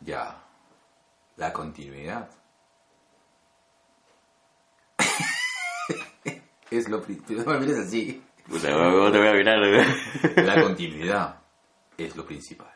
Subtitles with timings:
[0.00, 0.42] Ya.
[1.36, 2.28] La continuidad.
[6.70, 7.36] es lo principal.
[7.46, 8.22] No me mires así.
[8.48, 9.58] Puta, ¿cómo te voy a mirar?
[10.36, 11.40] La continuidad
[11.98, 12.72] es lo principal.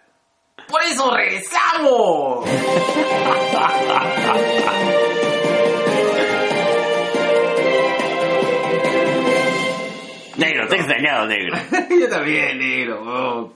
[0.69, 2.47] ¡Por eso regresamos!
[10.75, 11.57] te he extrañado, negro.
[12.01, 13.55] Yo también, negro.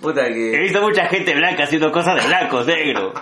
[0.00, 0.58] Puta He que.
[0.60, 3.12] visto mucha gente blanca haciendo cosas de blancos, negro.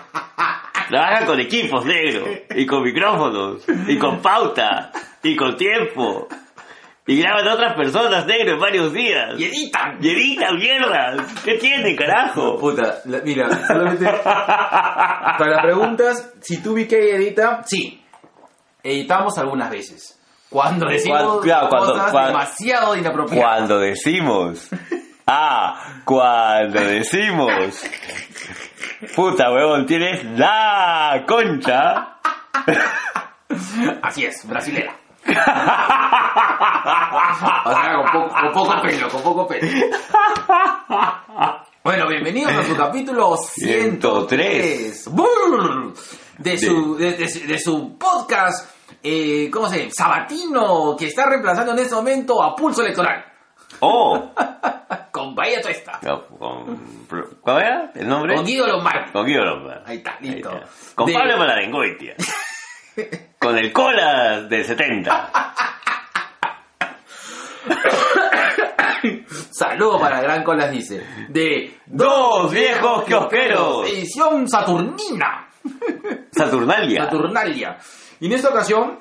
[0.88, 2.26] Trabajan con equipos, negro.
[2.54, 3.64] Y con micrófonos.
[3.86, 4.90] Y con pauta.
[5.22, 6.28] Y con tiempo.
[7.06, 9.38] Y graban a otras personas, negro, en varios días.
[9.38, 9.98] ¡Y editan!
[10.00, 11.16] Y editan mierda.
[11.44, 12.58] ¿Qué tiene, carajo?
[12.58, 14.04] Puta, la- mira, solamente.
[14.04, 18.02] Para las preguntas, si tú vi que edita, sí.
[18.82, 20.17] Editamos algunas veces.
[20.50, 23.44] Cuando decimos Cuando- claro, cuando- cosas cuando- demasiado inapropiadas.
[23.44, 24.68] Cuando decimos.
[25.26, 27.52] Ah, cuando decimos.
[29.14, 32.16] Puta, huevón, tienes la concha.
[34.02, 34.96] Así es, brasilera.
[35.28, 35.30] o
[37.70, 39.68] sea, con poco, con poco pelo, con poco pelo.
[41.84, 45.08] Bueno, bienvenidos a su capítulo 103.
[45.12, 45.92] Brrr.
[46.38, 48.70] De su, de, de su- de su podcast,
[49.02, 49.90] eh, ¿cómo se llama?
[49.94, 53.24] Sabatino, que está reemplazando en este momento a Pulso Electoral.
[53.80, 54.30] Oh.
[55.12, 55.98] Con Bahía Tuesta.
[56.38, 57.06] Con,
[57.40, 58.34] ¿Cuál era el nombre?
[58.36, 59.10] Con Guido Lomar.
[59.12, 59.82] Con Guido Lombard.
[59.86, 60.50] Ahí está, listo.
[60.52, 60.66] está.
[60.94, 62.14] Con De- Pablo Malarengoitia.
[63.38, 65.32] Con el cola del 70.
[69.50, 71.04] Saludo para Gran Colas, dice.
[71.28, 73.88] De Dos viejos kiosqueros.
[73.88, 75.48] Edición Saturnina.
[76.32, 77.04] Saturnalia.
[77.04, 77.78] Saturnalia.
[78.20, 78.98] Y en esta ocasión,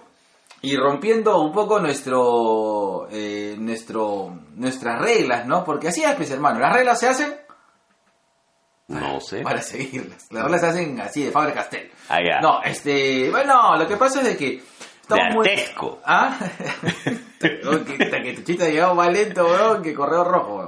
[0.62, 5.64] y rompiendo un poco nuestro, eh, nuestro, nuestras reglas, ¿no?
[5.64, 6.59] Porque así es, pues, hermano.
[6.59, 7.36] Las reglas se hacen
[8.88, 9.42] No sé.
[9.42, 10.28] para seguirlas.
[10.32, 11.92] Las reglas se hacen así, de Faber Castell.
[12.09, 12.20] Ah.
[12.42, 14.46] No, este, bueno, lo que pasa es de que...
[14.50, 14.64] De
[15.16, 16.00] estamos muy- Artesco.
[16.06, 16.38] ¿Ah?
[17.40, 20.66] Que, tu chiste ha llegado más lento, weón, que correo rojo.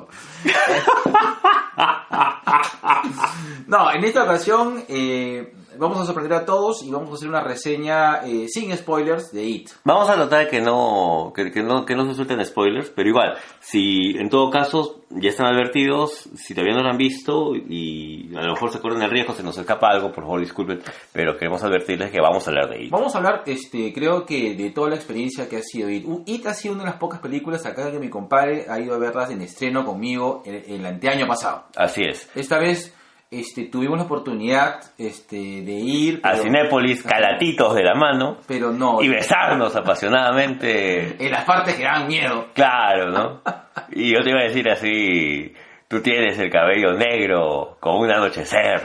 [3.68, 7.42] No, en esta ocasión eh, vamos a sorprender a todos y vamos a hacer una
[7.42, 9.70] reseña eh, sin spoilers de It.
[9.84, 13.38] Vamos a tratar que no, que, que no, que no se suelten spoilers, pero igual,
[13.60, 18.42] si en todo caso ya están advertidos, si todavía no lo han visto y a
[18.42, 20.82] lo mejor se corren el riesgo, se nos escapa algo, por favor disculpen,
[21.12, 22.92] pero queremos advertirles que vamos a hablar de It.
[22.92, 26.06] Vamos a hablar, este, creo que de toda la experiencia que ha sido It.
[26.26, 28.98] It ha sido una de las pocas películas acá que mi compadre ha ido a
[28.98, 31.66] verlas en estreno conmigo el, el anteaño pasado.
[31.76, 32.32] Así es.
[32.34, 32.96] Esta vez
[33.30, 38.72] este, tuvimos la oportunidad este, de ir, A pero, Cinépolis, calatitos de la mano pero
[38.72, 41.18] no, y besarnos apasionadamente.
[41.26, 42.48] en las partes que dan miedo.
[42.54, 43.42] Claro, ¿no?
[43.92, 45.54] Y yo te iba a decir así,
[45.88, 48.84] tú tienes el cabello negro como un anochecer,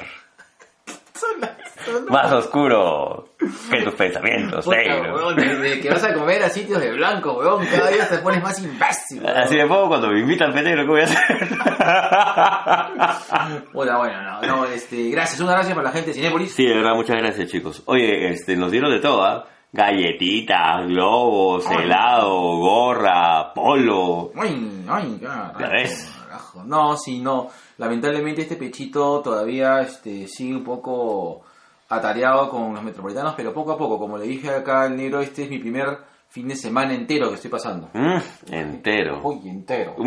[2.09, 3.28] Más oscuro
[3.71, 5.15] que tus pensamientos, Puta, negro.
[5.17, 8.43] weón, desde que vas a comer a sitios de blanco, weón, cada día te pones
[8.43, 9.22] más imbécil.
[9.22, 9.37] weón.
[9.37, 11.19] Así de poco cuando me invitan penegro, ¿qué voy a hacer?
[13.73, 16.53] Puta, bueno, no, no, este, gracias, una gracias para la gente de Cinépolis.
[16.55, 17.83] sí, de verdad, muchas gracias chicos.
[17.87, 19.47] Oye, este, nos dieron de todo, ¿ah?
[19.73, 21.84] Galletitas, globos, Ay.
[21.84, 24.31] helado, gorra, polo.
[24.37, 26.12] Ay, ay, carajo, Ya ves.
[26.25, 26.62] carajo.
[26.65, 27.49] No, sí, no.
[27.78, 31.43] Lamentablemente este pechito todavía este, sigue un poco
[31.89, 35.45] atareado con los metropolitanos, pero poco a poco, como le dije acá al negro, este
[35.45, 37.91] es mi primer fin de semana entero que estoy pasando.
[37.93, 38.19] Mm,
[38.53, 39.21] entero.
[39.22, 39.94] Uy, entero.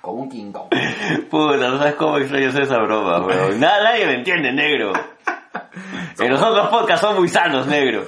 [0.00, 0.68] Como un King Kong.
[1.30, 3.60] Puta, no sabes cómo extraño esa broma, weón.
[3.60, 4.92] Nada, nadie me entiende, negro.
[6.18, 8.04] En los otros podcasts son muy sanos, negro.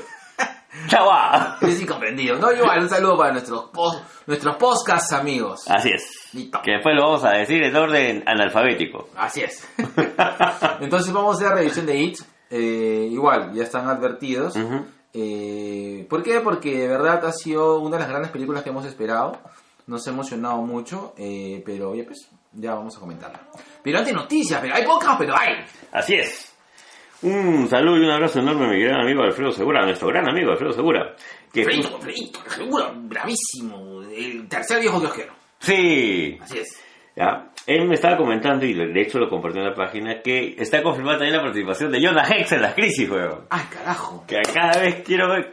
[0.88, 1.58] Chava.
[1.62, 2.36] Es incomprendido.
[2.38, 5.64] No, igual, un saludo para nuestros, pos- nuestros podcasts amigos.
[5.68, 6.02] Así es.
[6.32, 6.60] Listo.
[6.62, 9.08] Que después lo vamos a decir en orden analfabético.
[9.16, 9.68] Así es.
[10.80, 12.18] Entonces vamos a hacer la revisión de It.
[12.50, 14.54] Eh, igual, ya están advertidos.
[15.14, 16.40] Eh, ¿Por qué?
[16.40, 19.38] Porque de verdad ha sido una de las grandes películas que hemos esperado.
[19.86, 23.40] Nos ha emocionado mucho, eh, pero ya pues, ya vamos a comentarla.
[23.82, 25.64] Pero antes noticias, pero hay pocas, pero hay.
[25.92, 26.51] Así es.
[27.22, 30.28] Un saludo y un abrazo enorme a mi gran amigo Alfredo Segura, a nuestro gran
[30.28, 31.14] amigo Alfredo Segura.
[31.52, 34.02] Que Freito, Freito, seguro, bravísimo.
[34.02, 35.32] El tercer viejo kiosquero.
[35.60, 36.82] Sí, Así es.
[37.14, 37.48] ya.
[37.64, 41.18] Él me estaba comentando, y de hecho lo compartió en la página, que está confirmada
[41.18, 43.46] también la participación de Jonah Hex en las crisis, weón.
[43.50, 44.24] Ay, carajo.
[44.26, 45.52] Que cada vez quiero ver,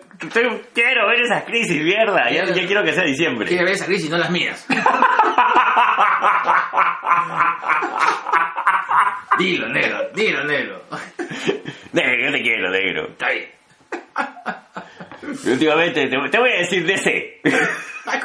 [0.74, 2.32] quiero ver esas crisis, mierda.
[2.32, 3.48] Ya, ya quiero que sea diciembre.
[3.48, 4.66] Quiere ver esa crisis, no las mías.
[9.38, 10.82] dilo, negro, dilo, negro.
[11.92, 13.08] Negro, yo te quiero, negro.
[13.10, 13.50] Está bien.
[15.52, 17.42] Últimamente te, te voy a decir DC.
[17.44, 18.20] Está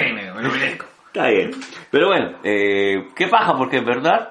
[0.00, 0.86] bien, negro, me lo merezco.
[1.06, 1.50] Está bien.
[1.90, 4.30] Pero bueno, eh, qué paja, porque en verdad,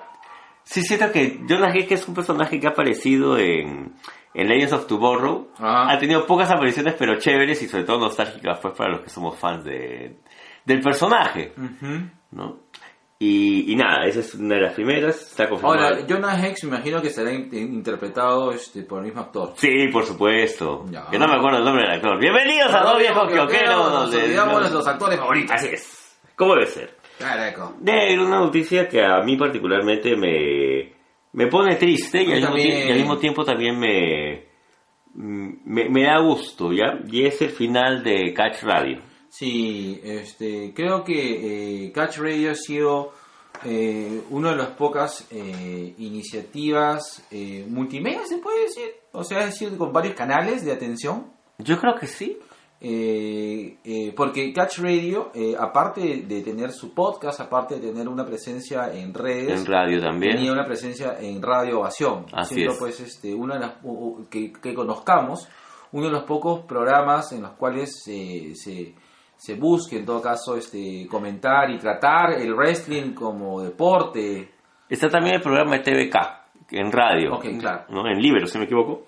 [0.64, 3.94] sí siento que Jonah Hex es un personaje que ha aparecido en,
[4.34, 5.52] en Legends of Tomorrow.
[5.60, 9.38] Ha tenido pocas apariciones, pero chéveres y sobre todo nostálgicas pues para los que somos
[9.38, 10.18] fans de,
[10.64, 11.54] del personaje.
[12.32, 12.65] ¿no?
[13.18, 15.82] Y, y nada, esa es una de las primeras, está confirmado.
[15.82, 19.54] Ahora, Jonah Hex me imagino que será in- interpretado este, por el mismo actor.
[19.56, 20.84] Sí, por supuesto.
[20.90, 21.08] Ya.
[21.10, 22.20] Que no me acuerdo el nombre del actor.
[22.20, 24.28] Bienvenidos a Dos Viejos Quioqueros, donde...
[24.28, 25.52] de los actores favoritos.
[25.56, 26.20] Así es.
[26.36, 26.98] ¿Cómo debe ser?
[27.18, 27.76] Caraco.
[27.80, 30.92] De una noticia que a mí particularmente me,
[31.32, 32.88] me pone triste y al, mismo también.
[32.88, 34.44] y al mismo tiempo también me,
[35.14, 37.00] me, me da gusto, ¿ya?
[37.10, 39.00] Y es el final de Catch Radio.
[39.38, 43.12] Sí, este, creo que eh, Catch Radio ha sido
[43.66, 48.92] eh, una de las pocas eh, iniciativas eh, multimedia, se puede decir.
[49.12, 51.26] O sea, es decir, con varios canales de atención.
[51.58, 52.38] Yo creo que sí.
[52.80, 58.26] Eh, eh, porque Catch Radio, eh, aparte de tener su podcast, aparte de tener una
[58.26, 60.36] presencia en redes, En radio también.
[60.36, 62.26] tenía una presencia en Radio Ovación.
[62.32, 62.80] Así siendo es.
[62.80, 63.74] pues este, una de las,
[64.30, 65.48] que, que conozcamos,
[65.94, 68.54] uno de los pocos programas en los cuales se,
[69.46, 74.52] se, busque en todo caso este, comentar y tratar el wrestling como deporte.
[74.90, 76.16] Está también el programa de TVK,
[76.72, 77.36] en radio.
[77.36, 77.86] Ok, claro.
[77.90, 78.08] ¿no?
[78.08, 79.06] En Libero, si me equivoco.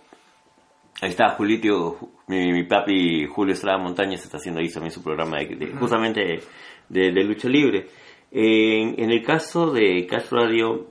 [1.02, 1.96] Ahí está Julitio,
[2.28, 6.42] mi, mi papi Julio Estrada Montañez está haciendo ahí también su programa de, de- justamente
[6.90, 7.88] de, de lucha libre.
[8.32, 10.88] En, en el caso de Cash Radio,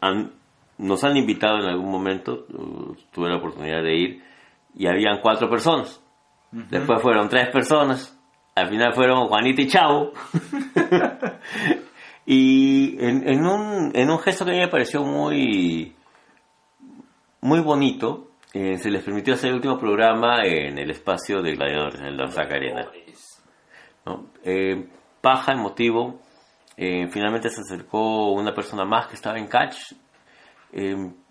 [0.00, 0.32] han-
[0.78, 4.22] nos han invitado en algún momento, uh, tuve la oportunidad de ir,
[4.74, 6.02] y habían cuatro personas.
[6.52, 8.18] Después fueron tres personas,
[8.54, 10.12] al final fueron Juanita y Chavo.
[12.26, 15.94] y en, en un, en un gesto que a mí me pareció muy,
[17.40, 22.00] muy bonito, eh, se les permitió hacer el último programa en el espacio de Gladiadores,
[22.00, 22.90] en el Danzac Arena.
[24.06, 24.26] ¿no?
[24.44, 24.88] Eh,
[25.20, 26.20] paja, emotivo.
[26.76, 29.76] Eh, finalmente se acercó una persona más que estaba en catch.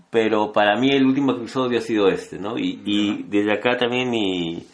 [0.09, 2.57] pero para mí el último episodio ha sido este, ¿no?
[2.57, 4.65] Y, y desde acá también mi,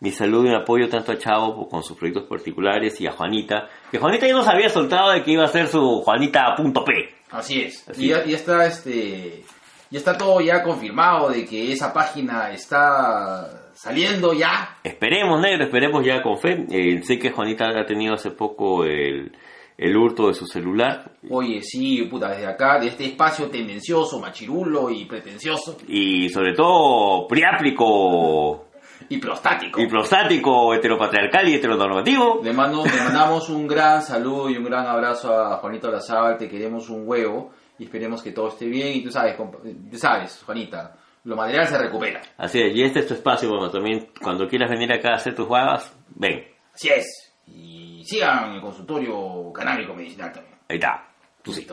[0.00, 3.68] mi saludo y mi apoyo tanto a Chavo con sus proyectos particulares y a Juanita.
[3.90, 6.92] Que Juanita ya nos había soltado de que iba a ser su Juanita.p.
[7.30, 7.88] Así es.
[7.88, 9.42] Así y ya, ya está este
[9.90, 14.76] ya está todo ya confirmado de que esa página está saliendo ya.
[14.84, 16.66] Esperemos, negro, esperemos ya con fe.
[16.70, 19.32] Eh, sé que Juanita ha tenido hace poco el,
[19.78, 24.90] el hurto de su celular Oye, sí, puta, desde acá, de este espacio tendencioso, machirulo
[24.90, 28.67] y pretencioso y sobre todo priáplico
[29.08, 29.80] y prostático.
[29.80, 32.40] y prostático, heteropatriarcal y heteronormativo.
[32.42, 36.48] Le, mando, le mandamos un gran saludo y un gran abrazo a Juanito Lazábal, te
[36.48, 38.88] queremos un huevo y esperemos que todo esté bien.
[38.96, 42.20] Y tú sabes, tú sabes, Juanita, lo material se recupera.
[42.36, 45.34] Así es, y este es tu espacio, bueno, también cuando quieras venir acá a hacer
[45.34, 47.34] tus jugadas, ven, Así es.
[47.46, 50.54] Y sigan el consultorio canábico medicinal también.
[50.68, 51.08] ahí está.
[51.42, 51.66] Tú sí.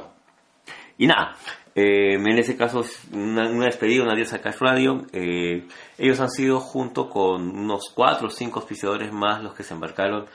[0.98, 1.36] Y nada,
[1.76, 5.06] eh, en ese caso es una, una despedida, una adiós a Cash Radio.
[5.12, 5.66] Eh,
[5.98, 10.26] ellos han sido junto con unos cuatro o cinco auspiciadores más los que se embarcaron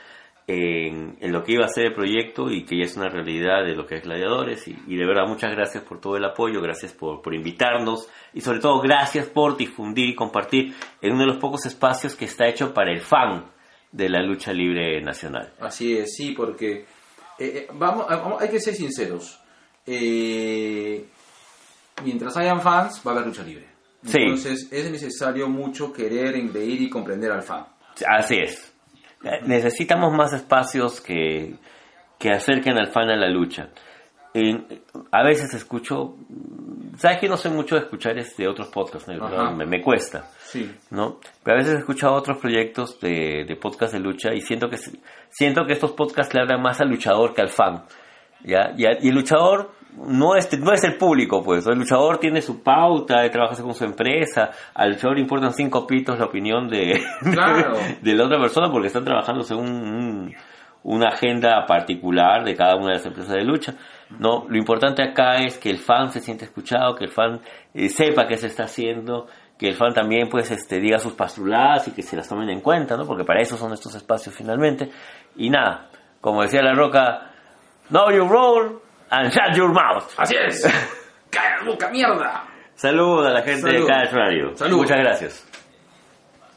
[0.46, 3.74] en, lo que iba a ser el proyecto y que ya es una realidad de
[3.74, 4.66] lo que es Gladiadores.
[4.66, 8.58] Y, de verdad muchas gracias por todo el apoyo, gracias por, por invitarnos y sobre
[8.58, 12.74] todo gracias por difundir y compartir en uno de los pocos espacios que está hecho
[12.74, 13.44] para el fan
[13.92, 15.52] de la lucha libre nacional.
[15.60, 16.86] Así es, sí, porque eh,
[17.38, 19.39] eh, vamos, vamos- hay que ser sinceros.
[19.86, 21.04] Eh,
[22.04, 23.66] mientras hayan fans, va a haber lucha libre.
[24.04, 24.18] Sí.
[24.22, 27.66] Entonces es necesario mucho querer, engreír y comprender al fan.
[28.08, 28.72] Así es.
[29.24, 31.54] Eh, Necesitamos más espacios que,
[32.18, 33.68] que acerquen al fan a la lucha.
[34.32, 34.64] En-
[35.10, 36.14] a veces escucho,
[36.96, 39.52] sabes que no sé mucho de escuchar este otros podcasts, ¿no?
[39.56, 40.72] Me, me cuesta, Sí.
[40.90, 41.18] ¿no?
[41.42, 44.76] Pero a veces he escuchado otros proyectos de, de podcast de lucha y siento que
[45.30, 47.82] siento que estos podcasts le hablan más al luchador que al fan,
[48.44, 48.72] ¿ya?
[48.76, 51.66] Y, el luchador no es, no es el público, pues.
[51.66, 54.50] El luchador tiene su pauta, de trabajarse con su empresa.
[54.74, 57.00] Al luchador le importan cinco pitos la opinión de,
[57.32, 57.72] Claro.
[58.00, 60.34] de la otra persona porque están trabajando según un-
[60.82, 63.74] una agenda particular de cada una de las empresas de lucha.
[64.18, 67.40] No, lo importante acá es que el fan se siente escuchado, que el fan
[67.74, 69.26] eh, sepa qué se está haciendo,
[69.58, 72.62] que el fan también pues este diga sus pastruladas y que se las tomen en
[72.62, 73.04] cuenta, ¿no?
[73.04, 74.90] Porque para eso son estos espacios finalmente.
[75.36, 75.90] Y nada,
[76.22, 77.29] como decía La Roca,
[77.90, 78.80] know your role
[79.10, 80.12] and shut your mouth.
[80.16, 80.62] Así es.
[81.30, 82.44] ¡Calla la boca, mierda!
[82.74, 83.80] Saludos a la gente Salud.
[83.82, 84.56] de Cash Radio.
[84.56, 84.76] Salud.
[84.78, 85.46] Muchas gracias.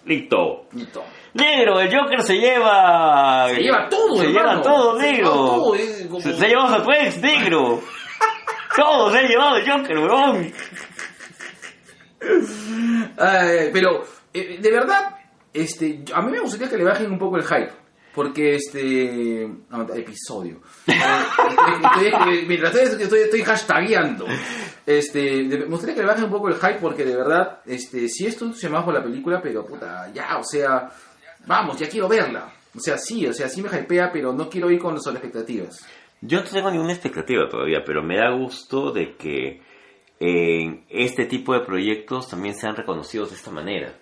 [0.05, 0.67] Listo.
[0.73, 1.03] Listo.
[1.33, 3.47] Negro, el Joker se lleva.
[3.49, 4.49] Se lleva todo, Se hermano.
[4.51, 5.23] lleva todo, Se negro.
[5.33, 7.81] lleva todo, es como- Se, se ha llevado a Plex, negro.
[8.75, 10.53] todo se ha llevado el Joker, weón.
[12.21, 15.15] Eh, pero, eh, de verdad,
[15.53, 17.71] este, a mí me gustaría que le bajen un poco el hype.
[18.13, 19.43] Porque este.
[19.95, 20.61] episodio.
[20.87, 20.93] Eh,
[21.83, 24.27] estoy, estoy- mientras estoy, estoy, estoy hashtagueando.
[24.85, 28.25] Este, me gustaría que le bajen un poco el hype porque de verdad, este, sí
[28.27, 30.89] estoy entusiasmado por la película, pero puta, ya, o sea,
[31.45, 32.51] vamos, ya quiero verla.
[32.75, 35.85] O sea, sí, o sea, sí me hypea, pero no quiero ir con expectativas.
[36.21, 39.61] Yo no tengo ninguna expectativa todavía, pero me da gusto de que
[40.19, 43.93] en este tipo de proyectos también sean reconocidos de esta manera.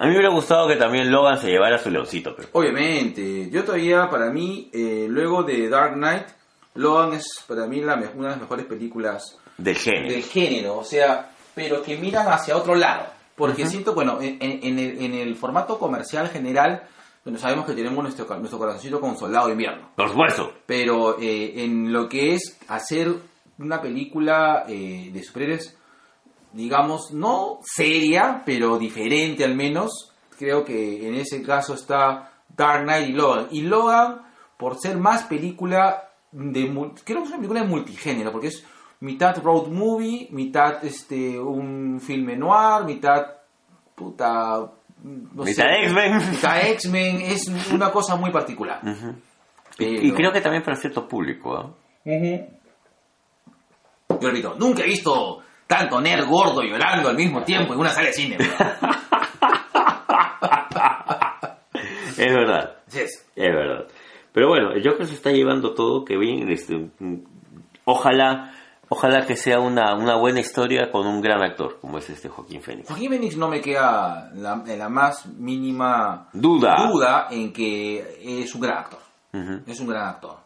[0.00, 2.48] A mí me hubiera gustado que también Logan se llevara su leoncito, pero...
[2.52, 6.24] Obviamente, yo todavía, para mí, eh, luego de Dark Knight,
[6.74, 10.08] Logan es para mí la, una de las mejores películas Del género.
[10.12, 13.06] del género, o sea, pero que miran hacia otro lado.
[13.36, 16.82] Porque siento, bueno, en, en- el, en el formato comercial general,
[17.24, 19.90] bueno, sabemos que tenemos nuestro, nuestro corazoncito con Soldado de Invierno.
[19.96, 20.52] Por supuesto.
[20.64, 23.12] Pero eh, en lo que es hacer
[23.58, 25.76] una película eh, de superhéroes,
[26.52, 33.08] digamos, no seria, pero diferente al menos, creo que en ese caso está Dark Knight
[33.10, 33.46] y Logan.
[33.50, 34.22] Y Logan,
[34.56, 36.66] por ser más película de...
[37.04, 38.64] Creo que es una película de multigénero, porque es
[39.00, 43.26] mitad road movie, mitad este un filme noir, mitad...
[43.94, 44.60] Puta...
[45.02, 46.30] no Mitad X-Men.
[46.30, 48.80] Mitad X-Men, es una cosa muy particular.
[49.76, 51.70] Pero- Y creo que también para cierto público, ¿ah?
[54.20, 55.40] Yo repito, nunca he visto
[55.70, 58.36] tanto nerd gordo llorando al mismo tiempo en una sala de cine.
[62.18, 62.76] Es verdad.
[62.92, 63.26] Es.
[63.36, 63.86] Verdad.
[64.32, 67.16] Pero bueno, el Joker se está llevando todo, que bien, este, mm,
[67.84, 68.52] ojalá,
[68.88, 72.60] ojalá que sea una, una buena historia con un gran actor, como es este Joaquín
[72.62, 72.88] Phoenix.
[72.88, 76.88] Joaquín Phoenix no me queda la, la más mínima Duda.
[76.90, 79.00] duda en que es un gran actor.
[79.66, 80.36] Es un gran actor.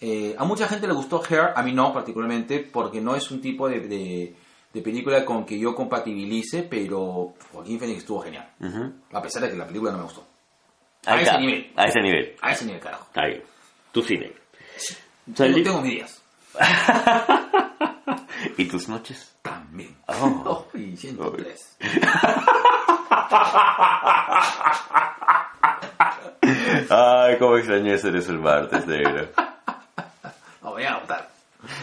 [0.00, 3.40] Eh, a mucha gente le gustó Hair, a mí no particularmente, porque no es un
[3.40, 4.36] tipo de, de-
[4.72, 8.48] de película con que yo compatibilice, pero Joaquín Phoenix estuvo genial.
[8.60, 8.92] Ujú.
[9.12, 10.24] A pesar de que la película no me gustó.
[11.06, 11.72] Ahí A ese está, nivel.
[11.76, 12.36] A ese nivel.
[12.40, 13.06] A ese nivel, carajo.
[13.14, 13.42] Bien.
[13.92, 14.32] Tu cine.
[15.34, 16.22] Tengo, Salí- tengo mis días.
[18.58, 19.34] ¿Y tus noches?
[19.42, 19.96] También.
[20.06, 20.66] Oh.
[20.74, 21.78] Oh, y 103.
[26.90, 29.28] Ay, cómo extrañé eso el martes, negro.
[30.62, 31.28] No, voy a votar.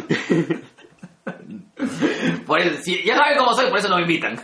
[2.45, 4.39] Por eso, si- ya saben cómo soy, por eso no me invitan.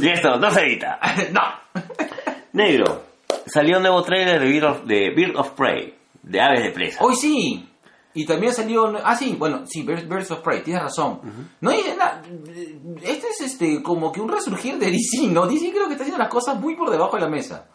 [0.00, 0.98] Y esto no se evita.
[1.32, 1.40] no.
[2.52, 3.02] Negro,
[3.46, 7.02] salió un nuevo trailer de Bird of, de Bird of Prey, de Aves de Presa.
[7.02, 7.68] Hoy sí.
[8.14, 8.92] Y también salió.
[9.02, 11.48] Ah, sí, bueno, sí, Birds, of Prey, tienes razón.
[11.62, 12.20] No hay na-
[13.02, 15.46] Este es este como que un resurgir de DC, ¿no?
[15.46, 17.68] DC creo que está haciendo las cosas muy por debajo de la mesa.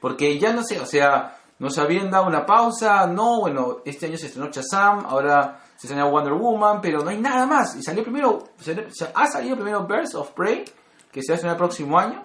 [0.00, 4.18] Porque ya no sé, o sea, nos habían dado una pausa, no, bueno, este año
[4.18, 7.74] se estrenó Shazam, ahora se estrenó Wonder Woman, pero no hay nada más.
[7.76, 10.64] Y salió primero, salió- ha salido primero Birds of Prey,
[11.10, 12.24] que se va a estrenar el próximo año,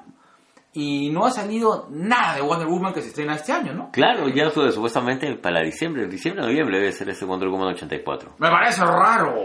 [0.73, 3.89] y no ha salido nada de Wonder Woman que se estrena este año, ¿no?
[3.91, 8.35] Claro, ya fue supuestamente para diciembre, diciembre, noviembre debe ser ese Wonder Woman 84.
[8.39, 9.35] Me parece raro.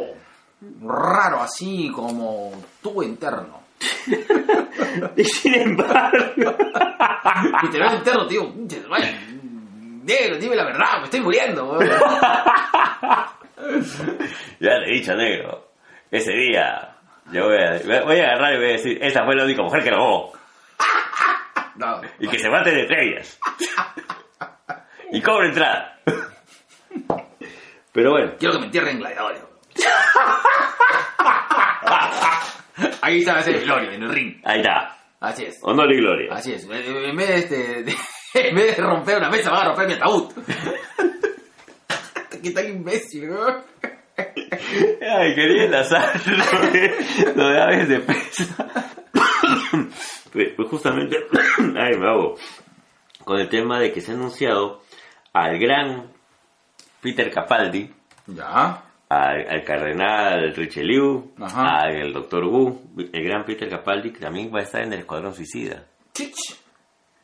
[0.83, 2.51] Raro, así como
[2.83, 3.61] tubo interno.
[5.17, 6.19] Y sin embargo,
[7.63, 8.53] Literal interno, tío.
[8.89, 9.19] vaya,
[10.03, 11.65] Negro, dime la verdad, me estoy muriendo.
[11.71, 11.89] weón.
[14.61, 15.73] ya le he dicho, negro,
[16.11, 16.97] ese día
[17.31, 19.83] yo voy a, voy a agarrar y voy a decir, esta fue la única mujer
[19.85, 20.33] que robó.
[21.77, 23.39] No, Y que se mate de estrellas.
[25.13, 25.99] y cobre entrada.
[27.93, 29.43] Pero bueno, quiero que me entierren gladiadores.
[33.01, 34.41] Ahí está ese Gloria, en el ring.
[34.45, 34.97] ahí está.
[35.21, 35.59] Así es.
[35.63, 36.35] Honor y gloria.
[36.35, 36.65] Así es.
[36.65, 37.97] En vez de, este, de-
[38.35, 40.33] en vez de romper una mesa, van a romper mi ataúd.
[42.43, 43.63] Qué tan imbécil, weón.
[44.17, 46.95] Ay, quería enlazar lo de,
[47.37, 48.67] lo de aves de presa.
[50.33, 51.17] Pues justamente,
[51.59, 52.37] ay, me hago.
[53.25, 54.83] Con el tema de que se ha anunciado
[55.33, 56.11] al gran
[57.01, 57.91] Peter Capaldi,
[58.27, 58.83] Ya.
[59.09, 61.83] al, al cardenal Richelieu, Ajá.
[61.83, 62.81] al doctor Wu,
[63.13, 65.85] el gran Peter Capaldi, que también va a estar en el Escuadrón Suicida.
[66.13, 66.57] Chich.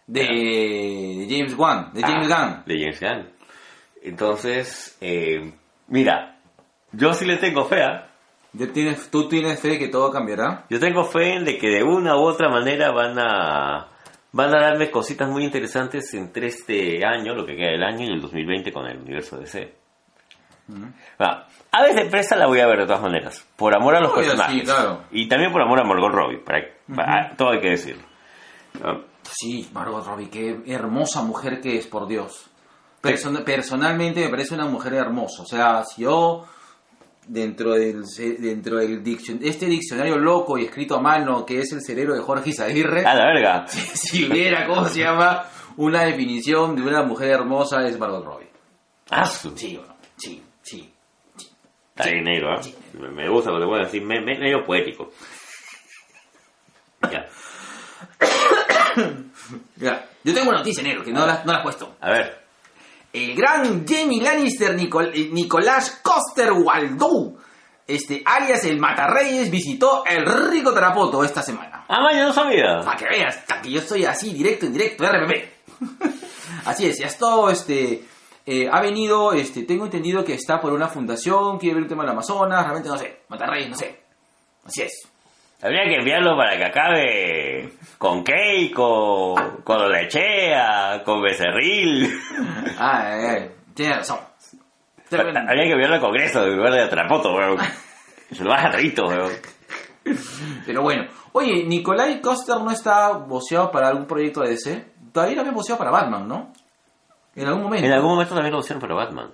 [0.09, 2.63] De, de James Wan, de James Ah, Gunn.
[2.67, 3.29] De James Gunn.
[4.03, 5.53] Entonces, eh,
[5.89, 6.37] mira,
[6.93, 8.07] yo sí le tengo fe, ¿ah?
[8.55, 10.65] ¿Ya tienes, ¿Tú tienes fe que todo cambiará?
[10.71, 13.89] Yo tengo fe en de que de una u otra manera van a
[14.33, 18.13] van a darme cositas muy interesantes entre este año, lo que queda del año, y
[18.13, 19.75] el 2020 con el universo DC.
[21.19, 24.13] Ah, a veces presa la voy a ver de todas maneras, por amor a los
[24.13, 24.63] Obvio, sí, personajes.
[24.65, 25.03] claro.
[25.11, 26.63] Y también por amor a Margot Robbie, para,
[26.95, 28.03] para- todo hay que decirlo.
[28.83, 28.99] Ah,
[29.31, 32.47] Sí, Margot Robbie, qué hermosa mujer que es, por Dios.
[33.03, 35.43] Person- personalmente me parece una mujer hermosa.
[35.43, 36.47] O sea, si yo
[37.27, 38.05] dentro del
[38.41, 42.23] dentro del diccion- este diccionario loco y escrito a mano que es el cerebro de
[42.23, 43.67] Jorge Izaguirre, A la verga.
[43.69, 45.45] si hubiera, ¿cómo se llama?
[45.77, 48.49] Una definición de una mujer hermosa es Margot Robbie.
[49.11, 49.95] Ah, Sí, no?
[50.17, 50.93] Sí, sí.
[51.95, 52.61] Está bien negro, ¿ah?
[52.95, 55.11] Me, me gusta lo que voy a decir, me- me- medio poético.
[57.13, 57.27] Ya.
[59.77, 61.97] Mira, yo tengo una noticia, negro, que no la, no la has puesto.
[62.01, 62.45] A ver.
[63.13, 67.39] El gran Jamie Lannister Nicol- eh, Nicolás Coster Waldau,
[67.87, 71.87] este, alias el Matarreyes, visitó el rico Tarapoto esta semana.
[71.89, 72.81] Ah, man, yo no sabía.
[72.85, 75.49] Para que veas, hasta que yo estoy así, directo, en directo, RPP.
[76.67, 78.05] así es, ya esto, este,
[78.45, 82.03] eh, ha venido, este, tengo entendido que está por una fundación, quiere ver el tema
[82.03, 84.01] del Amazonas, realmente no sé, Matarreyes, no sé.
[84.65, 85.09] Así es.
[85.61, 89.35] Habría que enviarlo para que acabe con Keiko,
[89.65, 92.09] con lechea, con becerril.
[92.81, 94.21] Ah, eh, eh, tiene razón.
[95.11, 97.59] Habría que enviarlo al Congreso en lugar de a Trapoto, weón.
[98.31, 99.33] Se lo baja rito, weón.
[100.65, 104.85] Pero bueno, oye, Nicolai Coster no está boceado para algún proyecto de DC.
[105.13, 106.53] Todavía lo había boceado para Batman, ¿no?
[107.35, 107.85] En algún momento.
[107.85, 109.31] En algún momento también lo usaron para Batman.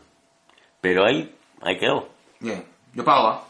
[0.81, 2.09] Pero ahí, ahí quedó.
[2.40, 2.64] Bien,
[2.95, 3.45] yo pago, ¿ah?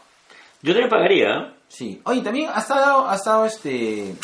[0.61, 1.54] Yo también pagaría, ¿eh?
[1.67, 2.01] Sí.
[2.05, 4.15] Oye, también ha estado, ha estado este.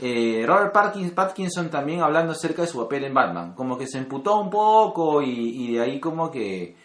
[0.00, 0.72] eh, Robert
[1.14, 3.54] Pattinson también hablando acerca de su papel en Batman.
[3.54, 5.28] Como que se emputó un poco y,
[5.68, 6.76] y de ahí como que.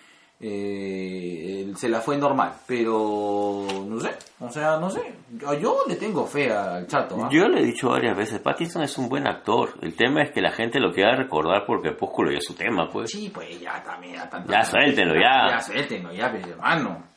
[0.41, 2.53] eh, se la fue normal.
[2.65, 3.65] Pero.
[3.85, 4.11] No sé.
[4.39, 5.01] O sea, no sé.
[5.37, 7.29] Yo, yo le tengo fe al chato, ¿ah?
[7.31, 9.73] Yo le he dicho varias veces, Pattinson es un buen actor.
[9.81, 12.87] El tema es que la gente lo quiera recordar por Crepúsculo y es su tema,
[12.91, 13.11] pues.
[13.11, 14.15] Sí, pues ya también.
[14.15, 15.49] Ya, tanto- Ya, suéltenlo, ya.
[15.51, 17.08] Ya, suéltenlo, ya, pero hermano.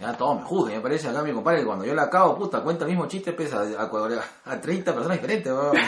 [0.00, 2.60] Ya todo me juzgue, me parece acá mi compadre que cuando yo la acabo, puta,
[2.60, 5.76] cuenta el mismo chiste, pesa a, a, a 30 personas diferentes, weón.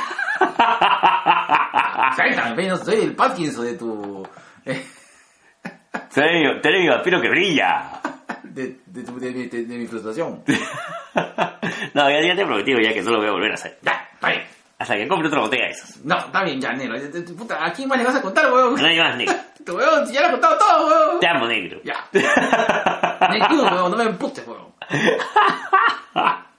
[2.68, 4.26] No soy el Parkinson de tu.
[4.64, 8.00] Mi- tú eres mi vampiro que brilla.
[8.42, 10.42] de, de, de mi- de- de mi frustración.
[11.94, 13.78] no, ya, ya te prometí ya que solo voy a volver a hacer.
[13.82, 14.42] Ya, está bien.
[14.80, 16.04] Hasta que compre otra botella de esas.
[16.06, 16.98] No, está bien, ya, negro.
[16.98, 18.74] De- de- Puta, ¿a quién más le vas a contar, weón?
[18.76, 19.34] No hay más, negro.
[19.64, 21.20] Tu weón, si ya le he contado todo, weón.
[21.20, 21.80] Te amo, negro.
[21.84, 22.08] Ya.
[23.30, 24.72] Negro, weón, no me emputes, weón.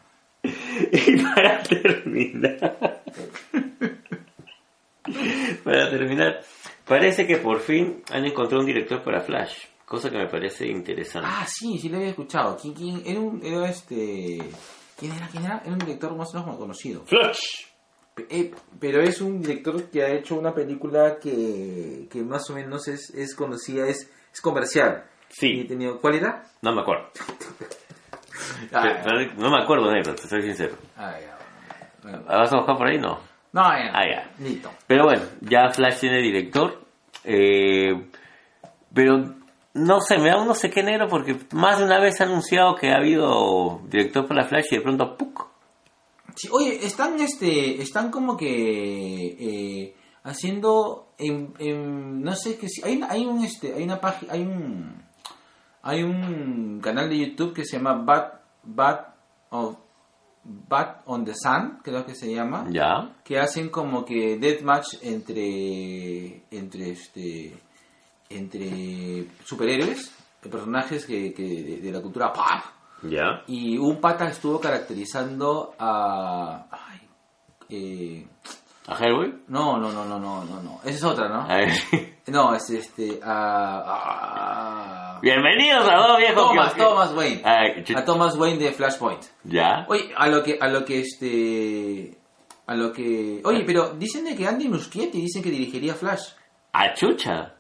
[0.44, 3.00] Y para terminar.
[5.64, 6.42] para terminar.
[6.88, 9.54] Parece que por fin han encontrado un director para Flash.
[9.86, 11.28] Cosa que me parece interesante.
[11.32, 12.58] Ah, sí, sí lo había escuchado.
[12.60, 13.04] ¿Quién, quién?
[13.06, 14.40] Era un, era este...
[14.98, 15.28] ¿Quién era?
[15.28, 15.62] ¿Quién era?
[15.64, 17.04] Era un director más o menos conocido.
[17.06, 17.40] Flash.
[18.30, 22.88] Eh, pero es un director que ha hecho una película que, que más o menos
[22.88, 25.06] es, es conocida, es, es comercial.
[25.30, 26.44] Y Sí, he tenido, ¿Cuál era?
[26.62, 27.08] no me acuerdo.
[28.74, 30.76] Ah, Pero- No me acuerdo, negro, te soy sincero.
[30.98, 31.38] ah, ya.
[32.04, 32.24] Bueno.
[32.26, 32.98] ¿Vas a buscar por ahí?
[32.98, 33.20] No.
[33.54, 33.92] No, ya.
[33.94, 34.32] Ah, ya.
[34.40, 34.72] Listo.
[34.88, 36.82] Pero bueno, ya Flash tiene director.
[37.24, 38.08] eh,
[38.94, 39.24] pero
[39.74, 42.26] no sé, me da un no sé qué negro porque más de una vez ha
[42.26, 45.48] anunciado que ha habido director para Flash y de pronto ¡puc!
[46.36, 48.48] Sí, oye, están este, están como que
[49.40, 54.34] eh, haciendo, en, en- no sé qué, si- hay, hay un este, hay una página,
[54.34, 55.04] hay un,
[55.82, 59.16] hay un canal de YouTube que se llama Bat, Bat
[59.50, 59.78] of,
[60.44, 62.66] Bat on the Sun, creo que se llama.
[62.72, 63.16] Ya.
[63.24, 67.54] que hacen como que deathmatch entre entre este
[68.30, 70.12] entre superhéroes
[70.50, 72.46] personajes que, que de, de la cultura pop
[73.04, 73.44] Ya.
[73.48, 77.00] y un pata estuvo caracterizando a ay,
[77.70, 78.28] eh,
[78.88, 79.44] ¿A Hellboy?
[79.48, 81.74] no no no no no no no esa es otra no A ver.
[82.28, 88.06] no es este a, a- Bienvenidos a dos viejos Thomas que- Thomas Wayne Ay, a
[88.06, 89.86] Thomas Wayne de Flashpoint Ya.
[89.88, 92.18] Oye, a lo que, a lo que este,
[92.68, 96.34] a lo que, oye, pero dicen de que Andy Muschietti dicen que dirigiría Flash.
[96.74, 97.56] A chucha.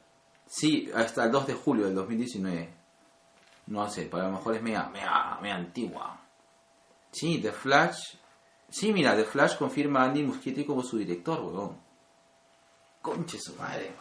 [0.47, 2.80] Sí, hasta el 2 de julio del 2019.
[3.71, 6.19] No sé, pero a lo mejor es mea, mea, mea antigua.
[7.09, 8.15] Sí, The Flash.
[8.69, 11.77] Sí, mira, The Flash confirma a Andy Muschietti como su director, weón.
[13.01, 13.91] Conche su madre.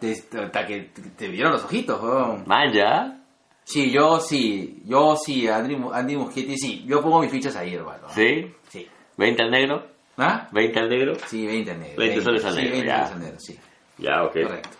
[0.00, 2.44] Te, hasta que te, te vieron los ojitos, weón.
[2.46, 3.20] Man, ya.
[3.64, 6.84] Sí, yo sí, yo sí, Andy, Andy Muschietti sí.
[6.86, 8.08] Yo pongo mis fichas ahí, hermano.
[8.14, 8.50] ¿Sí?
[8.70, 8.88] Sí.
[9.18, 9.86] ¿20 al negro?
[10.16, 10.48] ¿Ah?
[10.52, 11.14] ¿20 al negro?
[11.26, 11.98] Sí, 20 al negro.
[11.98, 12.96] 20 soles al sí, negro, 20 ya.
[12.96, 13.58] soles al negro, sí.
[13.98, 14.32] Ya, ok.
[14.32, 14.78] Correcto.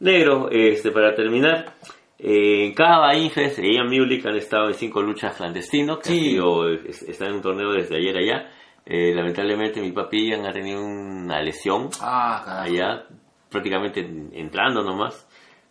[0.00, 1.74] Negro, este, para terminar,
[2.18, 6.20] eh, en Cava, Inges e Ian Mulick han estado en cinco luchas clandestinos, que Sí.
[6.30, 8.50] sido- es- están en un torneo desde ayer allá.
[8.86, 13.04] Eh, lamentablemente mi papi Ian ha tenido una lesión Ah, allá,
[13.50, 15.26] prácticamente en- entrando nomás.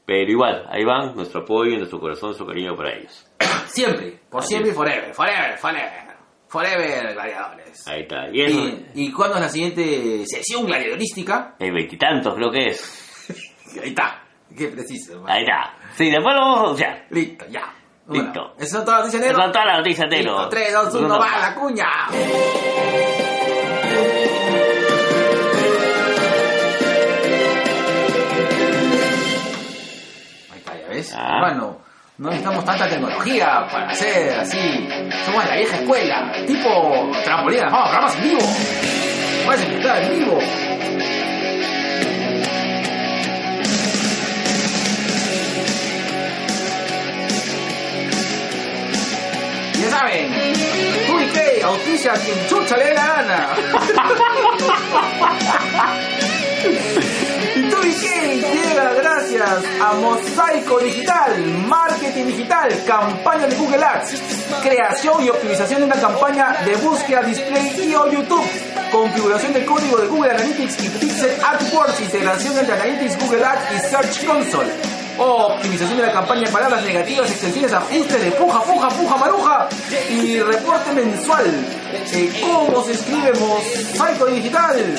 [0.06, 3.26] Pero igual, ahí van, nuestro apoyo, nuestro corazón, nuestro cariño para ellos.
[3.68, 6.04] Siempre, por Así siempre y forever, forever, forever.
[6.50, 7.88] Forever, gladiadores.
[7.88, 8.30] Ahí está.
[8.32, 8.60] Y eso,
[8.94, 11.56] ¿Y, ¿Y cuándo es la siguiente sesión gladiadorística?
[11.58, 13.78] el veintitantos creo que es.
[13.82, 14.23] Ahí está.
[14.58, 15.34] Qué preciso, hermano.
[15.34, 15.74] Ahí está.
[15.96, 17.06] Sí, después lo vamos a anunciar.
[17.10, 17.74] Listo, ya.
[18.06, 18.54] Bueno, Listo.
[18.58, 19.44] Esas son todas las noticias, Esas negro.
[19.44, 20.32] son todas las noticias, negro.
[20.34, 21.88] Listo, 3, 2, 1, Uno, va la cuña.
[30.52, 31.14] Ahí está, ya ves.
[31.16, 31.36] Ah.
[31.36, 31.78] Hermano,
[32.18, 34.88] no necesitamos tanta tecnología para hacer así.
[35.26, 38.40] Somos de la vieja escuela, tipo trampolina, vamos, programas en vivo.
[39.48, 40.40] Vas a en vivo.
[51.68, 53.50] Auspicia quien chucha le la gana.
[57.56, 64.22] Y tú y qué llega gracias a Mosaico Digital, Marketing Digital, campaña de Google Ads,
[64.62, 68.46] creación y optimización de una campaña de búsqueda, display y o YouTube,
[68.92, 73.90] configuración del código de Google Analytics y Pixel AdWords, integración entre Analytics, Google Ads y
[73.90, 74.93] Search Console.
[75.18, 79.68] Optimización de la campaña palabras negativas, extensiones, ajustes de puja, puja, puja, maruja
[80.10, 81.46] y reporte mensual.
[82.42, 84.96] ¿Cómo se escribe Mosaico Digital?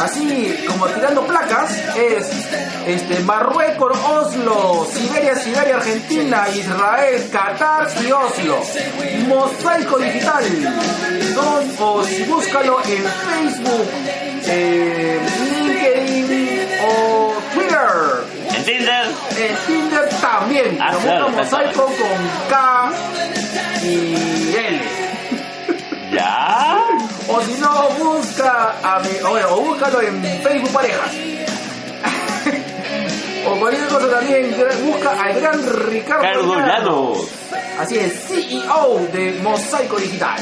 [0.00, 2.30] Así como tirando placas es
[2.86, 8.58] este Marruecos, Oslo, Siberia, Siberia, Argentina, Israel, Qatar y Oslo.
[9.28, 10.44] Mosaico Digital.
[11.34, 13.88] Don, o búscalo en Facebook,
[14.46, 15.20] eh,
[18.66, 19.04] ¿En Tinder?
[19.36, 20.78] En Tinder también.
[20.80, 22.92] Ah, claro, Mosaico con K
[23.82, 24.80] y L.
[26.12, 26.78] ¿Ya?
[27.28, 31.12] O si no, busca a mi, o, bueno, o búscalo en Facebook Parejas.
[33.46, 36.68] o cualquier cosa también, busca al gran Ricardo Cardo Llanos.
[36.68, 37.18] Llanos.
[37.78, 40.40] Así es, CEO de Mosaico Digital.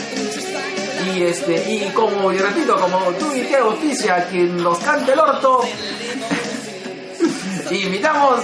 [1.12, 5.18] Y este, y como, y repito, como tú y que oficia quien nos cante el
[5.18, 5.62] orto,
[7.70, 8.40] invitamos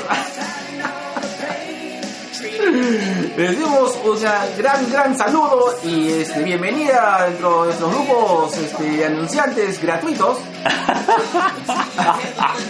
[3.36, 4.18] les dimos un
[4.58, 10.38] gran, gran saludo y este, bienvenida dentro de nuestros grupos este, anunciantes gratuitos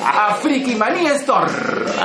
[0.04, 1.50] a Friki Manía Store.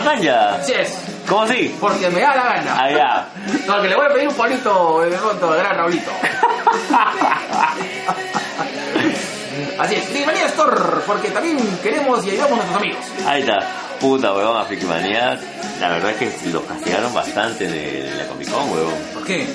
[0.04, 0.56] Vaya.
[0.56, 1.76] Así es, ¿Cómo así?
[1.80, 2.78] porque me da la gana.
[2.80, 3.28] Ah, ya.
[3.68, 6.12] No, que le voy a pedir un polito de pronto, de gran Raulito.
[9.78, 13.06] Así es, Friki Manía Store, porque también queremos y ayudamos a nuestros amigos.
[13.26, 13.60] Ahí está.
[14.00, 15.40] Puta, huevón, a Frikimanía.
[15.80, 18.94] La verdad es que los castigaron bastante en, la Comic Con, huevón.
[19.14, 19.48] ¿Por qué?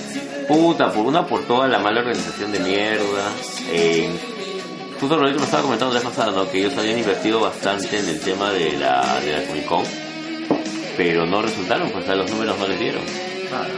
[0.49, 3.31] Puta, por una por toda la mala organización de mierda.
[3.71, 4.11] Eh,
[4.99, 6.51] justo Rolito me estaba comentando la vez pasada, ¿no?
[6.51, 9.85] Que ellos habían invertido bastante en el tema de la, de la Comic Con.
[10.97, 13.03] Pero no resultaron, pues a los números no les dieron.
[13.51, 13.69] Nada,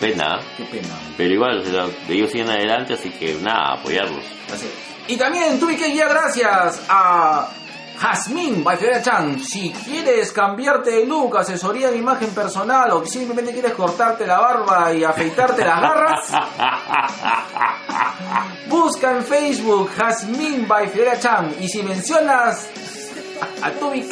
[0.00, 0.40] Pena.
[0.56, 0.94] qué pena.
[1.16, 4.24] Pero igual, o sea, ellos siguen adelante, así que nada, apoyarlos.
[4.52, 5.10] Así es.
[5.10, 7.48] Y también tuve que ya gracias a
[8.00, 9.40] Jasmine by Fiorella Chan.
[9.40, 14.92] Si quieres cambiarte de look, asesoría de imagen personal o simplemente quieres cortarte la barba
[14.94, 16.28] y afeitarte las garras,
[18.68, 21.54] busca en Facebook Jasmine by Fiorella Chan.
[21.60, 22.70] Y si mencionas
[23.62, 24.08] a, Tubi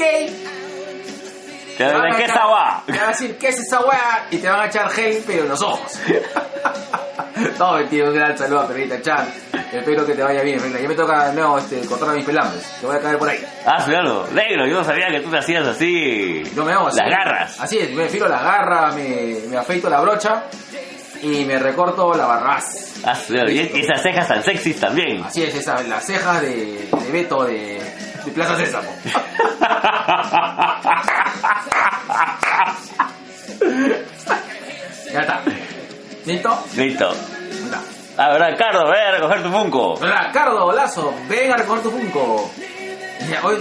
[1.78, 2.82] K, ¿Qué, ¿De qué esta guá?
[2.86, 4.26] Te van a decir, ¿qué es esa weá?
[4.32, 5.92] Y te van a echar gel, pero en los ojos.
[7.60, 9.32] no, mentira, un gran saludo a Perrita Chan.
[9.72, 10.80] Espero que te vaya bien, Perrita.
[10.80, 12.64] Ya me toca nuevo este, cortar mis pelambres.
[12.80, 13.38] Te voy a caer por ahí.
[13.64, 16.42] Ah, claro, negro, yo no sabía que tú te hacías así.
[16.52, 16.98] Yo me hago así.
[16.98, 17.60] Las garras.
[17.60, 20.46] Así es, me filo la garra, me, me afeito la brocha
[21.22, 22.94] y me recorto la barras.
[23.04, 25.22] Ah, claro, y y esas cejas tan sexys también.
[25.22, 27.80] Así es, esas, las cejas de, de Beto de,
[28.28, 28.88] de Plaza Sésamo.
[35.12, 35.42] ya está.
[36.26, 36.64] ¿Listo?
[36.76, 37.12] Listo.
[38.16, 39.96] Ah, verdad, Cardo, ve a recoger tu Funko.
[39.98, 40.32] ¿Verdad?
[40.32, 42.50] Cardo, Lazo, ven a recoger tu Funko.
[43.30, 43.58] Ya, Oye,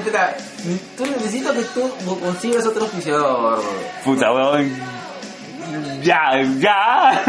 [0.97, 3.61] tú necesito que tú consigas otro auspiciador.
[4.03, 4.71] Puta, weón.
[6.01, 7.23] Ya, ya.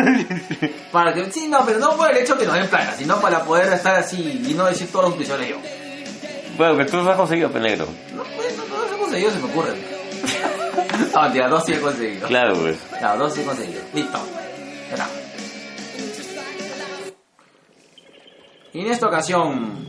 [0.93, 3.45] Para que, sí, no, pero no por el hecho que nos den plata, sino para
[3.45, 5.57] poder estar así y no decir todos los auspiciadores yo.
[6.59, 7.87] Bueno, que tú los has conseguido, penegro.
[8.15, 9.75] No, pues, no, los he conseguido, se me ocurren.
[11.15, 12.29] no, mentira, dos sí he conseguido.
[12.29, 12.79] Claro, pues.
[13.01, 13.81] No, dos sí he conseguido.
[13.95, 14.19] Listo.
[14.91, 15.07] Está.
[18.73, 19.87] Y en esta ocasión,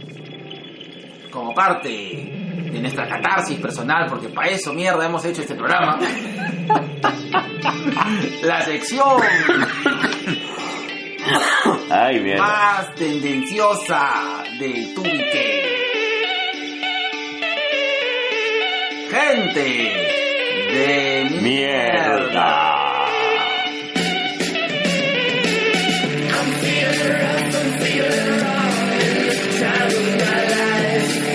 [1.31, 5.99] como parte de nuestra catarsis personal, porque para eso mierda hemos hecho este programa,
[8.43, 9.21] la sección
[11.91, 12.41] Ay, mierda.
[12.41, 15.88] más tendenciosa de Tubique.
[19.09, 19.61] Gente
[20.73, 22.75] de mierda.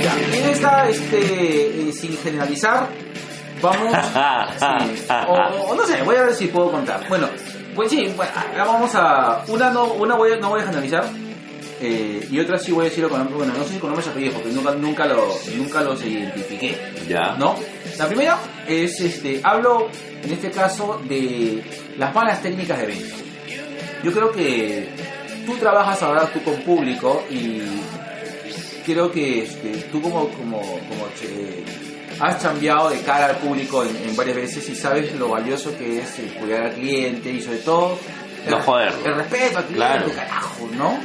[0.02, 2.88] Ya, en esta, este, eh, sin generalizar,
[3.62, 3.94] Vamos.
[4.58, 7.08] sí, o, o no sé, voy a ver si puedo contar.
[7.08, 7.28] Bueno,
[7.74, 9.42] pues sí, bueno, ahora vamos a.
[9.48, 11.04] Una no, una voy a, no voy a generalizar.
[11.86, 13.38] Eh, y otra sí voy a decirlo con nombres.
[13.38, 16.76] Bueno, no sé si con nombres y apellidos, porque nunca, nunca, lo, nunca los identifiqué.
[17.08, 17.34] Ya.
[17.38, 17.56] ¿No?
[17.98, 19.88] La primera es, este, hablo
[20.22, 21.62] en este caso de
[21.96, 23.14] las malas técnicas de venta.
[24.02, 24.88] Yo creo que
[25.46, 27.60] tú trabajas ahora tú con público y
[28.84, 31.64] creo que este, tú como, como, como che-
[32.20, 36.00] has cambiado de cara al público en, en varias veces y sabes lo valioso que
[36.00, 37.98] es el cuidar al cliente y sobre todo
[38.44, 39.04] el, No joderlo.
[39.06, 40.12] el respeto al cliente, Claro.
[40.14, 40.98] carajo, ¿no?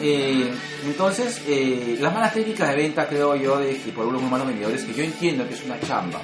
[0.00, 0.50] Eh,
[0.86, 4.82] entonces, eh, las malas técnicas de venta creo yo de que por unos malos vendedores,
[4.84, 6.20] que yo entiendo que es una chamba,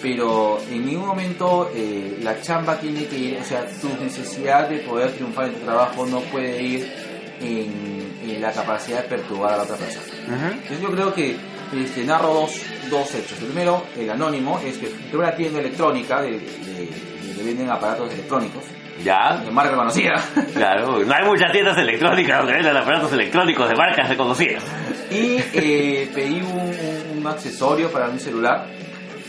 [0.00, 4.78] pero en ningún momento eh, la chamba tiene que ir, o sea, tu necesidad de
[4.78, 6.92] poder triunfar en tu trabajo no puede ir
[7.40, 10.04] en, en la capacidad de perturbar a la otra persona.
[10.52, 11.36] Entonces yo creo que
[11.82, 12.52] este, narro dos,
[12.90, 13.38] dos hechos.
[13.40, 17.70] El primero, el anónimo, es que tengo una tienda electrónica de, de- de- que venden
[17.70, 18.64] aparatos electrónicos,
[19.04, 19.36] Ya.
[19.44, 20.14] de marca conocida.
[20.54, 24.62] Claro, no hay muchas tiendas electrónicas donde venden aparatos electrónicos de marcas reconocidas.
[25.10, 28.66] Y eh, pedí un, accesorio para mi celular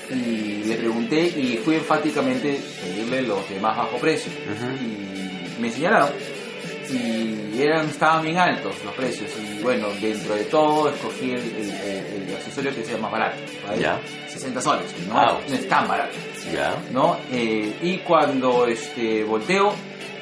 [0.10, 4.32] y le pregunté y fui enfáticamente pedirle los de más bajo precio.
[4.82, 6.10] Y me enseñaron
[6.90, 11.72] y eran, estaban bien altos los precios y bueno, dentro de todo escogí el, el-
[11.72, 13.82] el- el accesorio que sea más barato, ¿vale?
[13.82, 14.00] Ya.
[14.28, 15.40] 60 soles, no, Wow.
[15.48, 16.16] no es tan barato.
[16.92, 17.18] ¿No?
[17.32, 19.74] Eh, y cuando este, volteo,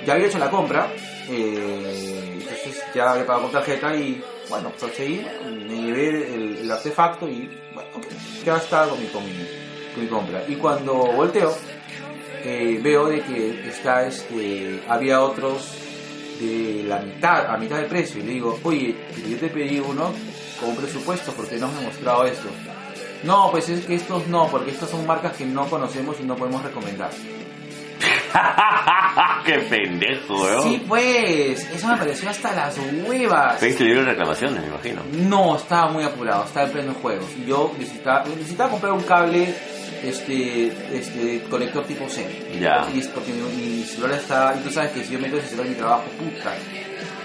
[0.06, 0.88] ya había hecho la compra,
[1.30, 7.50] eh, entonces ya había pagado con tarjeta y bueno, procedí, me llevé el, artefacto y
[7.74, 8.06] bueno, ok,
[8.46, 10.44] ya está con mi, con con mi compra.
[10.48, 11.56] Y cuando volteo,
[12.44, 15.76] eh, veo de que está, este, había otros
[16.40, 18.96] de la mitad, a mitad del precio, y le digo, oye,
[19.28, 20.14] yo te pedí uno
[20.60, 22.50] con presupuesto, ¿por qué no me has mostrado esto?
[23.24, 26.36] No, pues es que estos no, porque estas son marcas que no conocemos y no
[26.36, 27.10] podemos recomendar.
[29.46, 30.64] Qué pendejo, weón.
[30.64, 32.78] Sí, pues, eso me pareció hasta las
[33.08, 33.58] huevas.
[33.60, 35.02] Pediste libro de reclamaciones, me imagino.
[35.12, 37.28] No, estaba muy apurado, estaba en pleno juegos.
[37.38, 39.56] Y yo necesitaba, necesitaba comprar un cable,
[40.04, 42.60] este, este, conector tipo C.
[42.60, 42.88] Ya.
[42.94, 45.48] Y es porque mi, mi celular está, y tú sabes que si yo meto ese
[45.48, 46.54] celular en mi trabajo, puta,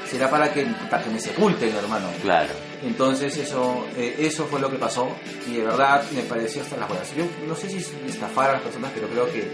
[0.09, 2.09] será para que, para que me sepulten, hermano.
[2.22, 2.72] Claro.
[2.83, 5.09] Entonces eso, eh, eso fue lo que pasó
[5.49, 7.14] y de verdad me pareció hasta las huevas.
[7.16, 9.47] Yo no sé si es estafar a las personas, pero creo que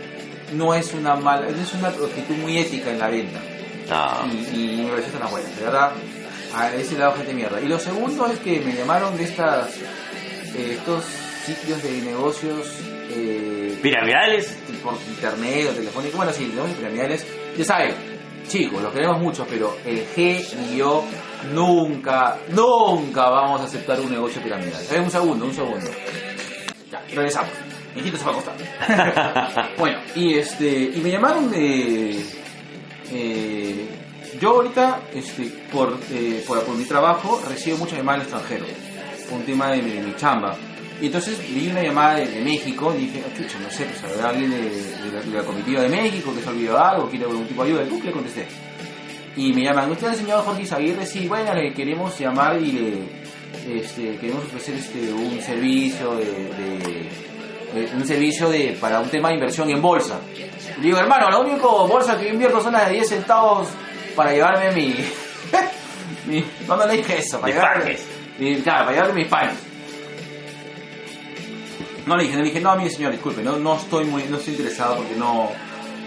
[0.55, 3.41] no es una mala, no es una actitud muy ética en la venta.
[4.27, 5.93] Y, y me pareció hasta las huevas, de verdad,
[6.55, 7.61] a ese lado gente mierda.
[7.61, 11.05] Y lo segundo es que me llamaron de estas, eh, estos
[11.45, 12.67] sitios de negocios
[13.11, 14.57] eh, Piramidales.
[14.83, 17.95] por internet o telefónico, bueno, sí, negocios piramidales, ya saben,
[18.49, 21.05] chicos, los queremos mucho, pero el G y yo
[21.53, 24.83] nunca, nunca vamos a aceptar un negocio piramidal.
[24.91, 25.91] Ver, un segundo, un segundo.
[26.91, 27.51] Ya, regresamos.
[27.95, 29.75] Mi hijito se va a acostar.
[29.79, 32.23] bueno, y este, y me llamaron de,
[33.13, 33.89] eh,
[34.41, 38.67] yo ahorita, este, por, eh, por, por mi trabajo, recibo muchas llamadas del extranjero,
[39.31, 40.57] un tema de mi, de mi chamba.
[41.01, 44.03] Y entonces vi una llamada de, de México y dije, ah, chucha, no sé, pues
[44.13, 47.25] habrá alguien de, de la, de la comitiva de México que se olvidó algo, quiere
[47.27, 47.85] algún tipo de ayuda.
[47.85, 48.03] Y ¡pum!
[48.05, 48.47] le contesté.
[49.37, 51.07] Y me llaman, ¿usted el señor Jorge Isaguirre?
[51.07, 57.09] Sí, bueno, le queremos llamar y le este, queremos ofrecer este, un servicio de,
[57.95, 60.19] un servicio de para un tema de inversión en bolsa.
[60.79, 63.69] Y digo, hermano, la única bolsa que yo invierto son las de 10 centavos
[64.17, 64.97] para llevarme mi...
[66.27, 67.85] mi le dije eso, para Mis llevarme...
[67.85, 68.07] panes.
[68.39, 69.55] mi- claro, para llevarme mis panes.
[72.09, 74.39] No le dije, no le dije, no, mire señor, disculpe, no, no estoy muy, no
[74.39, 75.51] estoy interesado porque no,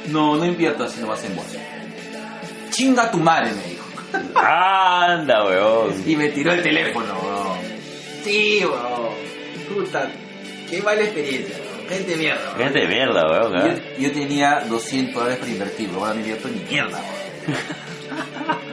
[0.08, 1.60] no, no invierto así nomás en bolsa.
[2.72, 3.86] Chinga tu madre, me dijo.
[4.34, 6.04] Anda, weón.
[6.04, 7.60] Y me tiró el teléfono, weón.
[8.24, 9.12] Sí, weón.
[9.70, 10.10] Puta,
[10.72, 11.88] qué mala experiencia, weón.
[11.88, 12.58] Gente de mierda, weón.
[12.58, 13.56] Gente de mierda, weón.
[13.58, 13.68] ¿ah?
[13.68, 17.60] Yo, yo tenía 200 dólares para invertir, ahora no invierto ni mierda, weón.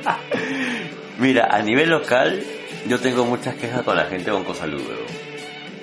[1.19, 2.43] Mira, a nivel local,
[2.87, 5.29] yo tengo muchas quejas con la gente de Oncosalud, weón.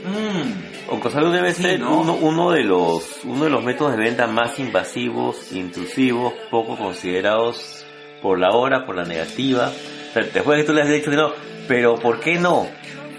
[0.05, 2.01] Mm, Oncosalud debe Sí, ser ¿no?
[2.01, 7.85] uno, uno de los uno de los métodos de venta más invasivos, intrusivos, poco considerados
[8.21, 9.71] por la hora, por la negativa.
[10.09, 11.31] O sea, después de que tú le has dicho que no,
[11.67, 12.67] pero ¿por qué no?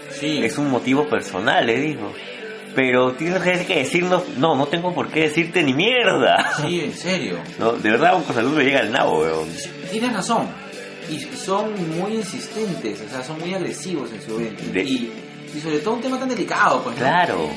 [0.09, 0.39] sí.
[0.43, 2.13] Es un motivo personal, le digo.
[2.75, 6.51] Pero tienes que decirnos, no, no tengo por qué decirte ni mierda.
[6.61, 7.37] Sí, en serio.
[7.59, 9.49] No, de verdad, Oncosalud me llega al nabo, weón.
[9.91, 10.47] Tienes razón.
[11.09, 14.63] Y son muy insistentes, o sea, son muy agresivos en su venta.
[14.71, 15.11] De- Y,
[15.53, 16.97] y sobre todo un tema tan delicado, pues.
[16.97, 17.01] ¿no?
[17.01, 17.49] Claro,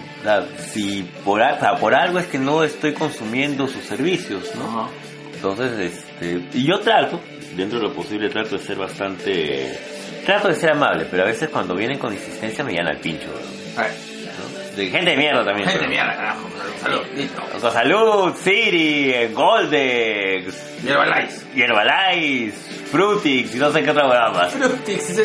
[0.72, 1.40] si por,
[1.80, 4.88] por algo es que no estoy consumiendo sus servicios, ¿no?
[5.34, 7.20] Entonces, este, y yo trato,
[7.56, 9.78] dentro de lo posible, trato de ser bastante,
[10.26, 13.26] trato de ser amable, pero a veces cuando vienen con insistencia me llenan al pincho,
[13.28, 14.76] weón, A ver, ¿no?
[14.76, 15.68] de gente de mierda también.
[15.68, 16.48] Gente de mierda, carajo.
[16.82, 17.70] Salud, listo.
[17.70, 20.54] Salud, Siri, Goldex,
[20.86, 21.62] Herbalife.
[21.62, 22.56] Herbalife,
[22.90, 24.52] Frutix y no sé qué otra huevada más.
[24.52, 25.20] Frutix,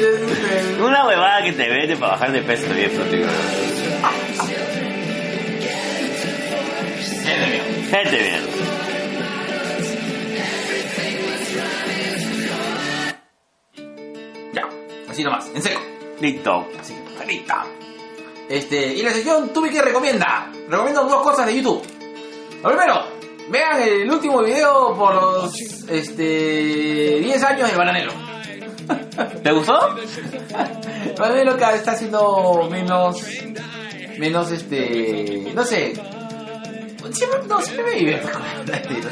[0.80, 3.27] Una huevada que te vende para bajar de peso también, Frutix.
[7.23, 7.67] Gente mierda.
[7.91, 8.47] Gente mierda.
[14.53, 14.69] Ya,
[15.08, 15.81] así nomás, en seco.
[16.19, 16.67] Listo.
[16.79, 17.65] Así, clarita.
[18.49, 20.51] Este, y la sección Tubi que recomienda.
[20.67, 21.84] Recomiendo dos cosas de YouTube.
[22.63, 23.03] Lo primero,
[23.49, 25.53] vean el último video por los
[25.89, 28.24] este 10 años de Bananero.
[29.43, 29.95] ¿Te gustó?
[31.17, 33.21] Bananero cada está haciendo menos
[34.17, 35.93] menos este, no sé.
[37.48, 38.21] No, siempre me.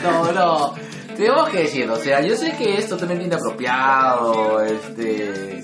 [0.02, 0.76] No, no.
[1.16, 5.62] Tenemos que decirlo, o sea, yo sé que es totalmente inapropiado, este,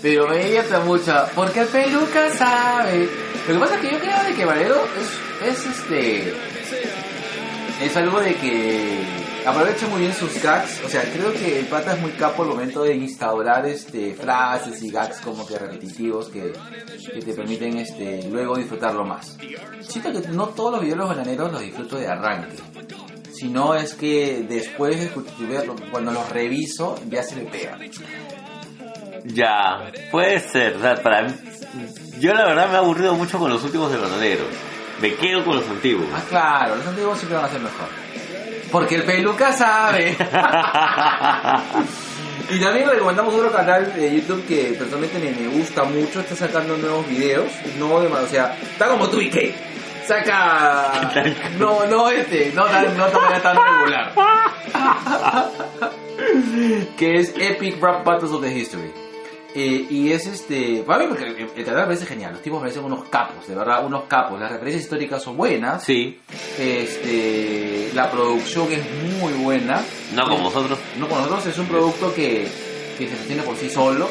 [0.00, 3.08] pero me divierte mucho, porque el peluca sabe.
[3.48, 4.76] Lo que pasa es que yo creo de que Valero
[5.42, 6.34] es, es este,
[7.82, 11.94] es algo de que aprovecha muy bien sus gags, o sea, creo que el pata
[11.94, 16.52] es muy capo al momento de instaurar este frases y gags como que repetitivos que,
[17.12, 19.38] que te permiten este luego disfrutarlo más.
[19.80, 22.56] Siento que no todos los videos de los bananeros los disfruto de arranque.
[23.32, 27.78] Si no es que después de escucharlo, cuando los reviso ya se me pega.
[29.24, 30.76] Ya, puede ser.
[30.76, 31.34] O sea, para mí,
[32.18, 34.44] yo la verdad me he aburrido mucho con los últimos de Bananero.
[35.02, 36.06] Me quedo con los antiguos.
[36.14, 38.05] Ah, claro, los antiguos siempre van a ser mejor.
[38.70, 40.10] Porque el peluca sabe.
[42.50, 46.20] y también recomendamos otro canal de YouTube que personalmente me, me gusta mucho.
[46.20, 47.50] Está sacando nuevos videos.
[47.78, 49.30] No de o sea, está como tú y
[50.06, 51.12] saca.
[51.58, 54.12] No, no este, no tan, no manera tan regular.
[56.96, 59.05] que es Epic Rap Battles of the History.
[59.58, 60.82] Eh, y es este.
[60.86, 62.32] Para mí, porque el, canal me parece genial.
[62.32, 64.38] Los tipos me parecen unos capos, de verdad, unos capos.
[64.38, 65.82] Las referencias históricas son buenas.
[65.82, 66.20] Sí,
[66.58, 68.82] Este, la producción es
[69.18, 69.82] muy buena.
[70.14, 70.78] no como vosotros.
[70.98, 72.46] No con nosotros es un producto que,
[72.98, 74.10] que se sostiene por sí solo.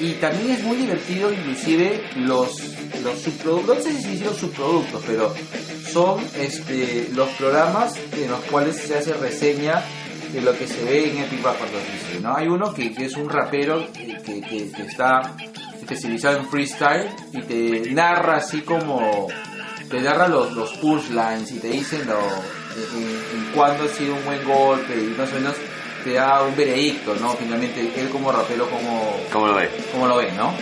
[0.00, 2.56] Y también es muy divertido, inclusive los,
[3.04, 5.32] los subproductos, no sé si se hicieron subproductos, pero
[5.92, 9.84] son este, los programas en los cuales se hace reseña
[10.34, 12.36] de lo que se ve en Epic Battles History, ¿no?
[12.36, 15.34] Hay uno que, que es un rapero que, que- que- está
[15.80, 19.28] especializado en freestyle y te narra así como
[19.90, 24.24] te narra los, los punchlines y te dicen lo, en, en cuándo ha sido un
[24.24, 25.54] buen golpe y más o menos
[26.02, 27.30] te da un veredicto, ¿no?
[27.34, 29.70] Finalmente, él como rapero, como, ¿Cómo lo ves?
[29.92, 30.52] como lo ve, ¿no?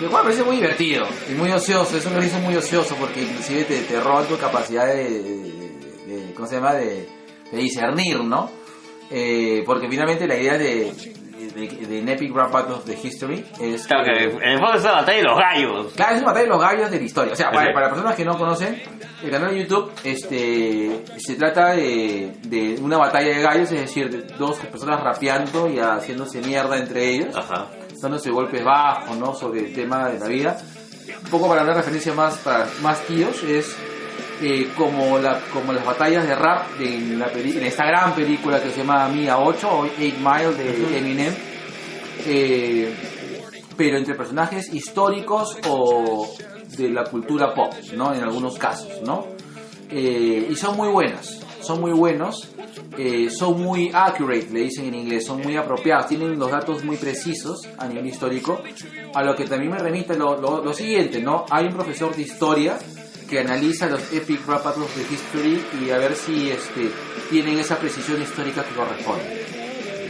[0.00, 3.22] Lo cual me parece muy divertido y muy ocioso, eso me hizo muy ocioso porque
[3.22, 5.52] inclusive te, te roba tu capacidad de, de-
[6.06, 7.08] de- ¿cómo se llama?, de,
[7.52, 8.50] de discernir, ¿no?
[9.10, 10.92] Eh, porque finalmente la idea de,
[11.54, 14.92] de, Epic Rap Battle of the History es Claro que en el fondo es la
[14.92, 15.92] batalla de los gallos.
[15.94, 17.32] Claro, es una batalla de los gallos de la historia.
[17.32, 18.82] O sea, para, para personas que no conocen,
[19.22, 24.10] el canal de YouTube este, se trata de, de una batalla de gallos, es decir,
[24.10, 27.68] de dos personas rapeando y haciéndose mierda entre ellos, Ajá.
[28.00, 29.34] dándose golpes bajos, ¿no?
[29.34, 30.56] Sobre el tema de la vida.
[31.24, 33.74] Un poco para una referencia más, para más tíos, es
[34.42, 38.14] eh, como, la, como las batallas de rap de, en, la peli- en esta gran
[38.14, 41.34] película que se llama Mia 8 o 8 Mile de Eminem.
[42.26, 42.94] Eh,
[43.76, 46.28] pero entre personajes históricos o
[46.76, 48.14] de la cultura pop, ¿no?
[48.14, 49.26] En algunos casos, ¿no?
[49.90, 52.48] Eh, y son muy buenas, son muy buenos,
[52.96, 56.96] eh, son muy accurate, le dicen en inglés, son muy apropiados, tienen los datos muy
[56.96, 58.60] precisos a nivel histórico,
[59.14, 61.44] a lo que también me remite lo, lo- lo siguiente, ¿no?
[61.50, 62.78] Hay un profesor de historia
[63.34, 66.88] que analiza los epic rap battles de history y a ver si este,
[67.30, 69.44] tienen esa precisión histórica que corresponde.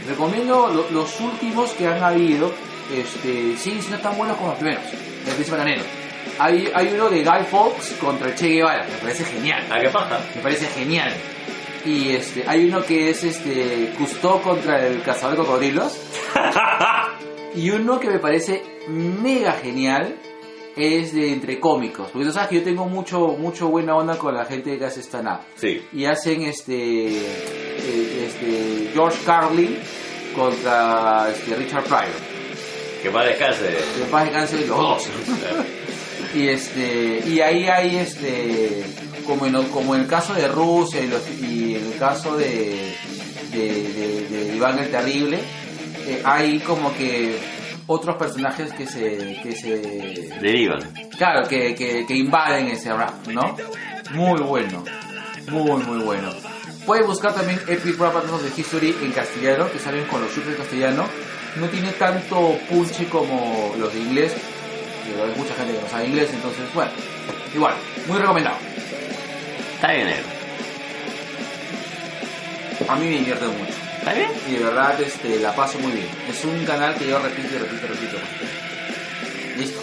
[0.07, 2.53] Recomiendo lo- los últimos que han habido,
[2.93, 5.81] este, siguen siendo tan buenos como los primeros, el príncipe bananero.
[6.37, 10.19] Hay, hay uno de Guy Fawkes contra Che Guevara, me parece genial, ¿A qué pasa?
[10.35, 11.11] me parece genial.
[11.83, 15.99] Y este, hay uno que es este, Cousteau contra el cazador de cocodrilos.
[17.55, 20.15] y uno que me parece mega genial
[20.75, 22.09] es de entre cómicos.
[22.11, 25.01] Porque tú sabes que yo tengo mucho, mucho buena onda con la gente que hace
[25.01, 25.81] stand-up Sí.
[25.93, 29.77] y hacen este, eh, este George Carlin
[30.35, 32.35] contra este, Richard Pryor.
[33.01, 33.65] Que más descanse.
[33.97, 35.09] Que paz descanse los dos.
[36.35, 38.83] y este y ahí hay este
[39.25, 42.93] como en, como en el caso de Rusia y, los- y en el caso de
[43.51, 45.37] de, de- de Iván el Terrible
[46.07, 47.37] eh, hay como que
[47.87, 49.77] otros personajes que se que se
[50.41, 50.81] Derivan.
[51.17, 53.55] Claro, que, que, que invaden ese rap, ¿no?
[54.11, 54.83] Muy bueno,
[55.49, 56.29] muy, muy bueno.
[56.85, 60.47] Puedes buscar también Epic Rap Battles the History en castellano, que salen con los subs
[60.47, 61.05] en castellano.
[61.55, 64.33] No tiene tanto punche como los de inglés,
[65.05, 66.91] pero hay mucha gente que no sabe inglés, entonces, bueno,
[67.55, 67.73] igual,
[68.07, 68.57] muy recomendado.
[69.75, 70.09] Está bien.
[72.87, 73.84] A mí me divierte mucho.
[74.05, 74.29] ¿Está bien?
[74.47, 76.07] Y de verdad este, la paso muy bien.
[76.29, 78.45] Es un canal que yo repito y repito, repito, repito.
[79.57, 79.81] Listo.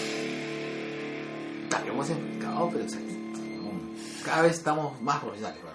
[1.68, 3.40] Claro, hemos explicado, pero exactito.
[4.24, 5.74] Cada vez estamos más profesionales, weón.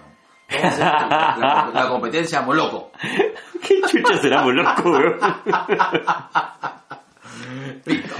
[0.62, 1.08] Vamos a hacer
[1.42, 2.90] la, la competencia moloco.
[3.60, 5.18] ¿Qué chucha será loco, weón?
[7.84, 8.14] Listo.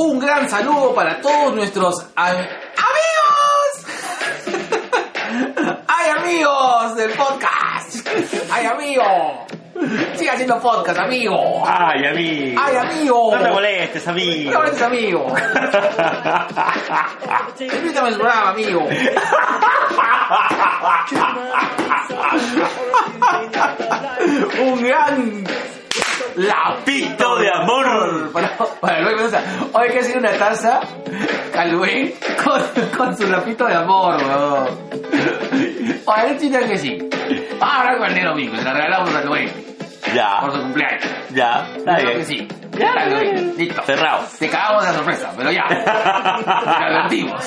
[0.00, 2.46] Un gran saludo para todos nuestros a- amigos.
[5.86, 8.08] ¡Ay, amigos del podcast!
[8.50, 9.46] ¡Ay, amigo!
[10.14, 11.62] Siga haciendo podcast, amigo.
[11.66, 12.60] Ay, amigo.
[12.62, 13.36] ¡Ay, amigo!
[13.36, 14.50] No te molestes, amigo.
[14.52, 15.26] No eres amigo.
[17.60, 18.86] Invítame a su programa, amigo.
[24.60, 25.44] Un gran
[26.40, 28.32] lapito de amor.
[28.32, 29.42] Para, para Luis Mendoza.
[29.72, 30.80] Hoy que hacer una taza
[31.52, 32.62] Calvé con,
[32.96, 34.68] con su lapito de amor, weón.
[36.06, 36.98] Oye, él que sí.
[37.58, 39.69] Vamos a hablar con el negro amigo, se la regalamos a Luis
[40.14, 41.04] Ya, por su cumpleaños.
[41.34, 41.68] ya.
[41.76, 42.18] Está bien.
[42.18, 42.48] que sí.
[42.78, 42.94] Ya.
[43.56, 43.82] Listo.
[43.82, 44.24] Cerrado.
[44.38, 45.64] Te cagamos de la sorpresa, pero ya.
[46.44, 47.44] Te advertimos.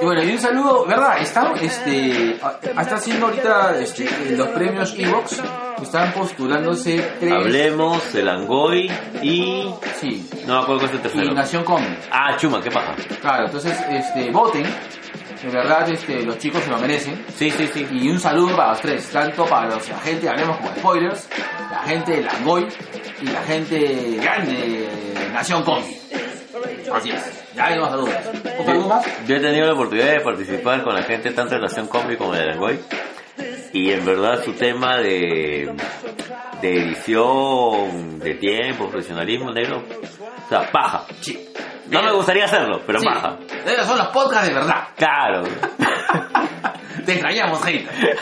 [0.00, 1.18] Y bueno, y un saludo, ¿verdad?
[1.20, 5.42] Están, este, a- está haciendo ahorita este, los premios Evox.
[5.82, 7.32] Están postulándose tres.
[7.32, 8.90] Hablemos, el Angoy
[9.22, 9.68] y...
[10.00, 10.28] Sí.
[10.46, 11.34] No me acuerdo cuál es el Y tercero.
[11.34, 11.98] Nación Comic.
[12.10, 12.94] Ah, Chuma, ¿qué pasa?
[13.20, 14.64] Claro, entonces, este, voten.
[15.44, 17.22] De verdad, este, los chicos se lo merecen.
[17.36, 17.86] Sí, sí, sí.
[17.90, 21.28] Y un saludo para los tres, tanto para los, la gente, hablemos como spoilers,
[21.70, 22.66] la gente de Langoy
[23.20, 25.98] y la gente grande de Nación Comic.
[26.94, 28.14] Así es, ya hay más saludos.
[28.58, 29.26] ¿Un saludo más?
[29.26, 32.32] Yo he tenido la oportunidad de participar con la gente tanto de Nación Combi como
[32.32, 32.80] de Langoy.
[33.74, 35.74] Y en verdad su tema de,
[36.62, 39.82] de edición, de tiempo, profesionalismo negro,
[40.46, 41.04] o sea, baja.
[41.20, 41.50] Sí.
[41.90, 43.06] No me gustaría hacerlo, pero Sí.
[43.06, 43.36] baja.
[43.66, 44.88] Esos son los podcasts de verdad.
[44.96, 45.42] Claro.
[47.04, 48.16] Te extrañamos, hater.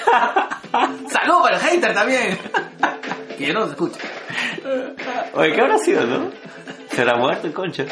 [1.08, 2.38] Saludos para el hater también.
[3.38, 4.00] que no nos escucha.
[5.34, 6.30] Oye, ¿qué habrá sido, no?
[6.90, 7.84] ¿Será muerto el concha?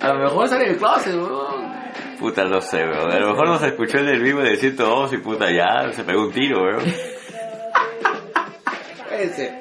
[0.00, 1.70] A lo mejor sale del closet, weón.
[2.18, 3.12] Puta, no sé, weón.
[3.12, 6.22] A lo mejor nos escuchó en el vivo de 102 y puta, ya se pegó
[6.22, 6.82] un tiro, weón.
[9.08, 9.52] Puede ser.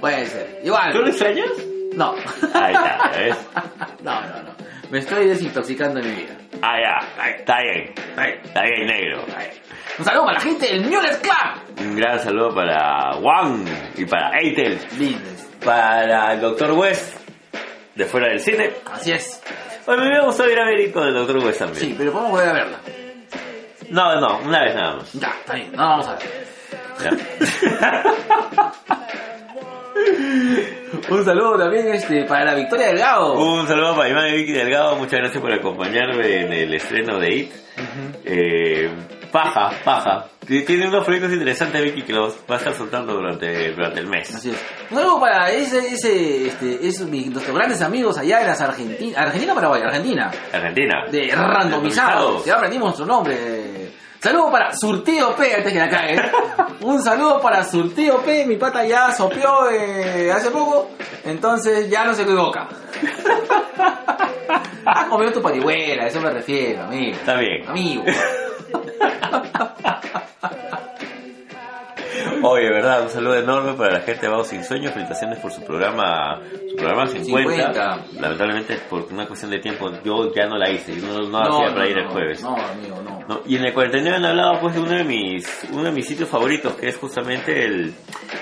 [0.00, 0.60] Puede ser.
[0.64, 0.92] Igual.
[0.92, 1.46] ¿Tú lo extrañas?
[1.94, 2.14] No.
[2.54, 3.36] Ahí está, ¿ves?
[4.02, 4.50] No, no, no.
[4.90, 6.36] Me estoy desintoxicando en mi vida.
[6.62, 7.94] Ah, ya, está bien.
[8.44, 9.24] Está bien, negro.
[9.98, 11.80] Un saludo para la gente del Mules Club.
[11.86, 13.64] Un gran saludo para Juan
[13.96, 15.48] y para Eitel, Business.
[15.64, 16.72] para el Dr.
[16.72, 17.16] West,
[17.94, 18.70] de fuera del cine.
[18.92, 19.40] Así es.
[19.86, 21.38] Bueno, me hubiera gustado ir a ver Ico del Dr.
[21.38, 21.80] West también.
[21.80, 22.78] Sí, pero podemos volver a verla.
[23.90, 25.12] No, no, una vez nada más.
[25.14, 25.72] Ya, está bien.
[25.72, 26.46] No vamos a ver.
[27.02, 28.70] Ya.
[31.08, 33.34] Un saludo también este, para la Victoria Delgado.
[33.34, 37.34] Un saludo para Iván y Vicky Delgado, muchas gracias por acompañarme en el estreno de
[37.34, 37.52] IT.
[38.24, 38.90] Eh,
[39.30, 40.26] paja, paja.
[40.46, 44.34] Tiene unos proyectos interesantes Vicky que los va a estar soltando durante, durante el mes.
[44.34, 44.56] Así es.
[44.90, 49.16] Un saludo para ese, ese, este, esos mis, nuestros grandes amigos allá en las Argentinas.
[49.16, 50.30] Argentina, Paraguay, Argentina.
[50.52, 51.04] Argentina.
[51.10, 52.44] De randomizados.
[52.44, 53.59] Ya aprendimos nuestro nombre.
[54.20, 56.20] Saludo para Surtido P, antes que la cague.
[56.82, 60.90] Un saludo para Surtido P, mi pata ya sopió eh, hace poco,
[61.24, 62.68] entonces ya no se equivoca.
[64.92, 67.12] Ah, comió tu parihuela, a eso me refiero, amigo.
[67.12, 67.68] Está bien.
[67.68, 68.02] Amigo.
[72.42, 74.92] Oye, verdad, un saludo enorme para la gente de Vagos Sin Sueños.
[74.92, 77.52] Felicitaciones por su programa, su programa 50.
[77.72, 78.04] 50.
[78.20, 80.98] Lamentablemente, por una cuestión de tiempo, yo ya no la hice.
[81.00, 82.42] Yo no, no hacía para ir el no, jueves.
[82.42, 83.20] No, amigo, no.
[83.28, 86.06] No, y en el 49 han hablado pues de uno de mis uno de mis
[86.06, 87.94] sitios favoritos que es justamente el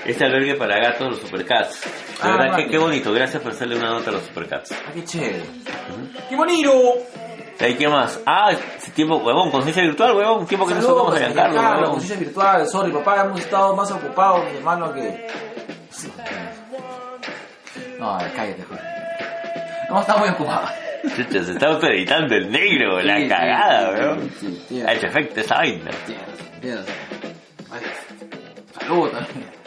[0.05, 1.85] este albergue para gatos los supercats.
[2.23, 4.71] La Ah, verdad que qué bonito, gracias por hacerle una nota a los supercats.
[4.71, 5.43] Ah, qué chévere.
[6.27, 6.71] ¡Qué bonito!
[7.67, 8.19] ¿Y qué más?
[8.25, 8.51] Ah,
[8.95, 11.91] tiempo, huevón, conciencia virtual, huevón, tiempo que no Saludos tocamos a para Giancarlo, Giancarlo, huevón.
[11.95, 12.67] conciencia virtual.
[12.67, 15.27] Sorry, papá, hemos estado más ocupados, mi hermano, que...
[17.99, 18.83] No, cállate, joder.
[19.89, 20.69] Hemos estado muy ocupados.
[21.15, 24.31] Chucha, se está autoeditando el negro, la Sí, sí, cagada, sí, weón.
[24.39, 25.91] sí, sí, Ha hecho efecto esa vaina.
[26.05, 26.85] Tienes, tienes.
[27.71, 27.81] Ay,
[28.79, 29.58] Saludos también.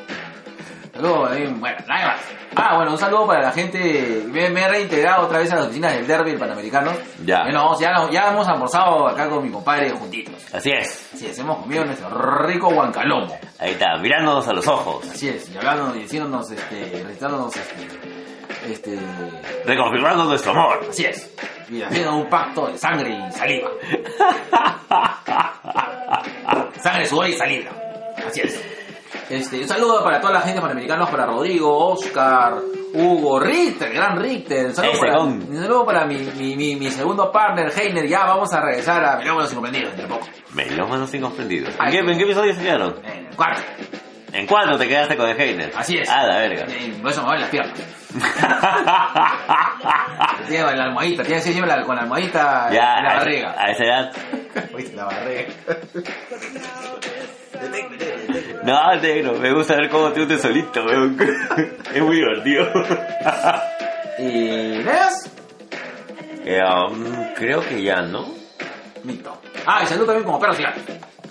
[0.93, 1.59] Saludos también.
[1.61, 2.21] Bueno, nada más.
[2.55, 4.25] Ah, bueno, un saludo para la gente.
[4.27, 6.93] Me, me he reintegrado otra vez a las oficinas del Derby, el Panamericano.
[7.25, 7.45] Ya.
[7.49, 10.35] Eh, no, ya, ya hemos almorzado acá con mi compadre juntitos.
[10.55, 12.11] Así es, Así es, hemos comido nuestro
[12.47, 13.39] rico guancalomo.
[13.59, 17.87] ahí está, mirándonos a los ojos, Así es, y hablando y diciéndonos, este, recitándonos, este,
[18.71, 18.99] este,
[19.65, 20.81] reconfirmando nuestro amor.
[20.91, 21.35] así es.
[21.71, 23.71] Y haciendo un pacto de sangre y saliva.
[26.83, 27.71] Sangre, sudor y saliva.
[28.27, 28.63] Así es.
[29.29, 32.55] Este, un saludo para toda la gente panamericanos, para Rodrigo, Oscar,
[32.95, 34.67] Hugo, Richter, gran Richter.
[34.67, 38.07] Un saludo para, un saludo para mi, mi, mi, mi segundo partner, Heiner.
[38.07, 40.27] Ya vamos a regresar a Melómanos Incomprendidos entre poco.
[40.55, 41.75] Melómanos incomprendidos.
[41.81, 42.95] ¿En qué, ¿En qué episodio se quedaron?
[43.05, 43.63] En el cuarto.
[44.33, 45.73] ¿En cuánto te quedaste con el Heiner?
[45.77, 46.09] Así es.
[46.09, 46.65] Ah, la verga.
[47.03, 47.79] Por eso me voy las piernas.
[50.49, 53.55] Tiene la almohadita, tiene que siempre con la almohadita ya, en la barriga.
[53.59, 54.13] a esa edad.
[54.75, 55.45] Oíste, la barriga.
[58.65, 61.17] No, negro, me gusta ver cómo te hundes solito, weón.
[61.95, 62.69] Es muy divertido.
[64.19, 65.31] ¿Y Neas?
[66.45, 68.27] Eh, um, creo que ya, ¿no?
[69.05, 69.41] Listo.
[69.67, 70.83] Ah, y salud también como perros y gatos.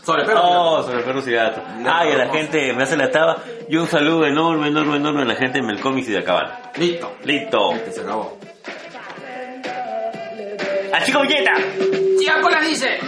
[0.03, 0.86] Sobre perros y Oh, gatos.
[0.88, 1.63] sobre perros y gatos.
[1.86, 3.38] Ah, y a la gente me hace la taba.
[3.69, 6.53] Y un saludo enorme, enorme, enorme a la gente de Melcomics y de Acabal.
[6.77, 7.15] Listo.
[7.23, 7.73] Listo.
[7.73, 8.38] Listo, se acabó.
[10.93, 11.53] ¡A Chico Villeta!
[12.19, 12.99] ¡Chica Cola dice!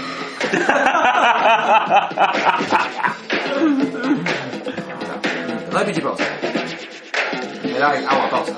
[5.75, 6.23] Hay pichipausa.
[7.63, 8.53] Me da agua pausa.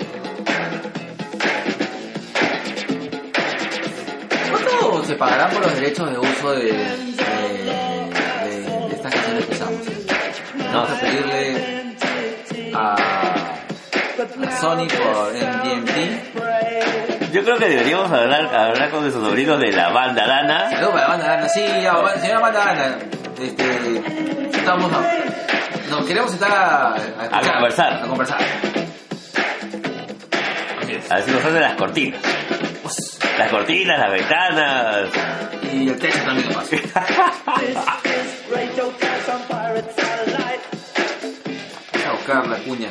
[4.52, 6.86] ¿Cuánto se pagarán por los derechos de uso de, de, de-
[8.90, 9.82] de estas canciones que usamos?
[10.74, 11.96] Vamos a pedirle
[12.74, 17.15] a, a Sony por MDMT.
[17.36, 20.70] Yo creo que deberíamos hablar, hablar con nuestros sobrinos de la banda Dana.
[20.70, 21.50] Saludos para la banda Ana.
[21.50, 22.98] Sí, ya, señora banda Ana.
[23.38, 27.94] Este, estamos a, nos queremos sentar a, a, escuchar, conversar.
[27.94, 28.38] A conversar.
[30.82, 31.12] Así es.
[31.12, 32.22] A ver si nos hacen las cortinas.
[32.82, 35.10] Pues, Las cortinas, las ventanas.
[35.74, 36.78] y el techo también paso.
[41.92, 42.88] Vamos a buscar la cuña.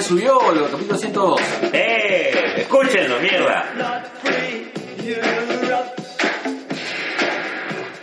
[0.00, 1.40] Ya subió el capítulo 102.
[1.72, 2.54] ¡Eh!
[2.56, 3.64] ¡Escúchenlo, mierda!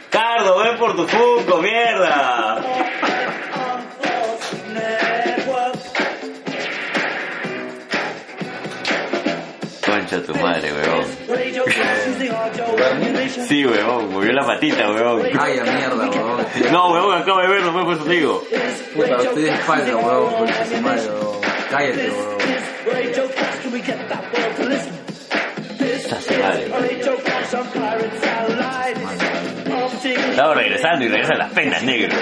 [0.09, 2.61] Cardo, ven por tu Funko, mierda.
[9.85, 11.05] Concha tu madre, weón.
[13.47, 15.21] Sí, weón, movió la patita, weón.
[15.39, 16.45] Ay, a mierda, weón.
[16.71, 18.43] No, weón, acabo de verlo, me pues digo.
[18.95, 20.33] Puta, usted es falta, weón.
[20.33, 21.37] Concha su madre, weón.
[21.69, 22.11] Cállate,
[26.39, 26.71] madre.
[30.29, 32.15] Estaba regresando y regresan las penas, negro.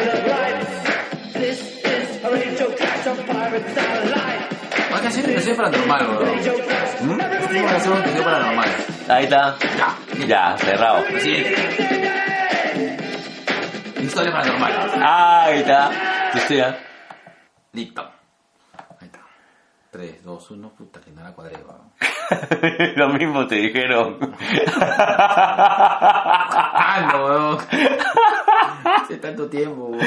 [4.94, 6.36] Hay que hacer una canción paranormal, weón.
[7.02, 7.18] ¿Mm?
[7.52, 8.70] Tengo que hacer una canción paranormal.
[9.10, 9.56] Ahí está.
[9.78, 11.04] Ya, Ya, cerrado.
[11.20, 11.56] Siguiente.
[14.02, 14.72] Historia paranormal.
[15.04, 15.92] Ahí está.
[16.32, 16.78] Tu historia.
[17.74, 18.15] Listo.
[20.00, 20.22] Ahí está.
[20.22, 21.58] 3, 2, 1, puta que no la cuadré.
[22.98, 24.18] Lo mismo te dijeron.
[25.78, 27.58] Ah, no, weón.
[28.84, 30.04] Hace tanto tiempo, weón.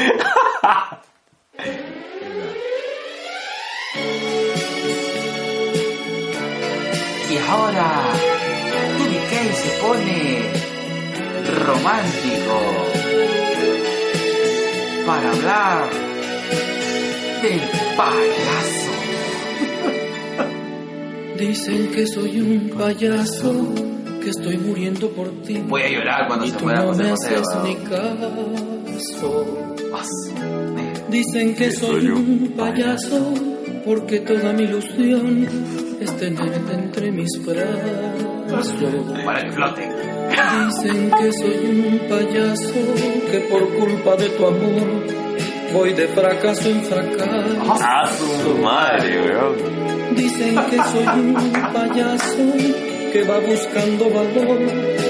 [7.31, 7.89] Y ahora,
[8.99, 10.53] TVK se pone
[11.67, 12.61] romántico
[15.07, 15.89] para hablar
[17.43, 17.61] del
[17.97, 18.88] payaso.
[21.39, 23.73] Dicen que soy un payaso,
[24.21, 25.63] que estoy muriendo por ti.
[25.69, 29.47] Voy a llorar cuando y se tú muera no José me José, ni caso.
[31.09, 33.35] Dicen que soy un payaso,
[33.85, 35.47] porque toda mi ilusión
[36.01, 38.75] es tenerte entre mis brazos.
[39.25, 39.89] Para que flote.
[40.67, 42.75] Dicen que soy un payaso,
[43.31, 45.05] que por culpa de tu amor
[45.73, 47.85] voy de fracaso en fracaso.
[47.85, 49.88] A su madre, weón.
[50.19, 52.47] Dicen que soy un payaso
[53.13, 54.59] que va buscando valor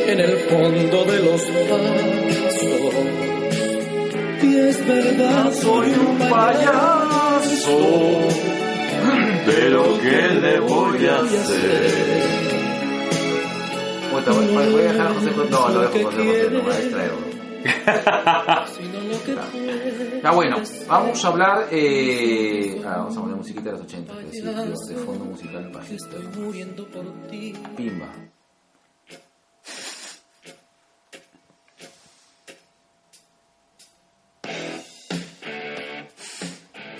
[0.06, 2.94] en el fondo de los pasos.
[4.42, 7.78] Y es verdad, soy un payaso.
[9.46, 12.48] Pero ¿qué le voy a hacer?
[14.12, 15.30] Puta, voy, a dejar a José.
[15.50, 17.27] No, lo dejo José José, no me
[17.64, 18.66] a distraer.
[18.66, 18.66] weón.
[18.66, 20.56] Sino lo que puedes Ya bueno,
[20.88, 21.68] vamos a hablar.
[21.70, 22.82] Eh...
[22.84, 26.16] Ah, vamos a poner musiquita de los 80, que sí, de, fondo musical bajista.
[27.76, 28.08] Pimba.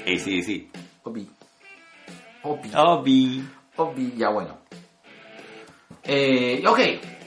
[0.07, 0.71] Eh, sí, sí.
[1.03, 1.29] Obi.
[2.43, 2.71] Obi.
[2.75, 3.45] Obi.
[3.77, 4.59] Obi, ya bueno.
[6.03, 6.79] Eh, ok,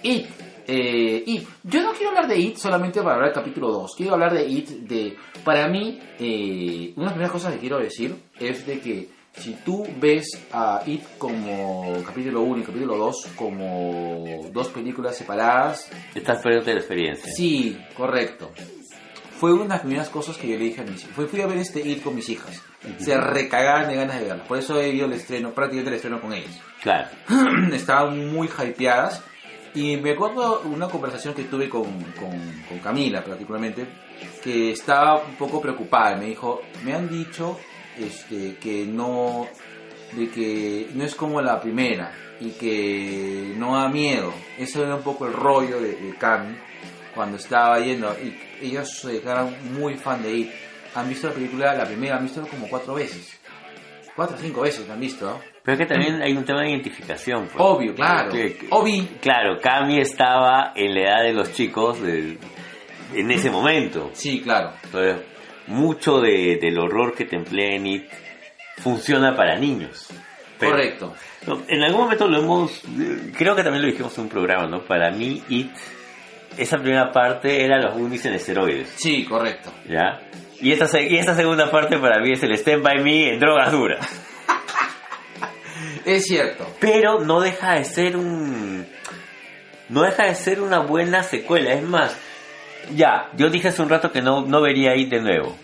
[0.01, 0.40] It.
[0.73, 1.47] Eh, It.
[1.63, 3.91] Yo no quiero hablar de It solamente para hablar del capítulo 2.
[3.97, 5.17] Quiero hablar de It de...
[5.43, 9.53] Para mí, eh, una de las primeras cosas que quiero decir es de que si
[9.65, 16.41] tú ves a It como capítulo 1 y capítulo 2 como dos películas separadas, Estás
[16.41, 17.33] perdiendo la experiencia.
[17.33, 18.51] sí, correcto.
[19.37, 21.15] Fue una de las primeras cosas que yo le dije a mis hijas.
[21.15, 22.61] Fui, fui a ver este It con mis hijas.
[22.99, 24.43] Se recagaban de ganas de verla.
[24.43, 26.59] Por eso he ido el estreno, prácticamente el estreno con ellas.
[26.83, 27.07] Claro.
[27.73, 29.23] estaban muy hypeadas.
[29.73, 31.85] Y me acuerdo una conversación que tuve con,
[32.19, 33.85] con, con Camila, particularmente,
[34.43, 36.17] que estaba un poco preocupada.
[36.17, 37.57] Me dijo, me han dicho
[37.97, 39.47] este, que no,
[40.11, 42.11] de que no es como la primera
[42.41, 44.33] y que no da miedo.
[44.57, 46.55] Ese era un poco el rollo de, de Cami
[47.15, 48.13] cuando estaba yendo.
[48.21, 50.51] Y ellos se declaran muy fan de It.
[50.95, 53.39] Han visto la película, la primera, han visto como cuatro veces.
[54.15, 55.39] Cuatro o cinco veces la han visto.
[55.63, 57.43] Pero es que también hay un tema de identificación.
[57.45, 57.55] pues.
[57.59, 58.31] Obvio, claro.
[58.31, 59.03] Que- que- Obvio.
[59.21, 62.37] Claro, Cami estaba en la edad de los chicos de-
[63.13, 64.09] en ese momento.
[64.13, 64.71] Sí, claro.
[64.83, 65.21] Entonces,
[65.67, 68.05] mucho de- del horror que te emplea en It
[68.77, 70.07] funciona para niños.
[70.59, 71.13] Pero- Correcto.
[71.67, 72.81] En algún momento lo hemos,
[73.37, 74.83] creo que también lo dijimos en un programa, ¿no?
[74.83, 75.71] Para mí, It,
[76.57, 79.71] esa primera parte era los Goonies en esteroides, Sí, correcto.
[79.89, 80.21] ¿ya?
[80.59, 83.71] Y esta, y esta segunda parte para mí es el Stand By Me en drogas
[83.71, 84.27] duras.
[86.05, 86.67] Es cierto.
[86.79, 88.85] Pero no deja de ser un...
[89.89, 92.15] No deja de ser una buena secuela, es más,
[92.95, 95.55] ya, yo dije hace un rato que no, no vería It de nuevo.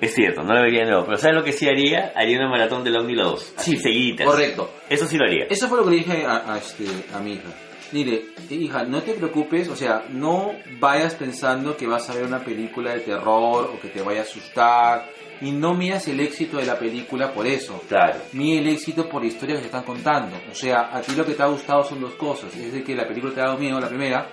[0.00, 2.12] Es cierto, no lo vería de nuevo, pero ¿sabes lo que sí haría?
[2.14, 3.54] Haría una maratón de la 1 y la 2.
[3.56, 4.26] Así seguiditas.
[4.26, 4.70] Correcto.
[4.90, 5.46] Eso sí lo haría.
[5.48, 6.84] Eso fue lo que le dije a, a, este,
[7.14, 7.48] a mi hija.
[7.92, 12.40] Dile, hija, no te preocupes, o sea, no vayas pensando que vas a ver una
[12.40, 15.08] película de terror o que te vaya a asustar.
[15.42, 17.82] Y no miras el éxito de la película por eso.
[17.88, 18.20] Claro.
[18.32, 20.36] Mira el éxito por la historia que te están contando.
[20.50, 22.54] O sea, a ti lo que te ha gustado son dos cosas.
[22.56, 24.26] Es de que la película te ha dado miedo, la primera,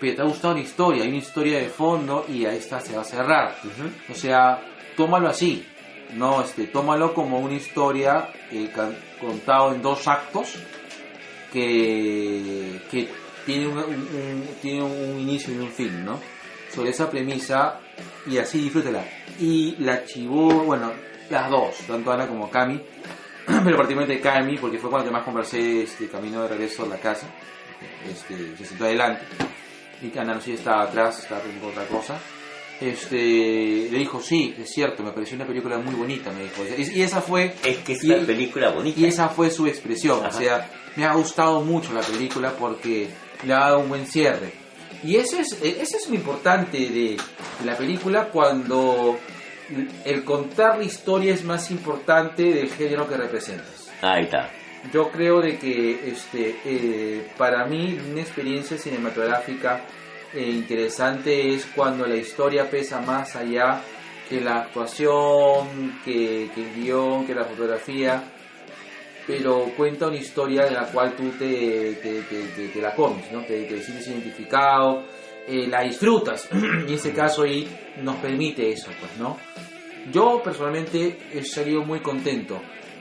[0.00, 1.02] pero te ha gustado la historia.
[1.02, 3.56] Hay una historia de fondo y a esta se va a cerrar.
[4.08, 4.62] O sea,
[4.96, 5.66] tómalo así.
[6.14, 8.70] No, este, tómalo como una historia eh,
[9.20, 10.54] contado en dos actos
[11.52, 13.08] que, que
[13.46, 16.20] tiene, un, un- un- tiene un inicio y un fin, ¿no?
[16.72, 17.80] Sobre esa premisa
[18.26, 19.04] y así disfrútela.
[19.40, 20.92] Y la chivó, bueno,
[21.30, 22.80] las dos, tanto Ana como Cami,
[23.46, 27.26] pero particularmente Cami, porque fue cuando más conversé este camino de regreso a la casa.
[28.10, 29.22] Este, se sentó adelante
[30.02, 32.18] y Ana no si estaba atrás, estaba haciendo otra cosa.
[32.80, 36.62] Este, le dijo, sí, es cierto, me pareció una película muy bonita, me dijo.
[36.76, 38.98] Y, y esa fue Es que es Y- una película bonita.
[39.00, 40.24] y esa fue su expresión.
[40.24, 43.08] O sea, me ha gustado mucho la película porque
[43.44, 44.52] le ha dado un buen cierre.
[45.04, 47.16] Y eso es, eso es lo importante de,
[47.60, 49.18] de la película cuando
[50.04, 53.90] el contar la historia es más importante del género que representas.
[54.02, 54.50] Ahí está.
[54.92, 59.82] Yo creo de que este, eh, para mí una experiencia cinematográfica
[60.34, 63.80] eh, interesante es cuando la historia pesa más allá
[64.28, 68.22] que la actuación, que, que el guion, que la fotografía,
[69.26, 73.40] pero cuenta una historia de la cual tú te, te, te- te- la comes, ¿no?
[73.44, 75.04] te, te sientes identificado,
[75.46, 76.56] eh, la disfrutas, y
[76.88, 77.68] en este caso ahí
[78.02, 79.38] nos permite eso, pues, ¿no?
[80.12, 82.60] Yo personalmente he salido muy contento.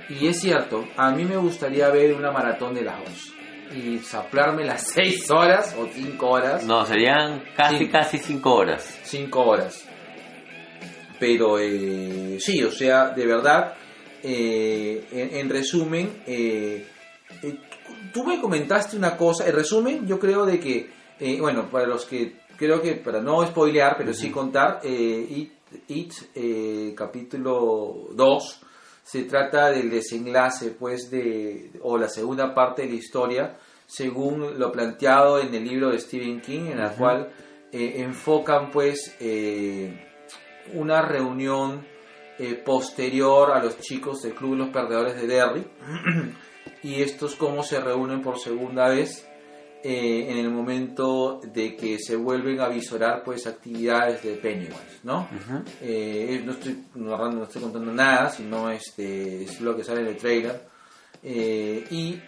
[0.10, 3.34] Y es cierto, a mí me gustaría ver una maratón de las dos.
[3.76, 6.64] Y saplarme las 6 horas o 5 horas.
[6.64, 7.88] No, serían casi, Sí.
[7.90, 9.00] casi cinco horas.
[9.04, 9.86] 5 horas.
[11.20, 13.74] Pero eh, sí, o sea, de verdad,
[14.24, 16.88] eh, en, en resumen, eh,
[17.44, 17.60] eh,
[18.14, 22.06] tú me comentaste una cosa, en resumen, yo creo de que, eh, bueno, para los
[22.06, 25.52] que, creo que para no spoilear, pero sí contar, It,
[25.88, 28.62] It, capítulo 2,
[29.04, 34.72] se trata del desenlace, pues, de, o la segunda parte de la historia, según lo
[34.72, 37.30] planteado en el libro de Stephen King, en la cual
[37.72, 40.10] eh, enfocan, pues, eh,
[40.74, 41.86] una reunión
[42.40, 45.66] eh, posterior a los chicos del Club de los Perdedores de Derry,
[46.84, 49.28] y estos cómo se reúnen por segunda vez
[49.86, 55.28] eh, en el momento de que se vuelven a visorar pues actividades de Pennywise, ¿no?
[55.82, 60.08] Eh, no estoy narrando, no estoy contando nada, sino este es lo que sale en
[60.08, 60.62] el trailer
[61.22, 62.20] Eh, y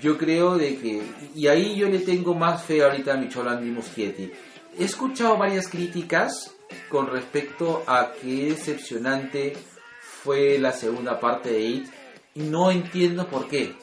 [0.00, 1.02] yo creo de que
[1.34, 4.30] y ahí yo le tengo más fe ahorita a Micholo Andy Muschietti.
[4.78, 6.54] He escuchado varias críticas
[6.88, 9.56] con respecto a qué decepcionante
[10.00, 11.86] fue la segunda parte de It
[12.34, 13.74] y no entiendo por qué.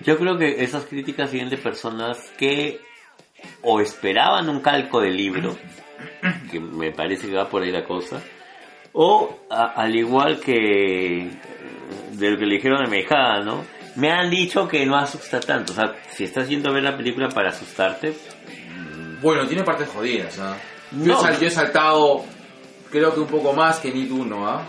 [0.00, 2.80] Yo creo que esas críticas vienen de personas que
[3.62, 5.56] o esperaban un calco del libro,
[6.50, 8.20] que me parece que va por ahí la cosa,
[8.92, 11.30] o a- al igual que eh,
[12.12, 13.64] de lo que le dijeron a Mejada, ¿no?
[13.96, 15.72] Me han dicho que no asusta tanto.
[15.72, 18.14] O sea, si estás yendo a ver la película para asustarte,
[19.20, 20.38] Bueno, tiene partes jodidas.
[20.38, 20.56] ¿ah?
[20.92, 21.20] Yo, No.
[21.20, 22.24] sal- yo he saltado
[22.90, 24.62] creo que un poco más que Need 1, ¿ah?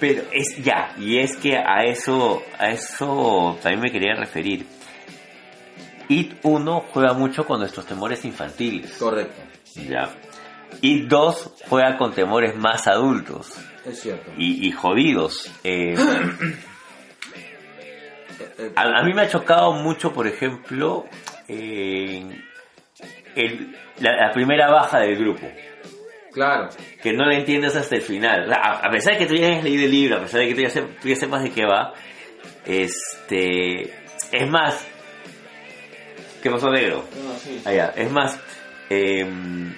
[0.00, 4.66] Pero es ya, y es que a eso, a eso también me quería referir.
[6.08, 8.92] It 1 juega mucho con nuestros temores infantiles.
[8.98, 9.40] Correcto,
[9.74, 10.10] Ya.
[10.82, 13.52] It 2 juega con temores más adultos
[13.84, 14.30] es cierto.
[14.36, 15.50] y, y jodidos.
[15.64, 15.94] Eh,
[18.38, 21.06] Eh, eh, a, a mí me ha chocado mucho, por ejemplo,
[21.48, 22.38] eh,
[23.36, 25.46] el- la, la primera baja del grupo.
[26.32, 26.68] claro,
[27.02, 28.52] que no la entiendes hasta el final.
[28.52, 30.54] A, a pesar de que tú ya hayas leído el libro, a pesar de que
[30.54, 31.92] tú ya, sep- tú ya sepas de qué va,
[32.66, 33.82] este,
[34.32, 34.86] es más,
[36.42, 37.04] ¿qué pasó negro?
[37.64, 38.38] Allá, es más,
[38.90, 39.72] em,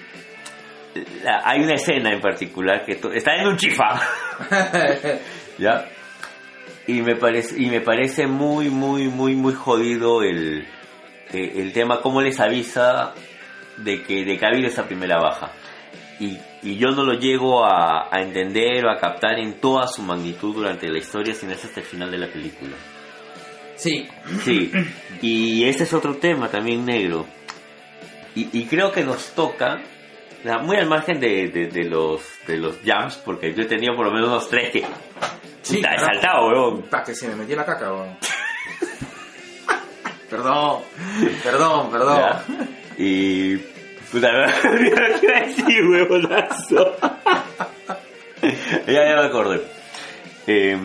[1.23, 4.01] la- hay una escena en particular que está en un chifa,
[5.57, 5.85] ¿ya?
[6.87, 10.67] Y me parece, y me parece muy, muy, muy, muy jodido el,
[11.31, 13.13] el tema, cómo les avisa
[13.83, 15.51] de que, de que ha habido esa primera baja.
[16.19, 20.01] Y, y yo no lo llego a, a entender o a captar en toda su
[20.01, 22.75] magnitud durante la historia, sino es hasta el final de la película.
[23.75, 24.07] sí,
[24.43, 24.71] Sí,
[25.21, 27.25] y ese es otro tema también negro.
[28.35, 29.81] Y, y creo que nos toca,
[30.61, 34.05] muy al margen de, de, de los de los jumps, porque yo he tenido por
[34.07, 34.85] lo menos unos tres que...
[35.61, 36.81] Sí, puta, he saltado, weón.
[36.83, 38.17] Pa, que se me metió la caca, weón.
[40.29, 40.81] perdón,
[41.43, 42.17] perdón, perdón.
[42.17, 42.43] Ya.
[42.99, 43.55] Y...
[44.11, 44.31] Puta,
[44.63, 46.97] no iba a decir, huevonazo.
[48.87, 49.61] ya, ya me acordé.
[50.47, 50.77] Eh,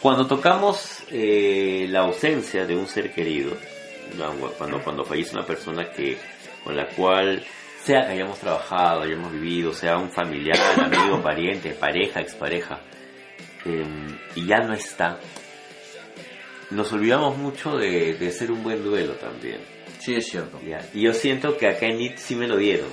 [0.00, 3.56] cuando tocamos eh, la ausencia de un ser querido,
[4.56, 6.16] cuando, cuando fallece una persona que
[6.64, 7.44] con la cual
[7.82, 12.80] sea que hayamos trabajado, hayamos vivido, sea un familiar, amigo, pariente, pareja, expareja,
[13.64, 13.84] eh,
[14.36, 15.18] y ya no está,
[16.70, 19.71] nos olvidamos mucho de, de ser un buen duelo también.
[20.04, 20.60] Sí, es cierto.
[20.66, 22.88] Ya, Y yo siento que acá en IT sí me lo dieron.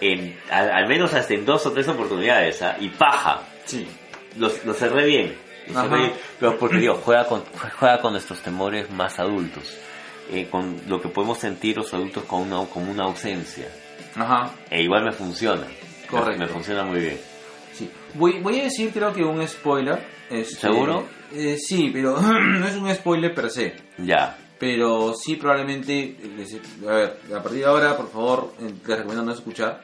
[0.00, 2.76] En, al, al menos hasta en dos o tres oportunidades, ¿ah?
[2.80, 3.42] Y paja.
[3.64, 3.86] Sí,
[4.38, 5.36] Los, los cerré bien.
[5.72, 6.12] Cerré bien.
[6.40, 7.42] Pero porque digo, juega con,
[7.78, 9.76] juega con nuestros temores más adultos.
[10.30, 13.68] Eh, con lo que podemos sentir los adultos como una, como una ausencia.
[14.14, 15.66] ajá, E igual me funciona.
[16.08, 16.38] Correcto.
[16.38, 17.20] Me, me funciona muy bien.
[17.72, 17.90] sí.
[18.14, 19.98] Voy, voy a decir, creo que un spoiler.
[20.30, 21.06] este, ¿Seguro?
[21.34, 23.74] eh, sí, pero no es un spoiler per se.
[23.98, 24.36] Ya.
[24.62, 26.16] Pero sí, probablemente.
[26.88, 29.80] A ver, a partir de ahora, por favor, eh, les recomiendo no escuchar.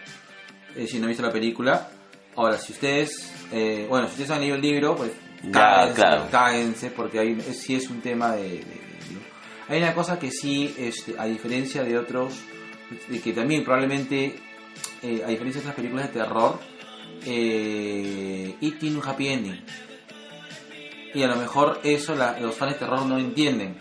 [0.77, 1.91] eh, si no han visto la película.
[2.37, 3.33] Ahora, si ustedes.
[3.51, 5.11] eh, bueno, si ustedes han leído el libro, pues.
[5.53, 6.29] Cáguense, claro.
[6.31, 8.43] cáguense, porque hay, sí es un tema de.
[8.43, 9.19] de- de-
[9.69, 12.35] hay una cosa que sí, este, a diferencia de otros.
[13.09, 14.37] De que también probablemente.
[15.03, 16.61] eh, a diferencia de otras películas de terror.
[17.27, 19.61] Eh, y tiene un happy ending.
[21.15, 23.77] Y a lo mejor eso la- los fans de terror no entienden.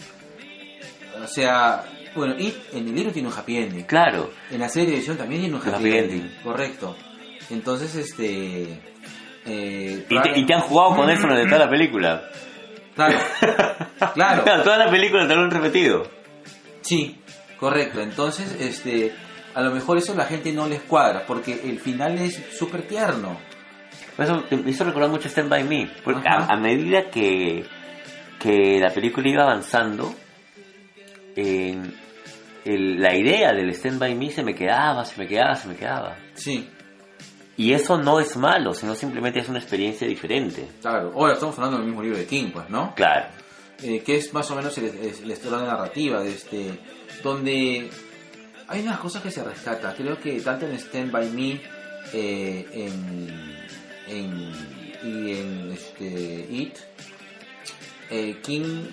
[1.24, 1.84] O sea,
[2.16, 3.84] bueno, It en el libro tiene un happy ending.
[3.86, 4.32] Claro.
[4.52, 6.22] En la serie de televisión también tiene un happy, happy ending.
[6.22, 6.38] ending.
[6.44, 6.96] Correcto.
[7.50, 8.80] Entonces, este.
[9.46, 12.24] eh, Y te, y te han jugado con eso durante toda la película.
[12.96, 13.18] Claro,
[14.16, 16.04] claro, Claro, toda la película te lo han repetido.
[16.82, 17.20] sí,
[17.60, 18.02] correcto.
[18.02, 19.14] Entonces, este.
[19.56, 23.40] A lo mejor eso la gente no les cuadra, porque el final es súper tierno.
[24.18, 25.90] Eso me hizo recordar mucho Stand By Me.
[26.04, 27.66] Porque a, a medida que,
[28.40, 30.14] que la película iba avanzando,
[31.38, 35.76] el- la idea del Stand By Me se me quedaba, se me quedaba, se me
[35.76, 36.18] quedaba.
[36.34, 36.68] Sí,
[37.60, 40.68] Y eso no es malo, sino simplemente es una experiencia diferente.
[40.82, 41.12] claro.
[41.16, 42.94] Ahora estamos hablando del mismo libro de King, pues, ¿no?
[42.96, 43.28] Claro.
[43.82, 44.92] eh, que es más o menos el,
[45.26, 46.80] la historia narrativa de este
[47.24, 47.90] donde
[48.68, 51.62] hay unas cosas que se rescata creo que tanto en Stand by Me
[52.14, 53.56] eh, en,
[54.08, 54.52] en
[55.04, 56.78] y en este It
[58.10, 58.84] eh, King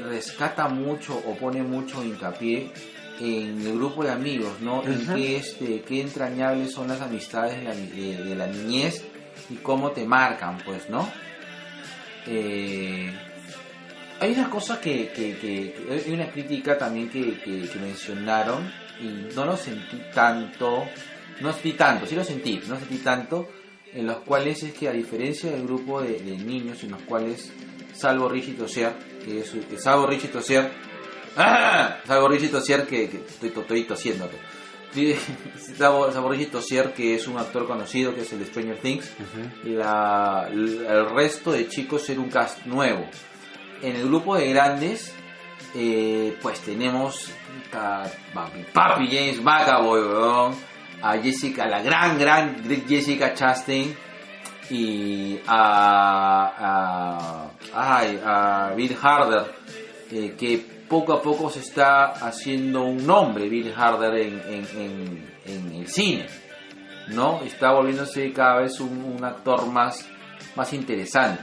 [0.00, 2.70] rescata mucho o pone mucho hincapié
[3.20, 4.82] en el grupo de amigos, ¿no?
[4.84, 9.04] En qué, este, qué entrañables son las amistades de la, de- de la niñez
[9.50, 11.08] y cómo te marcan, pues, ¿no?
[12.26, 13.10] Eh,
[14.20, 17.20] hay una cosa que, que- que- que- hay una crítica también que,
[17.80, 18.70] mencionaron
[19.00, 20.84] y no lo sentí tanto,
[21.40, 23.48] no sentí tanto, sí lo sentí, no sentí tanto,
[23.92, 27.52] en los cuales es que a diferencia del grupo de, de niños en los cuales,
[27.94, 28.92] salvo Richie Tossier,
[29.26, 30.70] que es, que Richie Tossier,
[31.36, 31.98] ¡ah!
[32.06, 34.30] salvo Richie Tossier que, que estoy, estoy tosiendo,
[35.76, 39.10] salvo, salvo Richie Tossier que es un actor conocido que es el de Stranger Things,
[39.64, 43.04] la, el resto de chicos era un cast nuevo.
[43.82, 45.12] En el grupo de grandes,
[45.74, 47.30] eh, pues tenemos
[47.72, 50.54] a papi, papi James McAvoy,
[51.02, 54.05] a Jessica, la gran, gran Jessica Chastain
[54.70, 56.56] y a,
[57.74, 59.52] ay, a Bill Harder,
[60.10, 60.58] eh, que
[60.88, 66.26] poco a poco se está haciendo un nombre, Bill Harder, en, en, en, el cine.
[67.08, 67.42] ¿no?
[67.42, 70.08] Está volviéndose cada vez un, actor más,
[70.54, 71.42] más interesante.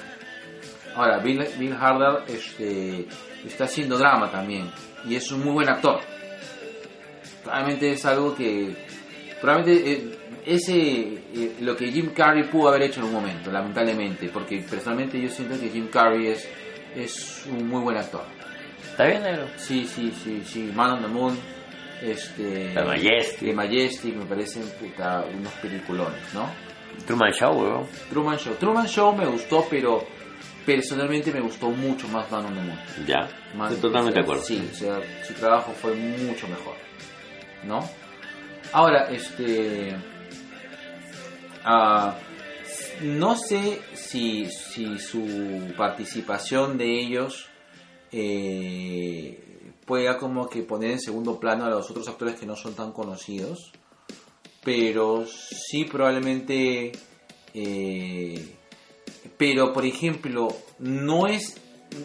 [0.95, 3.07] Ahora, Bill, Bill Harder este,
[3.45, 4.69] está haciendo drama también
[5.05, 5.99] y es un muy buen actor.
[7.45, 8.75] Realmente es algo que
[9.41, 14.29] probablemente eh, ese eh, lo que Jim Carrey pudo haber hecho en un momento, lamentablemente,
[14.29, 16.47] porque personalmente yo siento que Jim Carrey es
[16.95, 18.23] es un muy buen actor.
[18.91, 19.47] ¿Está bien, negro?
[19.57, 20.71] Sí, sí, sí, sí.
[20.73, 21.37] Man on the Moon,
[22.01, 23.39] este, The Majestic.
[23.39, 26.47] The Majestic me parecen puta, unos peliculones, ¿no?
[27.07, 27.87] Truman Show, weón.
[28.09, 28.55] Truman Show.
[28.59, 30.05] Truman Show me gustó, pero
[30.65, 32.79] personalmente me gustó mucho más Man on the Moon.
[33.07, 33.27] Ya.
[33.63, 34.43] Estoy totalmente de o sea, acuerdo.
[34.43, 36.75] Sí, o sea, su trabajo fue mucho mejor,
[37.63, 37.89] ¿no?
[38.71, 39.95] Ahora, este...
[41.63, 42.17] ah,
[43.01, 47.47] no sé si, si su participación de ellos
[48.11, 52.75] eh, pueda como que poner en segundo plano a los otros actores que no son
[52.75, 53.71] tan conocidos,
[54.63, 56.91] pero sí probablemente...
[57.53, 58.57] eh,
[59.37, 60.47] pero por ejemplo
[60.79, 61.57] no es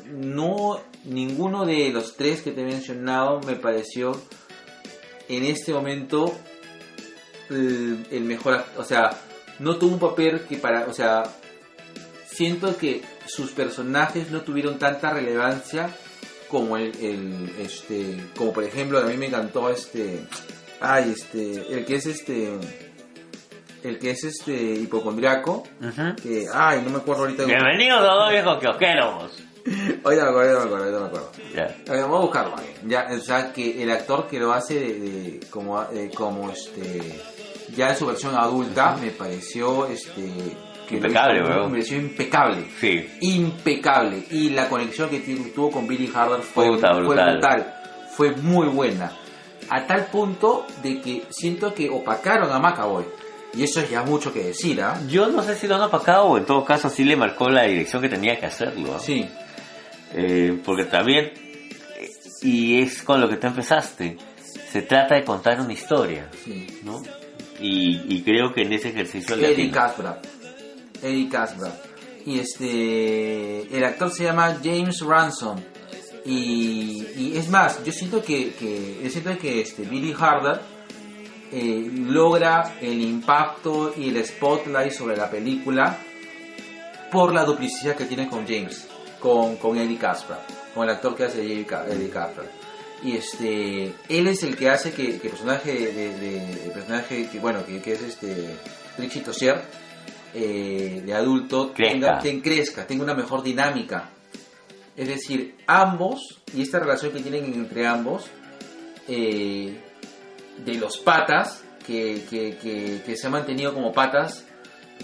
[0.06, 4.20] no ninguno de los tres que te he mencionado me pareció
[5.28, 6.34] en este momento
[7.50, 9.10] el, el mejor o sea
[9.58, 11.24] no tuvo un papel que para o sea
[12.26, 15.90] siento que sus personajes no tuvieron tanta relevancia
[16.48, 20.20] como el, el, este como por ejemplo a mí me encantó este
[20.80, 22.50] ay este el que es este
[23.82, 26.16] el que es este hipocondriaco Ujú.
[26.22, 29.32] que ay no me acuerdo ahorita Bienvenidos a dos viejos kiosqueros.
[30.04, 32.56] ahorita me acuerdo ahorita me acuerdo ahorita me acuerdo ver, vamos a buscarlo
[32.86, 37.20] ya o sea que el actor que lo hace de, de- como eh, como este
[37.76, 40.32] ya en su versión adulta me pareció este
[40.88, 41.64] que Impecable, hizo- weón.
[41.66, 43.06] me pareció impecable Sí.
[43.20, 47.32] impecable y la conexión que tu- tuvo con Billy Harder fue, Puta, fue brutal.
[47.32, 47.74] brutal
[48.16, 49.12] fue muy buena
[49.68, 53.04] a tal punto de que siento que opacaron a McAvoy
[53.54, 54.98] y eso es ya mucho que decir ¿ah?
[55.08, 57.64] Yo no sé si lo han apacado o en todo caso sí le marcó la
[57.64, 58.94] dirección que tenía que hacerlo.
[58.94, 58.98] ¿ah?
[58.98, 59.28] sí
[60.14, 61.26] Eh, porque también,
[61.98, 62.10] eh,
[62.40, 64.16] y es con lo que tú empezaste,
[64.72, 67.02] se trata de contar una historia, sí ¿no?
[67.60, 69.76] Y, y creo que en ese ejercicio Eric.
[69.76, 70.20] Asbra
[71.02, 71.72] Eric Asbra
[72.26, 75.58] y este el actor se llama James Ransom
[76.24, 80.60] y, y es más yo siento que, que yo siento que este Billy Harder
[81.52, 85.98] eh, logra el impacto y el spotlight sobre la película
[87.10, 88.86] por la duplicidad que tiene con James,
[89.18, 90.44] con, con Eddie Caspar,
[90.74, 92.44] con el actor que hace Eddie Ca- Eddie Caspar.
[93.04, 97.28] Y este, él es el que hace que, que el personaje de, de- el personaje
[97.30, 98.56] que bueno que, que es este
[98.98, 99.60] Richie Tozier
[100.34, 101.92] eh, de adulto Crezca.
[101.92, 104.10] tenga, ten- crezca, tenga una mejor dinámica.
[104.96, 108.26] Es decir, ambos y esta relación que tienen entre ambos
[109.06, 109.78] eh,
[110.64, 114.44] de los patas que, que, se ha mantenido como patas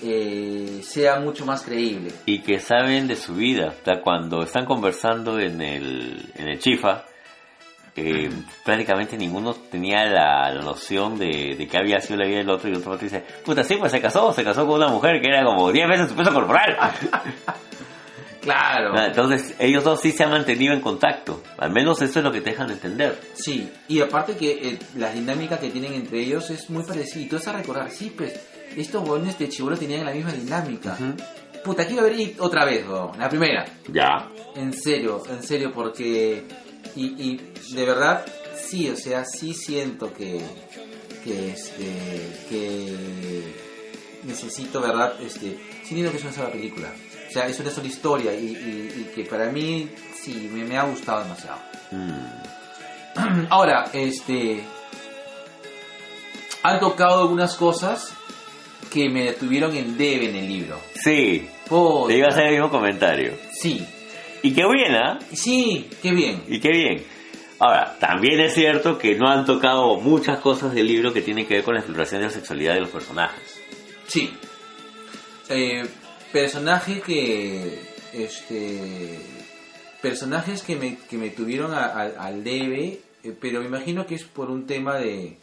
[0.03, 2.11] eh, sea mucho más creíble.
[2.27, 3.73] Y que saben de su vida.
[3.81, 7.05] O sea, cuando están conversando en el, en el Chifa,
[8.65, 12.69] prácticamente ninguno tenía la, la noción de, de que había sido la vida del otro
[12.69, 15.29] y el otro dice, puta, sí, pues se casó, se casó con una mujer que
[15.29, 16.77] era como 10 veces su peso corporal.
[18.41, 18.93] Claro.
[18.95, 21.43] Ah, Entonces, ellos dos sí se han mantenido en contacto.
[21.57, 23.19] Al menos eso es lo que te dejan de entender.
[23.33, 27.23] Sí, y aparte que eh, la dinámica que tienen entre ellos es muy parecida.
[27.23, 28.39] Y tú vas a recordar, sí, pues,
[28.77, 30.95] estos bones de chivolo tenían la misma dinámica.
[31.65, 33.65] Puta, quiero ver otra vez, weón, la primera.
[33.91, 34.29] Ya.
[34.55, 36.45] En serio, en serio, porque.
[36.97, 38.25] Y, y de verdad,
[38.57, 40.41] sí, o sea, sí siento que.
[41.25, 42.47] Que este.
[42.49, 42.95] Que.
[44.25, 45.15] Necesito, ¿verdad?
[45.21, 45.59] Este.
[45.91, 46.89] Digo que es una sola película.
[47.29, 50.77] O sea, es una sola historia y, y- y que para mí, sí, me, me
[50.79, 51.59] ha gustado demasiado.
[51.91, 53.47] Mm.
[53.51, 54.63] Ahora, este.
[56.63, 58.13] Han tocado algunas cosas
[58.91, 60.81] que me detuvieron en debe en el libro.
[61.03, 63.35] Sí, Puta, te iba a hacer el mismo comentario.
[63.53, 63.85] Sí,
[64.45, 65.19] Y qué bien, ¿ah?
[65.33, 66.43] sí, qué bien.
[66.49, 67.03] Y qué bien.
[67.59, 71.55] Ahora, también es cierto que no han tocado muchas cosas del libro que tienen que
[71.55, 73.61] ver con la exploración de la sexualidad de los personajes.
[74.07, 74.31] Sí.
[75.49, 75.87] Eh,
[76.33, 77.81] personaje que.
[78.13, 79.19] Este.
[80.03, 84.17] Personajes que me, que me tuvieron a- a- al debe, eh, pero me imagino que
[84.17, 85.39] es por un tema de.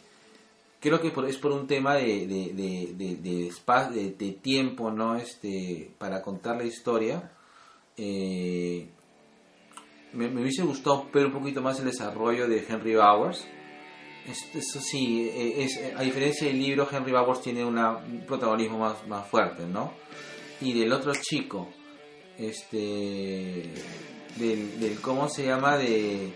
[0.80, 3.50] Creo que por- es por un tema de, de, de, de,
[3.90, 5.16] de- de tiempo, ¿no?
[5.16, 7.32] Este, para contar la historia.
[7.96, 8.88] Eh,
[10.12, 13.46] me, me hubiese gustado ver un poquito más el desarrollo de Henry Bowers.
[14.28, 18.78] Es- Eso sí, eh, es, a diferencia del libro, Henry Bowers tiene una, un protagonismo
[18.78, 19.92] más, más fuerte, ¿no?
[20.60, 21.68] Y del otro chico,
[22.38, 23.70] este,
[24.36, 25.76] del, del ¿cómo se llama?
[25.76, 26.32] De,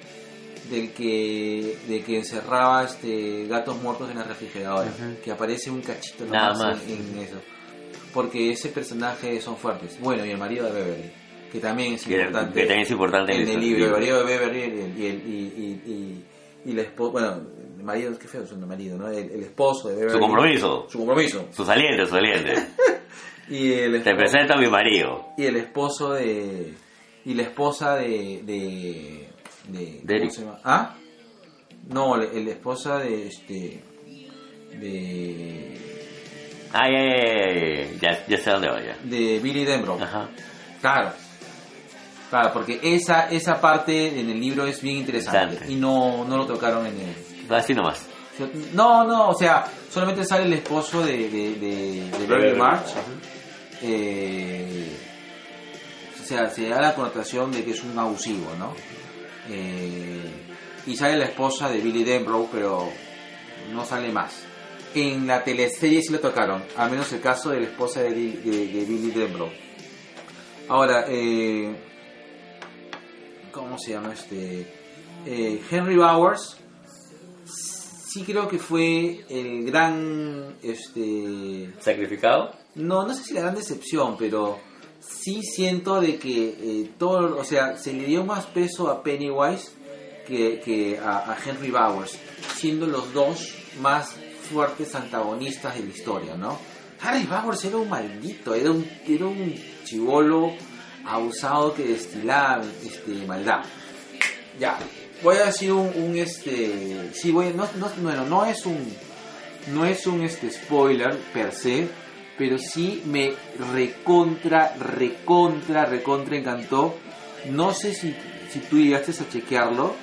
[0.70, 4.90] del que de que encerraba este gatos muertos en la refrigeradora,
[5.22, 6.82] que aparece un cachito Nada más.
[6.88, 7.36] En, en eso.
[8.12, 10.00] Porque ese personaje son fuertes.
[10.00, 11.12] Bueno, y el marido de Beverly,
[11.57, 12.54] que también es Que, importante.
[12.54, 16.22] que también es importante en el libro, el marido de Beverly y el, y,
[16.64, 17.40] y, y, la esposa, bueno,
[17.78, 19.09] el marido, qué feo es un marido, ¿no?
[19.11, 20.12] El, el esposo de Beverly.
[20.14, 20.86] Su compromiso.
[20.88, 21.48] Su compromiso.
[21.52, 22.54] Su saliente, su saliente.
[23.48, 25.26] Y el, Te esposo- presento a mi marido.
[25.38, 26.74] y el esposo de
[27.24, 29.28] y la esposa de de,
[29.68, 30.18] de.
[30.18, 30.59] ¿cómo se llama?
[30.64, 30.96] ¿Ah?
[31.88, 33.82] No, el, el esposa de este
[34.80, 35.78] de
[36.72, 38.96] Ay, ay, ay, ay, ya, ya sé dónde va ya.
[39.04, 40.02] de Billy Denbrough.
[40.02, 40.28] Ajá.
[40.80, 41.12] Claro.
[42.31, 46.47] Claro, porque esa esa parte en el libro es bien interesante y no no lo
[46.47, 48.05] tocaron en el Así nomás.
[48.74, 52.89] no, no, o sea, solamente sale el esposo de, de, de, de Beverly March.
[53.83, 54.91] Eh,
[56.20, 58.74] o sea, se da la connotación de que es un abusivo, ¿no?
[59.49, 60.24] Eh,
[60.87, 62.89] y sale la esposa de Billy Denbrough, pero
[63.72, 64.43] no sale más.
[64.95, 68.85] En la teleserie sí lo tocaron, al menos el caso de la esposa de- de
[68.85, 69.53] Billy Denbrough.
[70.68, 71.74] Ahora, eh,
[73.57, 74.66] ¿cómo se llama este?
[75.24, 76.59] Eh, Henry Bowers
[77.46, 82.54] sí creo que fue el gran este ¿Sacrificado?
[82.74, 84.59] no no sé si la gran decepción pero
[85.00, 89.70] sí siento de que eh, todo o sea se le dio más peso a Pennywise
[90.26, 92.18] que, que a, a Henry Bowers
[92.54, 94.14] siendo los dos más
[94.50, 96.59] fuertes antagonistas de la historia no
[97.02, 99.54] Henry Bowers era un maldito era un era un
[99.84, 100.52] chivolo
[101.07, 103.61] abusado que destilaba este maldad.
[104.59, 104.78] Ya
[105.22, 108.78] voy a decir un, este sí voy no, no bueno no es un
[109.72, 111.88] no es un este spoiler per se
[112.38, 113.32] pero sí me
[113.72, 116.96] recontra recontra recontra encantó.
[117.50, 118.14] No sé si,
[118.50, 119.94] si tú llegaste a chequearlo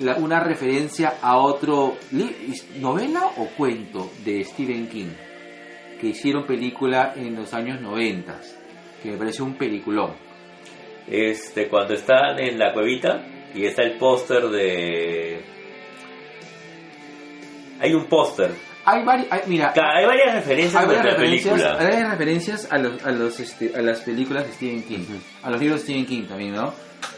[0.00, 1.96] la- una referencia a otro
[2.78, 5.10] novela o cuento de Stephen King
[6.00, 8.40] que hicieron película en los años 90
[9.02, 10.12] que me pareció un peliculón
[11.08, 15.44] Este, cuando están en la cuevita y está el póster de...
[17.80, 18.50] Hay un póster.
[18.84, 21.78] hay varios mira Claro, Hay varias referencias hay varias la referencias, película.
[21.78, 25.04] hay varias referencias a, los, a, los, este, a las películas de Stephen King,
[25.42, 26.72] a los libros de Stephen King también, ¿no?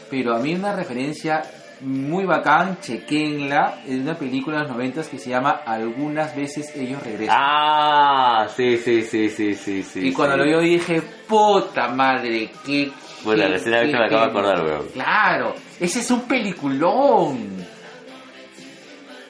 [0.09, 1.41] Pero a mí una referencia
[1.81, 7.01] muy bacán, chequenla, es una película de los noventas que se llama Algunas veces ellos
[7.01, 7.35] regresan.
[7.39, 10.07] Ah, sí, sí, sí, sí, sí, sí.
[10.07, 10.39] y cuando sí.
[10.41, 12.91] lo vio dije, puta madre, qué...
[13.23, 14.39] Bueno, qué- recién ahorita qué me acabo de peli".
[14.47, 14.87] acordar, weón.
[14.93, 17.65] Claro, ese es un peliculón.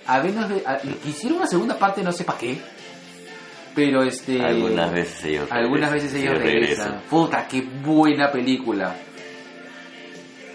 [0.05, 2.57] A menos de, a- quisieron una segunda parte, no sé para qué.
[3.75, 4.41] Pero este...
[4.43, 7.01] Algunas veces ellos Algunas regresan, veces ellos sí, regresan.
[7.09, 8.95] Puta, qué buena película.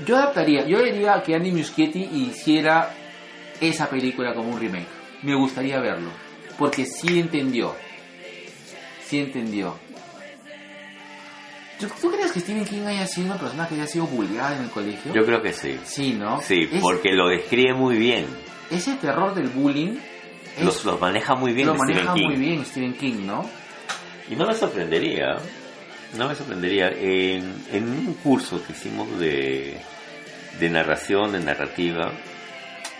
[0.04, 2.90] Yo adaptaría, yo diría que Andy Muschietti hiciera
[3.60, 4.88] esa película como un remake.
[5.22, 6.10] Me gustaría verlo.
[6.58, 7.74] Porque sí entendió.
[9.06, 9.78] Sí entendió.
[11.80, 14.62] ¿Tú, tú crees que Stephen King haya sido una persona que haya sido vulgar en
[14.64, 15.12] el colegio?
[15.12, 15.78] Yo creo que sí.
[15.84, 16.40] Sí, ¿no?
[16.40, 18.26] Sí, Es- porque lo describe muy bien.
[18.70, 19.96] Ese terror del bullying
[20.56, 22.26] es- Los, los maneja muy bien lo Stephen maneja King.
[22.26, 23.48] muy bien Stephen King, ¿no?
[24.30, 25.34] Y no me sorprendería,
[26.16, 26.88] no me sorprendería.
[26.88, 29.76] En, en un curso que hicimos de,
[30.60, 32.12] de narración, de narrativa,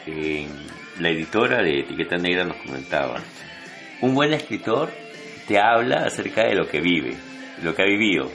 [0.07, 0.66] en-
[1.01, 3.20] la editora de Etiqueta Negra nos comentaba,
[4.01, 4.91] un buen escritor
[5.49, 7.16] te habla acerca de lo que vive,
[7.62, 8.31] lo que ha vivido,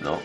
[0.00, 0.18] ¿no?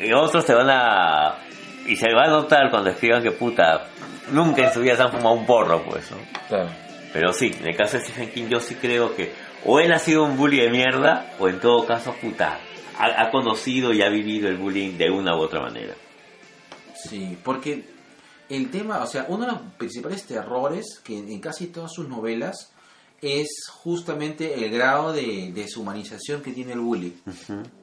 [0.00, 1.38] Y otros te van a...
[1.86, 3.88] Y se va a notar cuando escriban que puta,
[4.30, 6.18] nunca en su vida se han fumado un porro, pues, ¿no?
[6.48, 6.70] Claro.
[7.12, 9.32] Pero sí, en el caso de Stephen King yo sí creo que
[9.64, 12.58] o él ha sido un bully de mierda o en todo caso, puta,
[12.98, 15.94] ha, ha conocido y ha vivido el bullying de una u otra manera.
[16.94, 17.84] Sí, porque
[18.48, 22.72] el tema, o sea, uno de los principales terrores que en casi todas sus novelas
[23.20, 27.16] es justamente el grado de deshumanización que tiene el bully.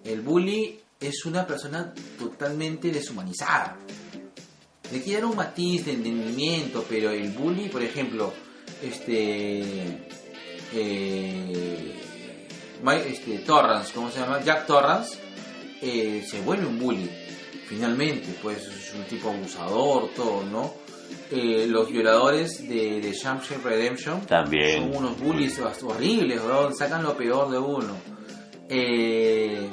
[0.03, 3.77] El bully es una persona totalmente deshumanizada.
[4.91, 8.33] Le quiere dar un matiz de entendimiento, pero el bully, por ejemplo,
[8.81, 10.07] este,
[10.73, 11.95] eh,
[13.07, 14.43] este Torrance, ¿cómo se llama?
[14.43, 15.17] Jack Torrance,
[15.81, 17.09] eh, se vuelve un bully,
[17.67, 20.73] finalmente, pues es un tipo abusador, todo, ¿no?
[21.31, 24.83] Eh, los violadores de, de Shawshank Redemption También.
[24.91, 27.95] son unos bullies horribles, weón, sacan lo peor de uno.
[28.67, 29.69] Eh,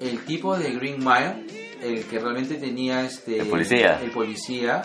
[0.00, 1.46] el tipo de Green Mile,
[1.82, 3.38] el que realmente tenía este...
[3.40, 4.00] El policía.
[4.02, 4.82] El policía,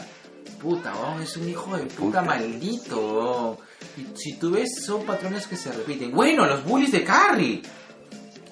[0.62, 2.22] puta, weón, es un hijo de puta, Puta.
[2.22, 3.57] maldito.
[3.97, 6.12] Y si tú ves, son patrones que se repiten.
[6.12, 7.62] Bueno, los bullies de Carrie,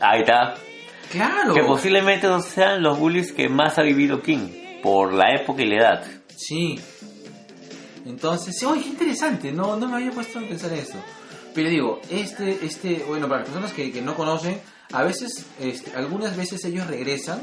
[0.01, 0.55] Ahí está.
[1.11, 1.53] claro.
[1.53, 5.67] Que posiblemente no sean los bullies que más ha vivido King por la época y
[5.67, 6.05] la edad.
[6.35, 6.79] Sí.
[8.05, 10.97] Entonces, sí, oye, qué interesante, no, no me había puesto a pensar eso.
[11.53, 14.59] Pero digo, este, este, bueno, para las personas que, que no conocen,
[14.91, 17.41] a veces, este, algunas veces ellos regresan.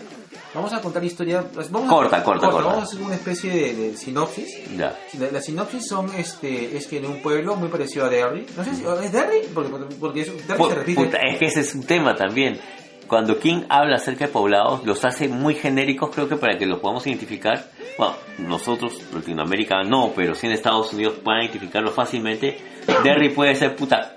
[0.55, 1.45] Vamos a contar historia.
[1.71, 2.69] Vamos a- Corta, corta, corta.
[2.69, 4.49] Vamos a hacer una especie de, de sinopsis.
[4.77, 4.99] Ya.
[5.19, 8.47] La, la sinopsis son, este, es que en un pueblo muy parecido a Derry.
[8.57, 9.71] No sé si es Derry, porque,
[10.01, 11.05] porque es, Derry se repite.
[11.05, 12.59] puta, es que ese es un tema también.
[13.07, 16.81] Cuando King habla acerca de poblados, los hace muy genéricos, creo que para que los
[16.81, 17.71] podamos identificar.
[17.99, 22.59] Bueno, nosotros, Latinoamérica, no, pero sí en Estados Unidos puedan identificarlo fácilmente.
[23.05, 24.17] Derry puede ser, puta,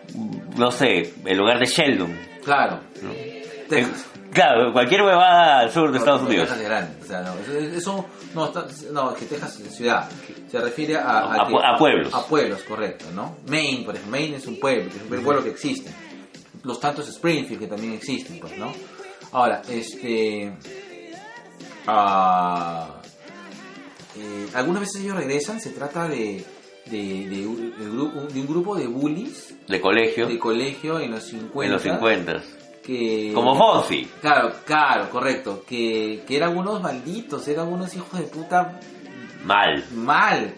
[0.57, 2.17] no sé, el lugar de Sheldon.
[2.49, 2.79] Claro.
[3.03, 3.11] ¿no?
[3.69, 4.05] Texas.
[4.33, 6.47] Claro, cualquier huevada al sur de Estados Unidos.
[6.47, 7.33] Texas es grande, o sea, no,
[7.77, 10.07] eso, no, está- no, es que Texas es ciudad,
[10.49, 12.13] se refiere a, A que- pu- a pueblos.
[12.13, 13.37] A pueblos, correcto, ¿no?
[13.47, 15.91] Maine, por ejemplo, Maine es un pueblo, es un pueblo que existe.
[16.63, 18.71] Los tantos Springfield que también existen, pues, ¿no?
[19.31, 20.51] Ahora, este...
[21.87, 22.87] ah,
[24.17, 26.43] eh, algunas veces ellos regresan, se trata de,
[26.91, 31.23] de, de un, de de un grupo de bullies De colegio, de colegio en los
[31.23, 31.65] 50.
[31.65, 32.41] en los 50.
[32.85, 34.09] Que, Como Fonsi.
[34.21, 35.63] Claro, claro, correcto.
[35.67, 38.79] Que, que eran unos malditos, eran unos hijos de puta
[39.43, 39.83] Mal.
[39.93, 40.53] mal.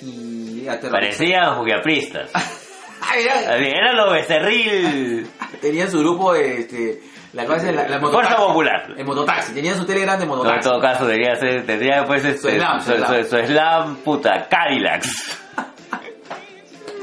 [0.00, 0.66] Y.
[0.90, 2.30] Parecían jugueapristas.
[3.00, 5.26] Ay, ay, Era lo becerril.
[5.60, 7.00] Tenían su grupo, este,
[7.32, 8.34] la cosa es la, la Fuerza mototaxi.
[8.42, 8.94] Popular.
[8.98, 10.68] El mototaxi, tenían su telegram de No, en mototaxi.
[10.68, 13.24] todo caso, tendría, ser, tendría pues este, Su slam, su su, slam.
[13.24, 15.40] su- su slam, puta, Cadillacs.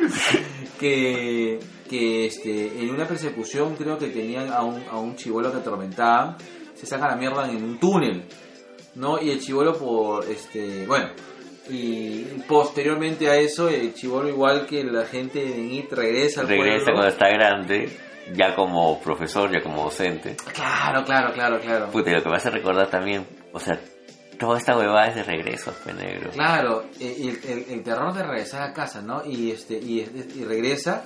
[0.79, 5.57] que, que este, en una persecución creo que tenían a un, a un chivolo que
[5.57, 6.37] atormentaban,
[6.73, 8.25] se sacan la mierda en un túnel,
[8.95, 9.21] ¿no?
[9.21, 11.09] Y el chivolo por, este, bueno,
[11.69, 16.85] y posteriormente a eso el chivolo igual que la gente de IT regresa al Regresa
[16.85, 16.93] pueblo.
[16.93, 17.89] cuando está grande,
[18.33, 20.35] ya como profesor, ya como docente.
[20.53, 21.89] Claro, claro, claro, claro.
[21.89, 23.79] Puta, y lo que me hace recordar también, o sea,
[24.39, 26.31] toda esta huevada es de regreso, pues negro.
[26.31, 29.23] Claro, el, el- el terror de regresar a casa, ¿no?
[29.25, 29.99] Y, este, y,
[30.35, 31.03] y regresa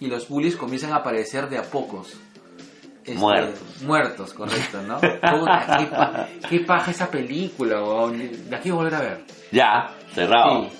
[0.00, 2.14] y los bullies comienzan a aparecer de a pocos.
[3.04, 3.82] Este, Muertos.
[3.82, 4.96] Muertos, correcto, ¿no?
[5.00, 8.30] Puta, qué, pa- qué paja esa película, weón.
[8.48, 9.24] La quiero volver a ver.
[9.50, 10.68] Ya, cerrado.
[10.70, 10.76] Sí.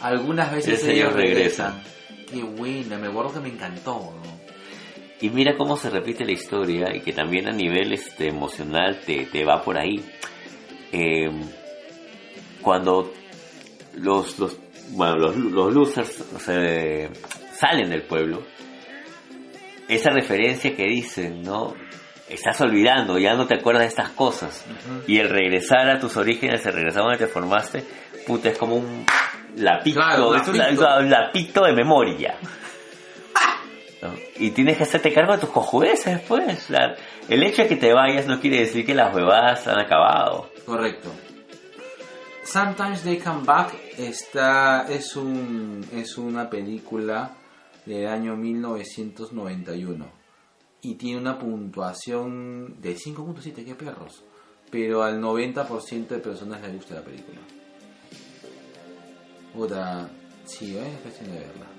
[0.00, 1.74] Algunas veces ellos ellos regresan.
[1.82, 2.26] regresan.
[2.32, 4.36] Qué buena, me acuerdo que me encantó, weón.
[5.20, 9.24] Y mira cómo se repite la historia y que también a nivel este, emocional te,
[9.26, 10.04] te va por ahí.
[10.98, 11.30] Eh,
[12.62, 13.12] cuando
[13.96, 14.56] los, los,
[14.90, 17.10] bueno, los, los losers o sea,
[17.54, 18.42] salen del pueblo,
[19.88, 21.74] esa referencia que dicen, ¿no?
[22.28, 24.64] Estás olvidando, ya no te acuerdas de estas cosas.
[25.06, 27.84] Y el regresar a tus orígenes, el regresar donde te formaste,
[28.26, 29.04] puta, es como un
[29.56, 30.98] lapito, Claro, lapito.
[30.98, 32.36] un lapito de memoria.
[34.38, 36.64] Y tienes que hacerte cargo de tus cojudeces, pues.
[36.64, 36.94] O sea,
[37.28, 40.50] el hecho de que te vayas no quiere decir que las huevadas han acabado.
[40.64, 41.10] Correcto.
[42.44, 47.34] Sometimes They Come Back está, es, un, es una película
[47.84, 50.06] del año 1991
[50.82, 54.22] y tiene una puntuación de 5.7, qué perros,
[54.70, 57.40] pero al 90% de personas les gusta la película.
[59.56, 60.08] Otra,
[60.44, 60.86] sí, ¿eh?
[60.86, 61.75] es cuestión de verla.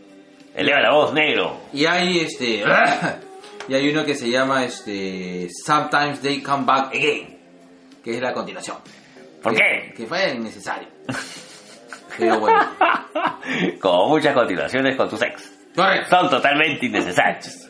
[0.56, 1.60] Eleva la voz, negro.
[1.74, 2.64] Y hay este
[3.68, 7.38] y hay uno que se llama este Sometimes They Come Back Again,
[8.04, 8.78] que es la continuación.
[9.44, 9.94] ¿Por Que- qué?
[9.96, 10.88] Que fue innecesario.
[12.18, 12.60] Pero bueno.
[13.80, 15.52] Como muchas continuaciones con tus ex.
[15.76, 16.10] Correcto.
[16.10, 17.70] Son totalmente innecesarios.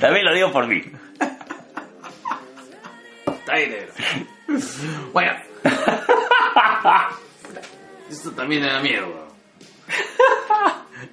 [0.00, 0.82] También lo digo por mí.
[3.26, 3.92] Está negro.
[5.12, 5.32] Bueno.
[8.10, 9.28] Esto también me da miedo,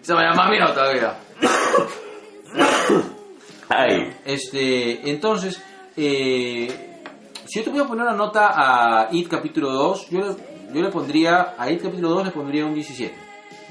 [0.02, 1.16] Eso me más miedo todavía.
[3.70, 5.62] Ay, Este, entonces,
[5.98, 6.68] eh,
[7.45, 10.26] si yo te voy a poner una nota a IT capítulo 2, yo le,
[10.74, 13.14] yo le pondría, a IT capítulo 2 le pondría un 17.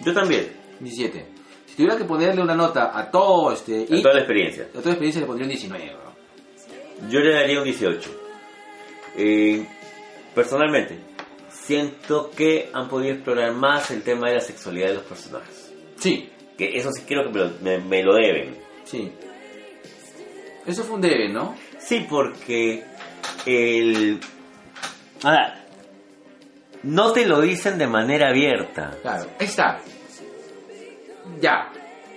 [0.04, 0.52] yo también.
[0.80, 1.26] 17.
[1.66, 4.64] Si tuviera que ponerle una nota a todo este IT, toda la experiencia.
[4.64, 5.84] a toda experiencia le pondría un 19.
[5.84, 7.10] weón.
[7.10, 8.10] Yo le daría un 18.
[9.16, 9.66] Eh,
[10.34, 10.98] personalmente,
[11.48, 15.63] siento que han podido explorar más el tema de la sexualidad de los personajes.
[16.04, 18.56] Sí, Que eso sí creo que me lo, me- me lo deben.
[18.84, 19.10] sí.
[20.66, 21.54] Eso fue un debe, ¿no?
[21.78, 22.82] Sí, porque
[23.44, 24.18] el...
[25.22, 25.62] Ahora,
[26.82, 28.96] no te lo dicen de manera abierta.
[29.02, 29.80] Claro, ahí está.
[31.40, 31.70] Ya.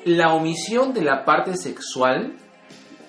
[0.05, 2.37] La omisión de la parte sexual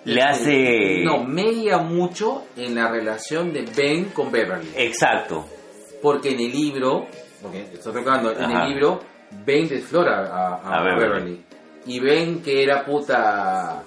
[0.04, 1.02] Le hace...
[1.04, 4.70] no media mucho en la relación de Ben con Beverly.
[4.76, 5.46] Exacto.
[6.02, 7.06] Porque en el libro,
[7.42, 9.00] porque estoy recordando, en el libro,
[9.44, 11.08] Ben desflora a, a A Beverly.
[11.08, 11.44] Beverly.
[11.86, 13.82] Y Ben que era puta,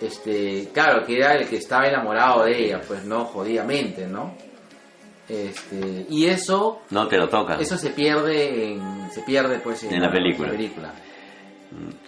[0.00, 4.34] este, claro, que era el que estaba enamorado de ella, pues no, jodidamente, ¿no?
[5.28, 7.60] Este, y eso No te lo tocan.
[7.60, 10.50] eso se pierde en, se pierde pues en, En la película.
[10.50, 10.92] película.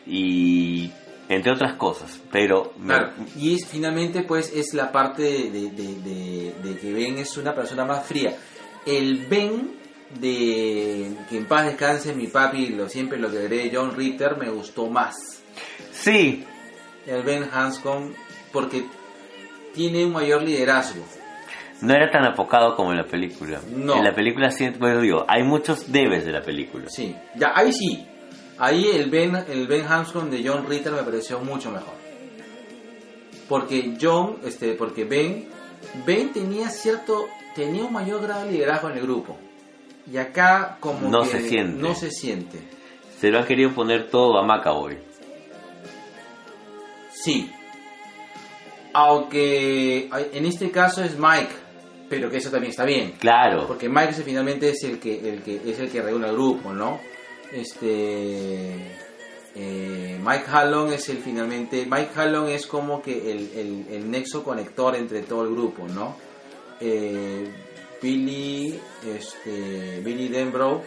[0.06, 0.90] Y
[1.28, 2.20] entre otras cosas.
[2.30, 6.76] Pero me- Claro, y es, finalmente pues es la parte de, de- de- de- de
[6.78, 8.36] que Ben es una persona más fría.
[8.86, 9.77] El Ben
[10.20, 14.50] de que en paz descanse mi papi, lo siempre lo que de John Ritter me
[14.50, 15.42] gustó más.
[15.92, 16.44] sí,
[17.06, 18.12] El Ben Hanscom
[18.52, 18.84] porque
[19.74, 21.04] tiene un mayor liderazgo.
[21.80, 23.60] no era tan apocado como en la película.
[23.70, 23.96] No.
[23.96, 26.86] En la película sí, bueno, digo, hay muchos debes de la película.
[26.88, 28.06] Sí, ya ahí sí.
[28.58, 31.94] Ahí el Ben el Ben Hanscom de John Ritter me pareció mucho mejor.
[33.48, 35.48] Porque John, este, porque Ben
[36.04, 39.38] Ben tenía cierto tenía un mayor grado de liderazgo en el grupo.
[40.10, 41.82] Y acá como No que se siente.
[41.82, 42.58] no se siente.
[43.20, 44.96] Se lo han querido poner todo a Macaboy.
[47.12, 47.50] Sí.
[48.92, 51.50] Aunque en este caso es Mike,
[52.08, 53.12] pero que eso también está bien.
[53.18, 53.66] Claro.
[53.66, 56.72] Porque Mike es- finalmente es el que, el que es el que regula el grupo,
[56.72, 57.00] ¿no?
[57.52, 58.74] Este
[59.54, 64.42] eh, Mike Hallon es el finalmente Mike Hallon es como que el, el- el nexo
[64.44, 66.16] conector entre todo el grupo, ¿no?
[66.80, 67.48] Eh,
[68.00, 70.82] Billy este Billy Denbrough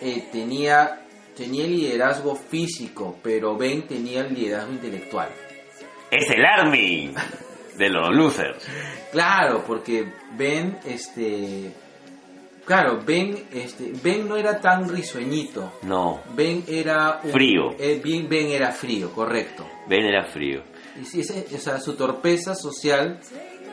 [0.00, 1.06] eh, tenía
[1.36, 5.28] tenía el liderazgo físico, pero Ben tenía el liderazgo intelectual.
[6.10, 7.14] Es el Army
[7.76, 8.62] de los losers.
[9.12, 11.70] Claro, porque Ben, este,
[12.66, 15.72] claro, Ben, este, Ben no era tan risueñito.
[15.82, 17.70] No, Ben era un- Frío.
[17.78, 19.66] eh, ben, Ben era frío, correcto.
[19.88, 20.62] Ben era frío.
[21.00, 23.18] Y si ese- o sea, su torpeza social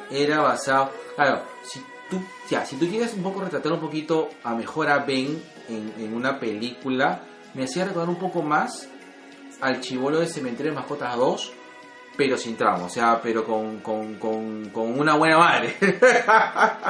[0.10, 4.54] era basado, claro, si tú, ya, si tú quieres un poco retratar un poquito a
[4.56, 7.22] mejor a Ben en, en una película,
[7.54, 8.88] me hacía recordar un poco más
[9.62, 11.54] al chivolo de Cementerio de Mascotas 2,
[12.16, 15.76] pero sin tramo, o sea, pero con, con, con, con una buena madre.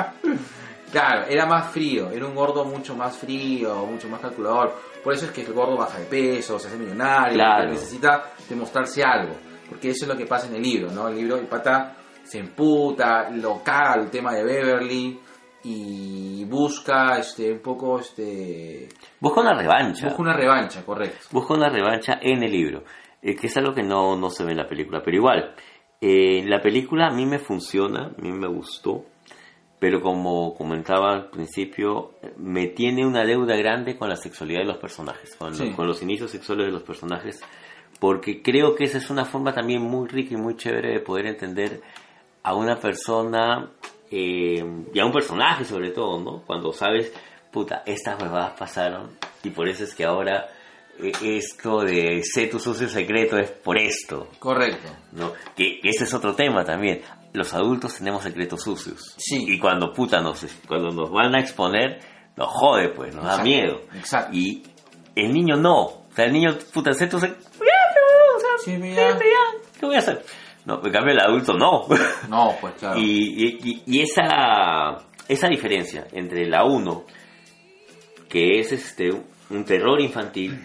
[0.91, 4.75] claro, era más frío, era un gordo mucho más frío, mucho más calculador.
[5.03, 7.69] Por eso es que el gordo baja de peso, se hace millonario, Claro.
[7.71, 9.35] necesita demostrarse algo.
[9.69, 11.07] Porque eso es lo que pasa en el libro, ¿no?
[11.09, 11.95] El libro, el pata
[12.27, 15.19] se emputa, lo caga el tema de Beverly
[15.63, 18.87] y busca este un poco este
[19.19, 20.05] Busca una revancha.
[20.07, 21.27] busca una revancha, correcto.
[21.31, 22.83] Busca una revancha en el libro.
[23.21, 25.01] eh, que es algo que no, no se ve en la película.
[25.03, 25.55] Pero igual,
[25.99, 29.05] eh, la película a mí me funciona, a mí me gustó.
[29.79, 34.77] Pero como comentaba al principio, me tiene una deuda grande con la sexualidad de los
[34.77, 35.71] personajes, con, Sí.
[35.71, 37.41] con los inicios sexuales de los personajes,
[37.99, 41.27] porque creo que esa es una forma también muy rica y muy chévere de poder
[41.27, 41.81] entender
[42.47, 43.69] a una persona
[44.09, 44.63] eh,
[44.93, 46.43] y a un personaje sobre todo, ¿no?
[46.45, 47.11] Cuando sabes,
[47.51, 50.47] puta, estas huevadas pasaron y por eso es que ahora
[50.99, 54.87] eh, esto de sé tu sucio secreto es por esto, Correcto.
[55.11, 55.33] ¿no?
[55.55, 57.01] Que, que ese es otro tema también.
[57.33, 59.13] Los adultos tenemos secretos sucios.
[59.17, 59.43] Sí.
[59.47, 61.99] Y cuando puta nos, cuando nos van a exponer,
[62.37, 63.81] nos jode, pues, nos da Exacto, miedo.
[63.93, 64.29] exacto.
[64.35, 64.63] Y
[65.15, 65.81] el niño no.
[65.83, 67.43] O sea, el niño, puta, sé tu secreto.
[68.63, 69.17] Sí, Sí, mira.
[69.79, 70.23] ¿qué voy a hacer?
[70.67, 71.87] No, en cambio el adulto no.
[72.29, 72.99] No, pues claro.
[72.99, 77.05] Y, y- y- y esa, esa diferencia entre la 1,
[78.29, 79.09] que es este
[79.49, 80.59] un terror infantil,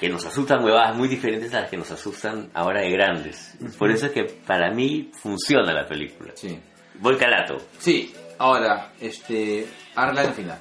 [0.00, 3.54] que nos asustan huevadas muy diferentes a las que nos asustan ahora de grandes.
[3.78, 6.32] Por eso es que para mí funciona la película.
[6.34, 6.58] Sí.
[6.98, 7.58] Voy calato.
[7.78, 10.58] Sí, ahora, este, Arla al final.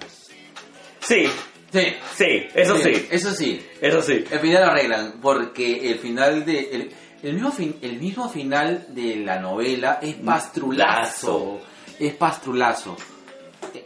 [1.00, 1.26] Sí,
[1.72, 1.96] Sí.
[2.16, 3.66] sí, eso sí, Eso sí.
[3.80, 4.24] eso sí.
[4.30, 6.60] El final lo arreglan, porque el final de.
[6.72, 6.92] El,
[7.24, 11.60] el mismo, fin- el mismo final de la novela es pastrulazo.
[12.00, 12.96] Es pastrulazo.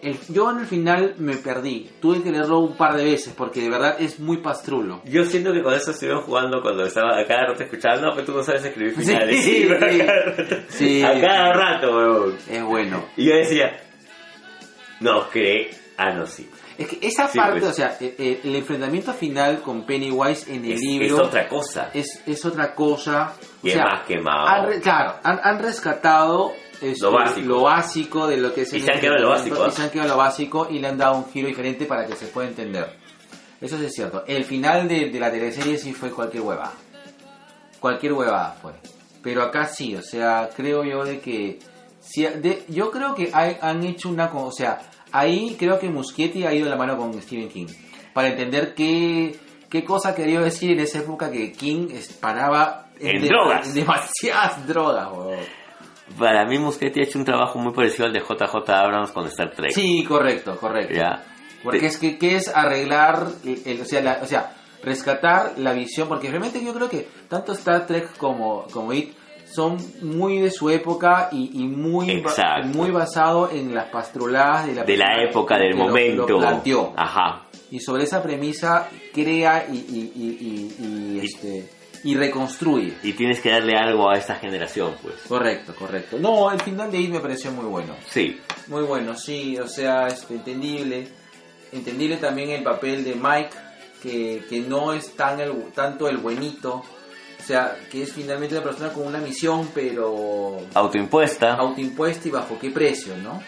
[0.01, 1.89] El- yo en el final me perdí.
[2.01, 5.01] Tuve que leerlo un par de veces porque de verdad es muy pastrulo.
[5.05, 8.25] Yo siento que con eso estuvieron jugando cuando estaba a cada rato escuchando, no, pero
[8.25, 9.43] tú no sabes escribir Sí, finales.
[9.43, 9.99] sí, pero a sí.
[9.99, 10.55] cada rato.
[10.69, 11.03] Sí.
[11.03, 12.37] A cada rato, weón.
[12.49, 13.05] Es bueno.
[13.17, 13.77] Y yo decía,
[15.01, 16.49] no, cree, ah, no, sí.
[16.77, 17.71] Es que esa Sí, parte, pues.
[17.71, 21.47] o sea, eh, eh, el enfrentamiento final con Pennywise en el Es, libro es otra
[21.47, 21.89] cosa.
[21.93, 23.33] es, es otra cosa.
[23.63, 24.47] Y o es sea, más quemado.
[24.47, 27.47] han claro, han, han rescatado este, Lo básico.
[27.47, 29.81] lo básico de lo que es Y el se han quedado lo básico, Y se
[29.83, 32.49] han quedado lo básico y le han dado un giro diferente para que se pueda
[32.49, 32.93] entender.
[33.61, 34.23] Eso sí es cierto.
[34.27, 36.73] El final de, de la teleserie sí fue cualquier hueva.
[37.79, 38.73] Cualquier huevada fue.
[39.23, 41.59] Pero acá sí, o sea, creo yo de que...
[42.05, 44.25] sí, de- yo creo que hay- han hecho una...
[44.33, 44.79] O sea,
[45.11, 47.67] ahí creo que Muschietti ha ido de la mano con Stephen King.
[48.13, 49.35] Para entender qué,
[49.69, 51.87] qué cosa quería decir en esa época que King
[52.21, 52.87] paraba...
[52.99, 53.73] En de- drogas.
[53.73, 55.39] Demasiadas drogas, huevón.
[56.19, 59.51] Para mí Muschietti ha hecho un trabajo muy parecido al de JJ Abrams con Star
[59.51, 59.71] Trek.
[59.71, 60.93] Sí, correcto, correcto.
[60.93, 61.23] ¿Ya?
[61.63, 64.53] Porque Te- es que, que es arreglar, el- el- o, sea, la- o sea,
[64.83, 69.15] rescatar la visión, porque realmente yo creo que tanto Star Trek como, como IT
[69.55, 74.75] son muy de su época y, y muy, ba- muy basado en las pastruladas de
[74.75, 76.27] la, De la época, del lo- momento.
[76.27, 76.93] Lo planteó.
[76.97, 77.43] Ajá.
[77.71, 81.69] Y sobre esa premisa crea y, y, y, este,
[82.03, 82.93] y reconstruye.
[83.03, 85.15] Y tienes que darle algo a esta generación, pues.
[85.27, 86.17] Correcto, correcto.
[86.19, 87.95] No, el final de It me pareció muy bueno.
[88.09, 91.07] Sí, Muy bueno, sí, o sea, este, entendible.
[91.71, 93.49] Entendible también el papel de Mike,
[94.01, 96.83] que, que no es tan el, tanto el buenito.
[97.45, 101.53] O sea, que es finalmente una persona con una misión, pero autoimpuesta.
[101.53, 103.39] autoimpuesta y bajo qué precio, ¿no?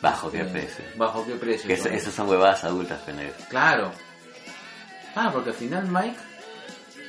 [0.00, 0.84] Bajo qué Eh, precio.
[0.96, 1.68] Bajo qué precio.
[1.68, 3.34] Es- esas son huevadas adultas, Penegro.
[3.48, 3.90] Claro.
[5.16, 6.16] Ah, porque al final Mike,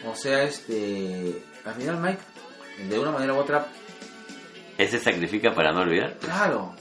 [0.07, 2.21] o sea, este, al final Mike,
[2.89, 3.67] de una manera u otra,
[4.79, 6.17] Él se sacrifica para no olvidar.
[6.17, 6.73] claro,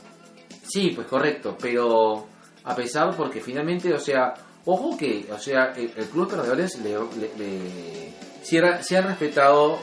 [0.66, 2.27] sí, pues correcto, pero
[2.65, 4.33] a pesar porque finalmente, o sea,
[4.70, 8.12] ojo que, o sea, el, el club de perdedores le, le, le-
[8.43, 9.78] sí ha- sí han respetado,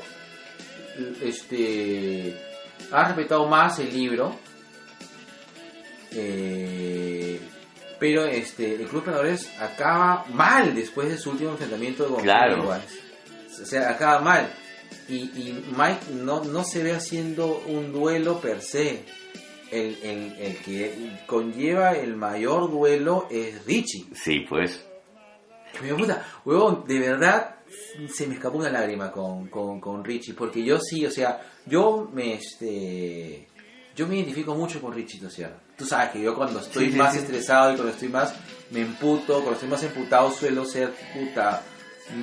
[1.22, 2.40] este,
[2.92, 4.38] ha respetado más el libro,
[6.12, 7.40] eh,
[8.00, 12.70] pero este, el club de perdedores acaba mal después de su último enfrentamiento con Claro.
[13.62, 14.50] O sea, acaba mal.
[15.08, 19.04] Y, y Mike no, no se ve haciendo un duelo per se.
[19.72, 24.06] El, el, el que conlleva el mayor duelo es Richie.
[24.14, 24.86] Sí, pues.
[25.82, 27.56] Me puta, huevón, de verdad
[28.14, 32.10] se me escapó una lágrima con, con, con Richie, porque yo sí, o sea, yo
[32.14, 33.48] me este
[33.96, 36.92] yo me identifico mucho con Richie, o sea, tú sabes que yo cuando estoy Sí,
[36.92, 37.20] sí, más sí.
[37.20, 38.34] estresado y cuando estoy más
[38.72, 41.62] me emputo, cuando estoy más emputado suelo ser puta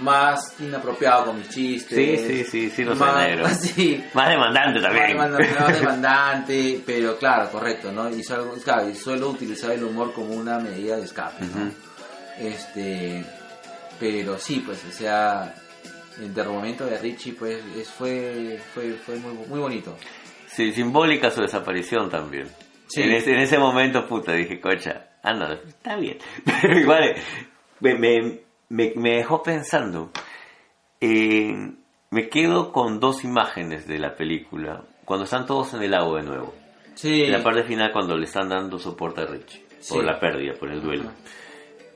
[0.00, 2.20] más inapropiado con mis chistes.
[2.20, 5.16] Sí, sí, sí, sí, más, sí, Más demandante también.
[5.16, 8.08] más, más- más demandante, pero claro, correcto, ¿no?
[8.08, 11.44] Y suelo, claro, y suelo utilizar el humor como una medida de escape.
[12.38, 13.24] Este,
[14.00, 15.54] pero sí, pues, o sea,
[16.20, 19.96] el derrumbamiento de Richie, pues, es, fue, fue, fue muy, muy bonito.
[20.46, 22.46] Sí, simbólica su desaparición también.
[22.86, 23.02] Sí.
[23.02, 26.18] En, ese, en ese momento, puta, dije, cocha, anda, está bien.
[26.62, 27.14] Pero igual,
[27.80, 28.40] me, me,
[28.72, 30.10] me, me dejó pensando.
[31.00, 31.72] eh,
[32.10, 34.82] me quedo con dos imágenes de la película.
[35.04, 36.54] Cuando están todos en el agua de nuevo.
[36.94, 39.64] Sí, En la parte final, cuando le están dando soporte a Richie.
[39.80, 39.94] Sí.
[39.94, 41.10] Por la pérdida, por el duelo.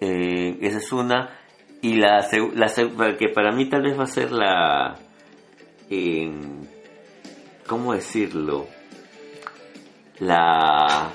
[0.01, 1.39] Eh, esa es una.
[1.82, 4.97] Y la, la que para mí tal vez va a ser la...
[5.90, 6.32] eh,
[7.66, 8.66] ¿Cómo decirlo?
[10.20, 11.11] La...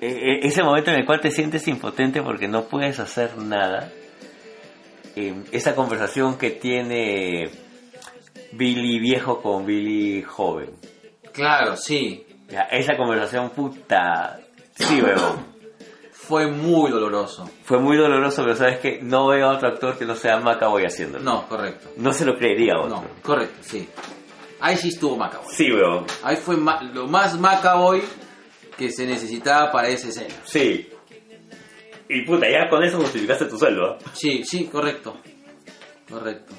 [0.00, 0.06] e-
[0.42, 3.90] e- ese momento en el cual te sientes impotente porque no puedes hacer nada.
[5.16, 7.50] Eh, esa conversación que tiene
[8.52, 10.70] Billy viejo con Billy joven.
[11.32, 14.38] claro, sí, Ya, esa conversación puta...
[14.76, 15.44] Sí, weón.
[16.12, 17.48] fue muy doloroso.
[17.64, 20.84] Fue muy doloroso, pero sabes que no veo a otro actor que no sea Macaboy
[20.84, 21.24] haciéndolo.
[21.24, 21.88] No, correcto.
[21.96, 22.96] No se lo creería a otro.
[22.96, 23.88] No, correcto, sí.
[24.60, 25.48] Ahí sí estuvo Macaboy.
[25.52, 26.04] Sí, weón.
[26.22, 28.02] Ahí fue ma- lo más Macaboy
[28.76, 30.34] que se necesitaba para esa escena.
[30.44, 30.88] Sí.
[32.08, 33.98] Y puta, ya con eso justificaste tu sueldo.
[34.04, 34.10] ¿ah?
[34.12, 35.16] Sí, sí, correcto.
[36.08, 36.54] Correcto.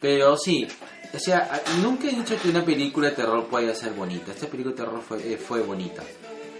[0.00, 0.66] Pero sí,
[1.14, 4.32] o sea, nunca he dicho que una película de terror pueda ser bonita.
[4.32, 6.02] Esta película de terror fue, eh, fue bonita.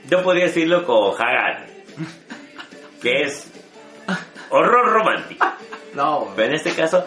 [0.09, 1.67] Yo podría decirlo con Hagan.
[3.03, 3.51] Que es
[4.51, 5.47] horror romántico.
[5.95, 7.05] No, Pero en este caso,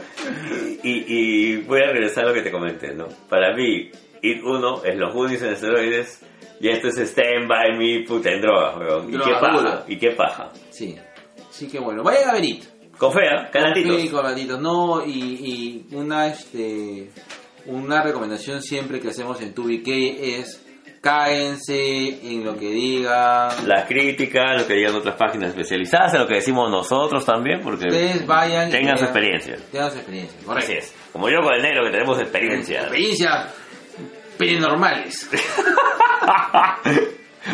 [0.83, 3.07] y, y voy a regresar a lo que te comenté, ¿no?
[3.29, 3.89] Para mí,
[4.21, 6.21] It 1 es los Goonies en esteroides
[6.59, 9.09] y esto es Stand By Me, puta, en drogas, weón.
[9.13, 9.83] ¿Y qué paja?
[9.87, 10.49] ¿Y qué paja?
[10.69, 10.97] sí.
[11.51, 12.03] Sí, que bueno.
[12.03, 12.63] Vayan a ver It.
[12.97, 14.01] Con fea, canatitos.
[14.01, 14.59] Sí, corralitos.
[14.59, 17.09] No, y, y una, este,
[17.67, 20.61] una recomendación siempre que hacemos en TubiK es
[20.99, 23.49] cáense en lo que diga.
[23.65, 27.85] La crítica, lo que digan otras páginas especializadas, en lo que decimos nosotros también, porque
[27.87, 29.55] Ustedes vayan y tengan su experiencia.
[29.71, 30.71] Tengan su experiencia, correcto.
[30.71, 30.95] Así es.
[31.13, 32.81] Como yo con el negro que tenemos experiencia.
[32.81, 33.47] Experiencia
[34.37, 35.29] paranormales.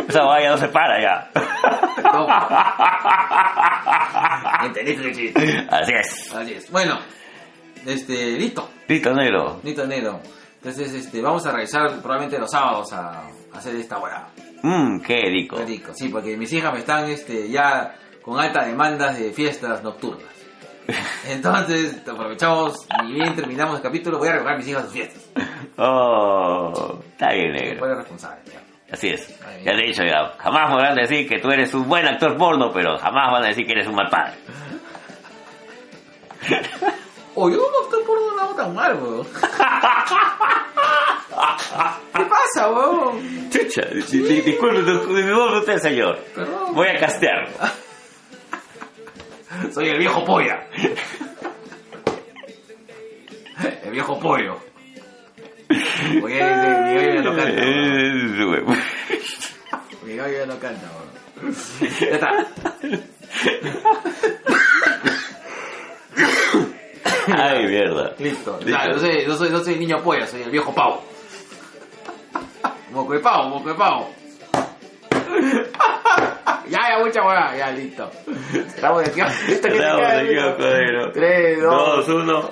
[0.08, 1.30] Esa vaya no se para ya.
[2.04, 2.28] No.
[4.66, 5.68] Entendiste el chiste.
[5.70, 6.34] Así es.
[6.34, 6.72] Así es.
[6.72, 7.00] Bueno,
[7.86, 8.70] este, listo.
[8.88, 9.60] Listo, negro.
[9.64, 10.22] Listo, negro.
[10.56, 14.28] Entonces, este, vamos a regresar probablemente los sábados a, a hacer esta hora.
[14.62, 15.58] Mmm, qué rico.
[15.58, 15.92] Qué rico.
[15.94, 20.41] Sí, porque mis hijas me están este, ya con altas demandas de fiestas nocturnas.
[21.28, 24.18] Entonces, aprovechamos y bien terminamos el capítulo.
[24.18, 25.24] Voy a regalar a mis hijas sus fiestas.
[25.78, 27.96] Oh, está bien, negro.
[27.96, 28.42] responsable.
[28.52, 28.60] ya.
[28.92, 29.28] Así es.
[29.64, 30.34] Ya te he dicho ya.
[30.38, 33.66] Jamás podrán decir que tú eres un buen actor porno, pero jamás van a decir
[33.66, 34.34] que eres un mal padre.
[37.36, 39.26] O yo no estoy por un lado tan mal, weón.
[42.14, 43.50] ¿Qué pasa, weón?
[43.50, 46.18] Chucha, di- di- disculpe, disculpe usted, señor.
[46.36, 46.76] Perdón.
[46.76, 47.50] Voy a castearlo.
[49.74, 50.68] Soy el viejo polla.
[53.84, 54.58] El viejo pollo.
[56.24, 57.54] Oye, mi gallo ya no canta.
[57.56, 58.76] Eh, huevo.
[60.04, 61.56] Mi gallo ya no canta, weón.
[62.00, 62.48] Ya está.
[67.28, 68.16] Ay, mierda.
[68.20, 68.58] Listo.
[68.58, 68.70] Listo.
[68.70, 71.04] Ya, no, soy, no, soy, no soy niño polla, soy el viejo pavo.
[72.92, 74.10] Moco de pavo, moco de pavo.
[76.70, 78.12] Ya, ya, mucha hueá, ya, listo.
[78.54, 80.02] Estamos de se Estamos
[80.52, 81.12] cocodrilo.
[81.12, 82.08] Tres, dos.
[82.08, 82.50] Dos, uno.